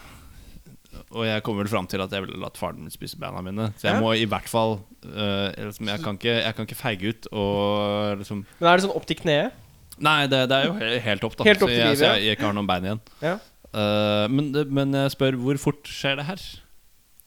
[1.13, 3.69] Og jeg kommer vel fram til at jeg ville latt faren min spise beina mine.
[3.77, 4.01] Så jeg Ja.
[4.01, 8.17] må i hvert fall uh, liksom, jeg, kan ikke, jeg kan ikke feige ut og
[8.23, 9.53] liksom Men er det sånn opp til kneet?
[9.99, 10.73] Nei, det, det er jo
[11.05, 11.43] helt opp, da.
[11.45, 13.01] Helt opp så til jeg, livet, så jeg, jeg ikke har noen bein igjen.
[13.21, 13.35] Ja.
[13.69, 16.45] Uh, men, men jeg spør, hvor fort skjer det her?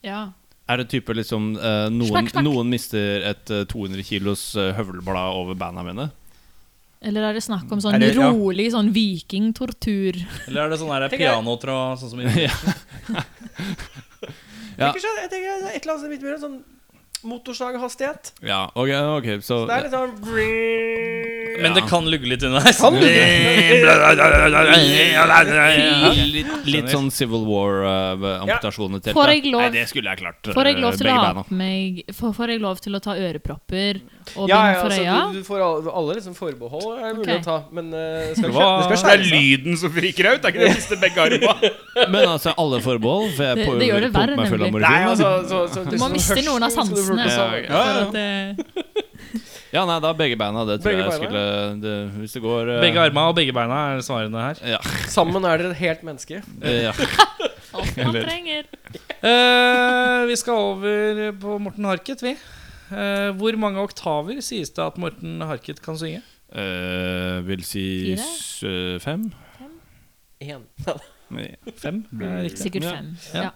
[0.03, 0.21] Ja.
[0.67, 2.43] Er det type liksom uh, noen, Smakk, smakk.
[2.47, 6.09] noen mister et eh, 200 kilos høvelblad over beina mine?
[7.03, 8.29] Eller er det snakk om sånn det- ja.
[8.31, 10.15] rolig sånn vikingtortur?
[10.47, 12.27] Eller er det sånn pianotråd, sånn som i
[14.73, 14.89] Ja.
[14.89, 16.61] Jeg tenker, jeg tenker er et eller annet litt mer sånn
[17.23, 18.33] motorsaghastighet.
[18.43, 20.11] Ja, ok, ok Så Så det er litt sånn
[21.63, 22.81] Men det kan lugge litt underveis.
[26.33, 29.15] Litt, litt sånn Civil War-amputasjoner til.
[29.15, 30.41] Får jeg lov- Nei, det skulle jeg klart.
[30.51, 33.15] Får jeg eh, lov til å ha på meg får jeg lov til å ta
[33.15, 34.01] ørepropper
[34.35, 37.25] og Ja, bind ja, for altså, du, du får alle, alle liksom forbehold er mulig
[37.25, 37.39] okay.
[37.39, 38.67] å ta, men uh, det skal, Hva?
[38.67, 40.41] skje- det skal Det er lyden som friker ut.
[40.43, 41.71] Det er ikke det siste begge armene.
[42.13, 43.31] Men altså, alle forbehold?
[43.37, 44.71] For jeg Det- det gjør det verre, nemlig.
[44.83, 47.05] Nei, altså så, så, Du må miste noen av sansene.
[47.07, 48.83] plukke For sammen.
[49.73, 50.63] Ja, nei, da begge beina.
[50.69, 52.81] Det tror Begge jeg beina, skulle det, Hvis det går uh...
[52.83, 54.59] Begge arma og begge beina er svarene her.
[54.75, 54.81] Ja.
[55.09, 56.43] Sammen er dere et helt menneske.
[56.61, 56.93] eh, ja.
[57.77, 58.67] alt man trenger.
[59.23, 62.35] Uh, vi skal over på Morten Harket, vi.
[62.93, 66.21] Eh, hvor mange oktaver sies det at Morten Harket kan synge?
[66.53, 67.83] Uh, vil si
[68.13, 68.21] Fire?
[68.21, 69.31] s- eh, fem.
[70.43, 70.65] Én.
[71.33, 71.47] Nei,
[71.79, 72.03] Fem?
[72.13, 72.59] Det er riktig.
[72.67, 73.13] Sikkert fem.
[73.33, 73.49] Ja.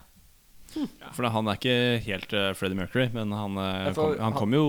[0.77, 1.09] Ja.
[1.15, 4.63] For han er ikke helt uh, Freddie Mercury, men han, uh, kom, han kom jo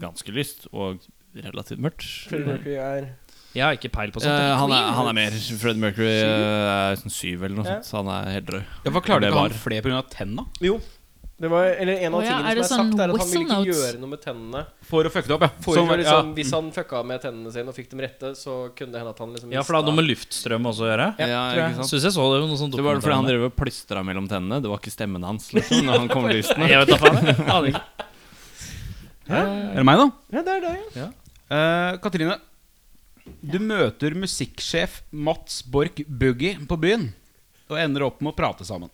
[0.00, 1.04] ganske lyst og
[1.36, 2.04] relativt mørkt.
[2.30, 3.06] Freddie Mercury er
[3.54, 4.34] Jeg har ikke peil på sånt.
[4.34, 7.76] Uh, han, er, han er mer Freddie Mercury er sånn syv eller noe Ja.
[7.78, 8.62] sånt, så han er helt drøy.
[8.84, 10.02] Ja, Hva klarer du ikke han flere pga.
[10.14, 10.46] tenna?
[10.64, 10.78] Jo.
[11.34, 13.18] Det var, eller En av oh, ja, tingene er som er sagt, sånn er at
[13.18, 13.78] han ville ikke notes?
[13.82, 14.60] gjøre noe med tennene.
[14.86, 15.48] For å fucke det opp, ja.
[15.64, 16.34] For Som- liksom, ja.
[16.36, 19.18] Hvis han fucka med tennene sine og fikk dem rette, så kunne det hende at
[19.24, 21.08] han liksom Ja, for det hadde noe med luftstrøm også å gjøre.
[21.18, 21.64] Ja, Ja, jeg.
[21.74, 21.90] ikke sant?
[21.90, 24.62] Syns jeg så det noe sånt Det var fordi han drev og plystra mellom tennene.
[24.62, 26.70] Det var ikke stemmen hans liksom, når han kom lystende.
[26.70, 27.34] Jeg vet da faen.
[27.58, 27.84] Aner ikke.
[29.34, 30.06] Er det meg, da?
[30.38, 30.74] Ja, det er det.
[31.02, 31.10] Ja.
[31.50, 32.38] Uh, Katrine,
[33.42, 37.10] du møter musikksjef Mats Borch Boogie på byen
[37.72, 38.93] og ender opp med å prate sammen.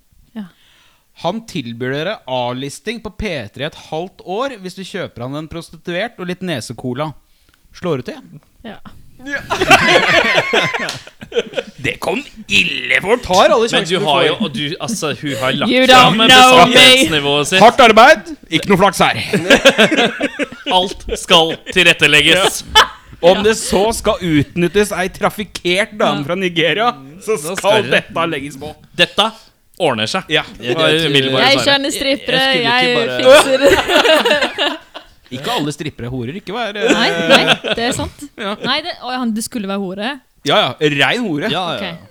[1.11, 1.21] Ja.
[1.27, 6.17] Han tilbyr dere A-listing på P3 et halvt år hvis du kjøper han en prostituert
[6.19, 7.11] og litt nesecola.
[7.77, 8.23] Slår du til?
[8.65, 8.79] Ja.
[11.81, 13.23] Det kom ille fort!
[13.25, 17.51] Tar alle Men du har jo og du, Altså, hun har lagt You fram besatthetsnivået
[17.53, 17.61] sitt.
[17.63, 19.21] Hardt arbeid, ikke noe flaks her.
[20.81, 22.65] Alt skal tilrettelegges.
[23.21, 28.57] Om det så skal utnyttes ei trafikkert dame fra Nigeria, så skal skal dette legges
[28.61, 28.73] på.
[28.97, 29.27] Dette
[29.81, 30.29] ordner seg.
[30.33, 30.43] Ja.
[30.61, 34.79] Var Jeg kjenner strippere, Jeg- jeg jeg fikser
[35.37, 36.35] Ikke alle strippere er horer.
[36.41, 37.43] Ikke vær Nei, nei,
[37.77, 38.25] det er sant.
[38.37, 38.57] Ja.
[38.67, 40.09] Nei, det, å, han- det skulle være hore.
[40.49, 41.51] Ja ja, rein hore.
[41.53, 41.93] Ja, ja.
[41.93, 42.07] Ok.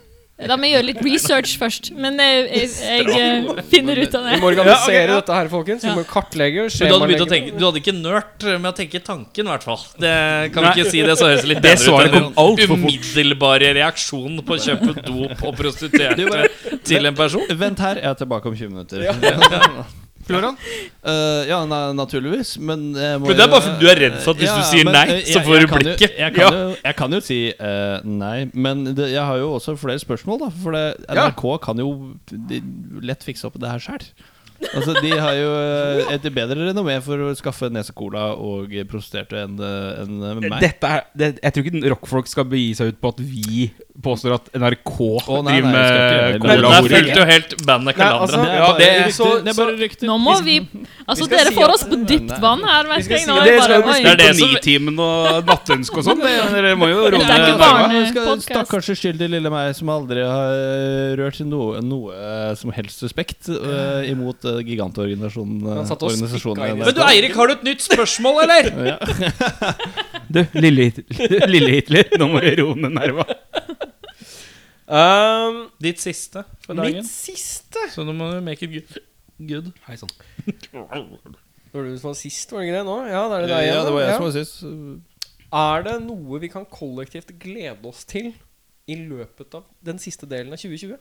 [0.48, 1.90] Da må jeg gjøre litt research først.
[2.00, 4.38] Men jeg, jeg, jeg, eh, finner ut av det.
[4.38, 5.18] Vi må organisere Ja, okay, ja.
[5.18, 5.84] dette her, folkens.
[5.84, 8.74] Vi må kartlegge og Men du hadde, å tenke, du hadde ikke nørt med å
[8.78, 9.84] tenke tanken, i hvert fall.
[10.00, 10.16] Det
[10.56, 10.74] kan vi Nei.
[10.78, 12.08] ikke si det, så høres litt bedre ut.
[12.08, 17.44] enn den umiddelbare reaksjon på å kjøpe dop og prostituerte til en person.
[17.60, 20.00] Vent her, jeg er tilbake om 20 minutter.
[20.30, 20.58] Florian?
[21.04, 24.18] Uh, ja, na naturligvis, men jeg må Men det er bare fordi du er redd
[24.24, 26.08] for at hvis du sier men, nei, eh, så får du blikket.
[26.08, 26.24] jo-.
[26.24, 29.78] Jeg kan, jo, jeg kan jo si uh, nei, men det, jeg har jo også
[29.80, 30.52] flere spørsmål, da.
[30.64, 31.30] For det, Ja.
[31.30, 31.94] NRK kan jo
[32.30, 32.62] de,
[33.06, 34.06] lett fikse opp det her sjøl.
[34.76, 39.56] Altså, de har jo eh, et bedre renommé for å skaffe nesecola og prostituerte enn
[39.64, 40.58] en meg.
[40.60, 43.70] Dette er, det, jeg tror ikke rockfolk skal begi seg ut på at vi
[44.04, 46.40] påstår at NRK oh, nei, driver med gjøre det.
[46.40, 48.22] Men cola der fulgte jo helt bandet Kalandra.
[48.24, 50.08] altså, Ja, det så, det er bare rykter.
[50.10, 50.56] Nå må vi
[51.10, 53.38] Altså, vi dere si får oss på dypt vann her, Vi skal jeg si nå.
[53.44, 54.00] Det skal bare.
[54.00, 56.22] Det er det som- Nitimen og nattønske og sånn.
[56.24, 57.24] det- Dere må jo roe
[57.90, 58.44] ned.
[58.46, 64.02] Stakkars uskyldig lille meg som aldri har rørt noe, noe eh, som helst respekt uh,
[64.08, 65.86] imot uh, gigantorganisasjonen.
[65.86, 66.86] NRK.
[66.86, 68.72] Men du, Eirik, har du et nytt spørsmål, eller?
[70.30, 70.92] Du, lille,
[71.50, 73.26] lille Hitler, nå må du roe ned nerva.
[74.90, 77.00] Um, Ditt siste for dagen.
[77.02, 78.98] Mitt siste Så nå må du make it good.
[79.40, 79.72] good.
[79.88, 80.12] Hei sann.
[80.74, 82.98] Var det du som var sist, var det ikke det nå?
[83.06, 83.76] Ja, det er det deg igjen.
[83.76, 84.18] Ja, det var jeg ja.
[84.18, 84.64] som var sist.
[85.60, 88.32] Er det noe vi kan kollektivt glede oss til
[88.90, 90.98] i løpet av den siste delen av 2020?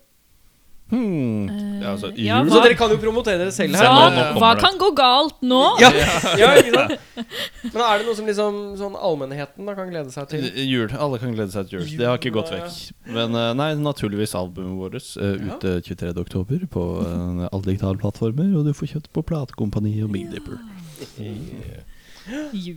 [0.88, 1.48] Hmm.
[1.48, 3.84] Uh, Ja, altså, ja, jul- Så dere kan jo promotere dere selv her.
[3.84, 4.62] Ja, hva, det.
[4.62, 5.60] kan gå galt nå?
[5.82, 5.90] Ja,
[6.40, 7.26] ja, ikke sant?
[7.74, 10.48] Men er det noe som liksom sånn allmennheten da kan glede seg til?
[10.64, 10.88] Jul.
[10.96, 11.90] Alle kan glede seg til jul.
[12.00, 12.78] Det har ikke gått vekk.
[13.14, 16.14] Men eh, nei, naturligvis albumet vårt uh, ute 23.
[16.24, 18.48] oktober på uh, alle digitale plattformer.
[18.56, 20.58] Og du får kjøpt på platekompani og Big Dipper.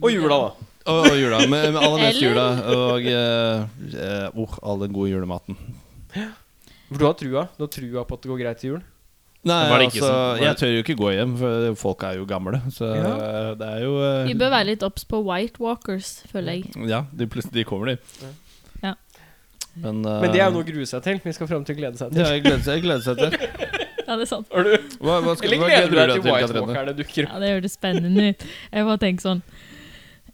[0.01, 0.69] Og jula, da.
[0.91, 1.41] Og jula.
[1.47, 2.47] Med, med aller mest jula.
[2.75, 3.09] Og
[4.35, 5.57] uh, all den gode julematen.
[6.91, 7.43] For du har trua?
[7.57, 8.81] Du har trua på at det går greit til jul?
[9.41, 12.25] Nei, det altså, sånn- var jeg tør jo ikke gå hjem, for folk er jo
[12.29, 12.59] gamle.
[12.69, 13.13] Så Ja.
[13.15, 16.75] eh, det er jo eh, Vi bør være litt obs på White Walkers, føler jeg.
[16.87, 17.97] Ja, de, de kommer, de.
[18.83, 18.93] Ja.
[19.75, 21.19] Men, uh, Men det er jo noe å grue seg til.
[21.23, 22.33] Vi skal fram til å glede seg Ja, til.
[22.35, 23.31] jeg gleder seg, jeg gleder seg til.
[24.11, 24.47] Ja, det er sant.
[24.51, 26.31] Hva, hva skal, Eller hva gleder du deg til?
[26.33, 27.31] White Walkerne dukker opp?
[27.31, 28.41] Ja, det hørtes spennende ut.
[28.73, 29.41] Jeg bare tenker sånn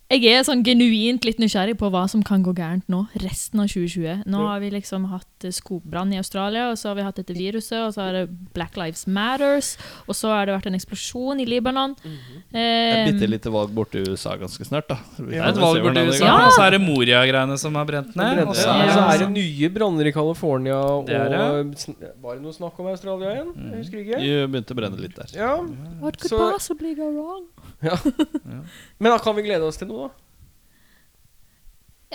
[0.07, 3.67] Jeg er sånn genuint litt nysgjerrig på hva som kan gå gærent nå, resten av
[3.67, 4.21] 2020.
[4.31, 7.35] Nå har vi liksom hatt eh, skogbrann i Australia, og så har vi hatt dette
[7.35, 8.21] viruset, og så har det
[8.55, 9.73] Black Lives Matters,
[10.07, 11.97] og så har det vært en eksplosjon i Libanon.
[12.07, 14.95] Et Eh, bitte lite valg borte i USA ganske snart, da.
[15.17, 16.23] Vi Det er et valg borte i USA.
[16.25, 16.37] Ja.
[16.47, 18.41] og så er det Moria-greiene som har brent ned.
[18.47, 18.77] Og så Ja.
[18.79, 21.99] er Så det er det nye branner i California, og Det det.
[22.23, 23.51] Var det noe snakk om Australia igjen?
[23.59, 24.23] Jeg husker ikke.
[24.23, 25.27] Vi begynte å brenne litt der.
[25.35, 25.57] Ja,
[25.99, 27.43] What could Så- possibly go wrong?
[28.99, 30.13] Men da kan vi glede oss til noe, da?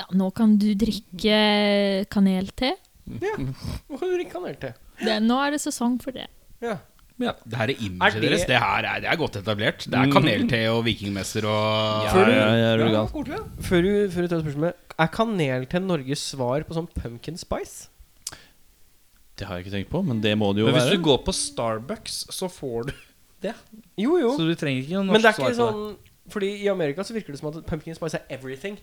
[0.02, 1.36] Ja, nå kan du drikke
[2.12, 2.72] kanelte.
[3.06, 4.70] Nå kan du drikke kanelté.
[5.02, 6.28] Det, nå er det sesong for det.
[6.64, 6.78] Ja.
[7.22, 8.46] Ja, det her er Er imaget det- deres.
[8.48, 9.84] Det her er, det er godt etablert.
[9.84, 13.08] Det er kanelte og vikingmesser og Før du- Ja, ja, du Ja, gal?
[13.12, 13.44] koselig, ja.
[13.68, 17.88] Før du, før du tar spørsmålet Er kanelté Norges svar på sånn pumpkin spice?
[19.36, 20.96] Det har jeg ikke tenkt på, men det må det jo Men hvis være.
[20.98, 22.92] du går på Starbucks, så får du
[23.42, 23.54] det.
[24.00, 24.32] Jo, jo.
[24.38, 26.68] Så du trenger ikke noe Men det er norsk ikke svar på sånn Fordi i
[26.72, 28.76] Amerika så virker det som at pumpkin spice er everything.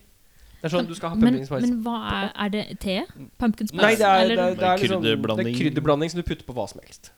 [0.60, 1.68] Det er sånn du skal ha Men, pumpkin spice.
[1.69, 2.98] men hva er, er det te?
[3.40, 3.80] Pumpkin spice?
[3.81, 5.56] Nei, det er, det, er, det, er liksom, det er Krydderblanding.
[5.61, 7.11] krydderblanding som du putter på hva som helst.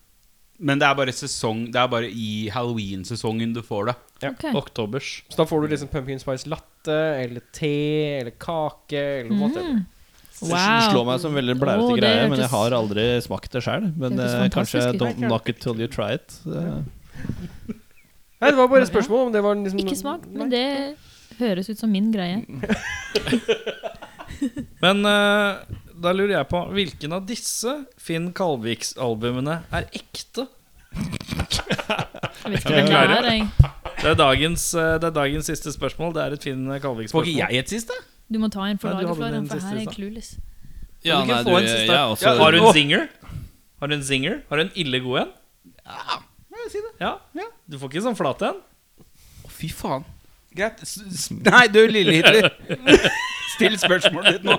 [0.62, 3.96] Men det er bare sesong Det er bare i halloween-sesongen du får det.
[4.28, 4.44] Ok.
[4.44, 4.52] det.
[4.60, 5.08] Oktobers.
[5.32, 7.72] Så da får du liksom pumpkin spice latte eller te
[8.20, 9.72] eller kake eller whatever.
[9.80, 9.82] Mm.
[10.42, 10.48] Det
[10.90, 13.60] slår meg som veldig blærete Å, det greie, men hørtes- jeg har aldri smakt det
[13.62, 13.84] sjøl.
[13.94, 15.02] Men Det hørtes eh, kanskje fantastisk ut.
[15.02, 16.38] don't knock it till you try it.
[16.46, 16.80] Eh,
[18.42, 20.64] Nei, det var bare et spørsmål om det var liksom Ikke smakt, men det
[21.38, 22.42] høres ut som min greie.
[24.82, 25.62] Men uh,
[26.02, 30.48] da lurer jeg på hvilken av disse Finn Kalviks-albumene er ekte?
[30.92, 33.46] Jeg vet ikke hvem det er, jeg.
[34.02, 36.10] Det er dagens, eh, det er dagens siste spørsmål.
[36.16, 37.28] Det er et Finn Får Kalvik-spørsmål.
[37.30, 37.98] ikke jeg et siste?
[38.32, 40.34] Du må ta en for laget, for, den for siste her er jeg clueless.
[41.06, 43.06] Ja, nei, du, en jeg er også, Ja, har du en zinger?
[43.78, 44.42] Har du en zinger?
[44.48, 45.32] Har du en ille god en?
[45.86, 46.18] Ja.
[47.66, 48.60] Du får ikke sånn flat en.
[49.42, 50.04] Å, fy faen.
[50.52, 50.82] Greit.
[50.84, 52.50] S s nei, du, lille Hitler.
[53.54, 54.56] Still spørsmålet ditt nå.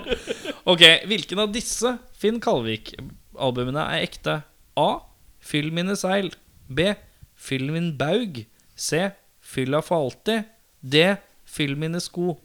[0.69, 4.39] Ok, Hvilken av disse Finn Kalvik-albumene er ekte?
[4.79, 4.89] A.
[5.43, 6.31] Fyll mine seil.
[6.69, 6.93] B.
[7.35, 8.43] Fyll min baug.
[8.75, 9.09] C.
[9.43, 10.49] Fylla for alltid.
[10.81, 11.15] D.
[11.45, 12.37] Fyll mine sko.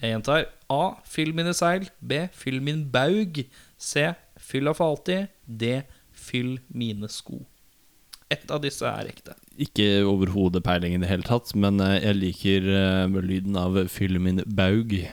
[0.00, 0.46] Jeg gjentar.
[0.70, 0.82] A.
[1.08, 1.88] Fyll mine seil.
[2.00, 2.26] B.
[2.36, 3.42] Fyll min baug.
[3.76, 4.12] C.
[4.38, 5.30] Fylla for alltid.
[5.46, 5.80] D.
[6.12, 7.42] Fyll mine sko.
[8.30, 9.34] Ett av disse er ekte.
[9.58, 14.18] Ikke overhodet peiling i det hele tatt, men eh, jeg liker eh, lyden av 'Fyll
[14.22, 15.08] min baug'.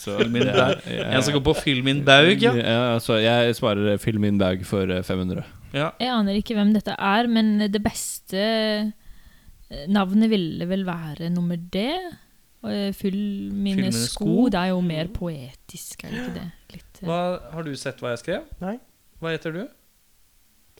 [0.00, 0.80] Så Filmin baug.
[0.88, 2.54] jeg- En som går på Fyll min baug, ja.
[2.56, 5.44] Ja, så jeg svarer 'Fyll min baug' for eh, 500.
[5.74, 5.90] ja.
[6.00, 11.56] Jeg aner ikke hvem dette er, men det beste eh, navnet ville vel være nummer
[11.60, 11.84] D.
[12.66, 14.24] Eh, Fyll mine, sko.
[14.24, 14.48] sko.
[14.50, 16.46] Det er jo mer poetisk, er det ikke det?
[16.72, 17.20] Litt, eh, Hva,
[17.52, 18.42] har du sett hva jeg skrev?
[18.64, 18.78] Nei.
[19.20, 19.66] Hva heter du?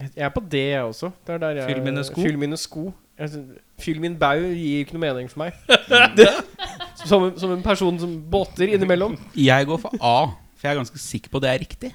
[0.00, 1.08] Jeg er på det, jeg også.
[1.26, 2.22] Det er der jeg, Fyll mine sko?
[2.22, 2.86] Fyll mine sko.
[3.18, 3.30] Jeg
[3.80, 5.54] Fyll min bau gir ikke noe mening for meg.
[6.18, 6.26] Det,
[7.08, 9.16] som, en- som en person som båter innimellom.
[9.36, 10.16] Jeg går for A,
[10.56, 11.94] for jeg er ganske sikker på det er riktig.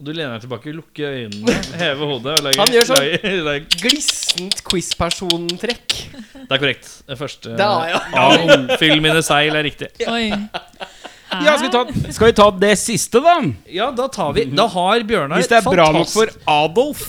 [0.00, 3.02] Du lener deg tilbake, lukker øynene, hever hodet og lager Han gjør sånn.
[3.04, 5.96] lager- lager- Glissent quiz-persontrekk.
[6.40, 6.88] Det er korrekt.
[7.04, 8.00] Det første Da, ja.
[8.16, 9.90] Ja, Fyll mine seil er riktig.
[10.08, 10.30] Oi.
[11.30, 13.36] Ja, skal, vi ta, skal vi ta det siste, da?
[13.70, 17.04] Ja, da tar vi Da har Bjørnar Hvis det er bra nok for Adolf.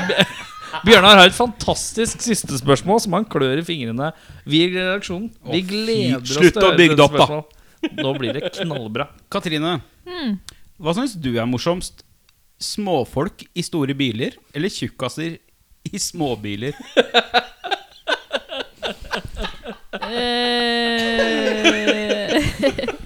[0.86, 4.10] Bjørnar har et fantastisk siste spørsmål som han klør i fingrene.
[4.48, 7.26] Vi i redaksjonen Vi gleder oss slutt til å høre bygge det opp, da.
[8.00, 9.10] Nå blir det knallbra.
[9.32, 9.76] Katrine,
[10.08, 10.34] mm.
[10.80, 12.04] hva syns du er morsomst?
[12.64, 15.36] Småfolk i store biler eller tjukkaser
[15.84, 16.72] i småbiler?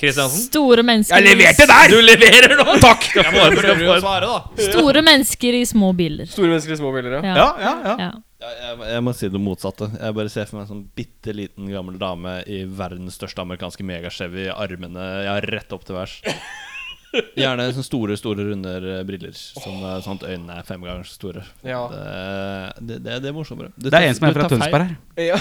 [0.00, 0.46] Eh, Kristiansen?
[0.48, 1.92] store mennesker Jeg leverte der!
[1.92, 2.78] Du leverer nå!
[2.80, 3.10] Takk!
[3.16, 4.64] Jeg må bare prøve å svare, da.
[4.70, 6.26] Store mennesker i små biler.
[6.30, 7.22] Store mennesker i små biler, ja.
[7.24, 7.34] Ja.
[7.36, 7.94] Ja, ja, ja.
[8.06, 8.10] ja.
[8.40, 9.90] Ja, jeg, jeg må si det motsatte.
[9.92, 13.84] Jeg bare ser for meg en sånn bitte liten gammel dame i verdens største amerikanske
[13.84, 16.22] megachevy, armene ja, rett opp til værs.
[17.36, 19.34] Gjerne sånne store, store, runder eh, briller.
[19.36, 21.44] Som er sånn at øynene er fem ganger så store.
[21.66, 21.82] Ja.
[22.78, 23.74] Det, det, det, er morsommere.
[23.76, 24.48] Du Det er en som er fra.
[24.48, 24.96] Tønsberg her.
[25.20, 25.36] ja.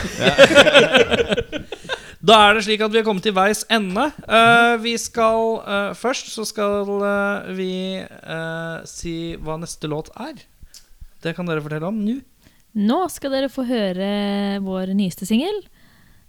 [2.19, 4.09] Da er det slik at vi er kommet til veis ende.
[4.27, 8.03] Uh, vi skal uh, Først så skal uh, vi
[8.89, 10.41] si hva neste låt er.
[11.23, 12.19] Det kan dere fortelle om nå.
[12.79, 15.55] Nå skal dere få høre vår nyeste singel,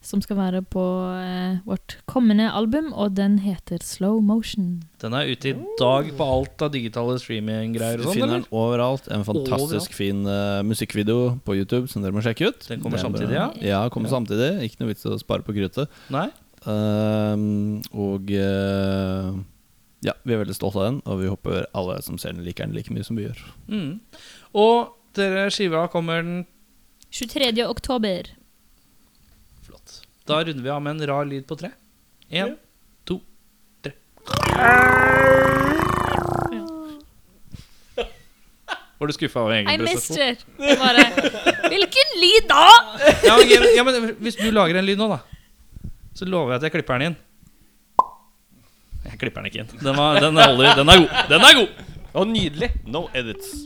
[0.00, 0.82] som skal være på
[1.12, 4.80] eh, vårt kommende album, og den heter Slow Motion.
[5.02, 8.16] Den er ute i dag på alt av digitale streaminggreier Du sånn.
[8.16, 9.10] finner den overalt.
[9.12, 9.98] En fantastisk Overalt.
[9.98, 12.64] fin uh, musikkvideo på YouTube som dere må sjekke ut.
[12.70, 13.50] Den kommer den samtidig, ja?
[13.60, 14.54] Ja, kommer samtidig.
[14.66, 15.92] Ikke noe vits å spare på kruttet.
[16.12, 16.30] Nei?
[16.68, 19.36] Ehm, og uh,
[20.04, 22.68] ja, vi er veldig stolte av den, og vi håper alle som ser den, liker
[22.68, 23.44] den like mye som vi gjør.
[23.68, 23.92] Mm.
[24.56, 26.44] Og dere skiva kommer den
[27.10, 27.52] 23.
[27.66, 28.30] oktober.
[30.30, 31.72] Da runder vi av med en rar lyd på tre.
[32.30, 32.52] Én,
[33.04, 33.16] to,
[33.82, 33.96] tre.
[39.00, 40.20] Var du skuffa over egen prestasjon?
[40.20, 40.44] mister!
[40.68, 41.06] Jeg Bare,
[41.72, 42.62] Hvilken lyd da?!
[43.24, 45.18] Ja, men, ja, men Hvis du lager en lyd nå, da,
[46.14, 47.18] så lover jeg at jeg klipper den inn.
[49.08, 49.76] Jeg klipper den ikke inn.
[49.82, 51.20] Den, var, den, holder, den er god.
[51.32, 51.86] Den er god!
[52.20, 52.70] Og nydelig.
[52.86, 53.64] No edits.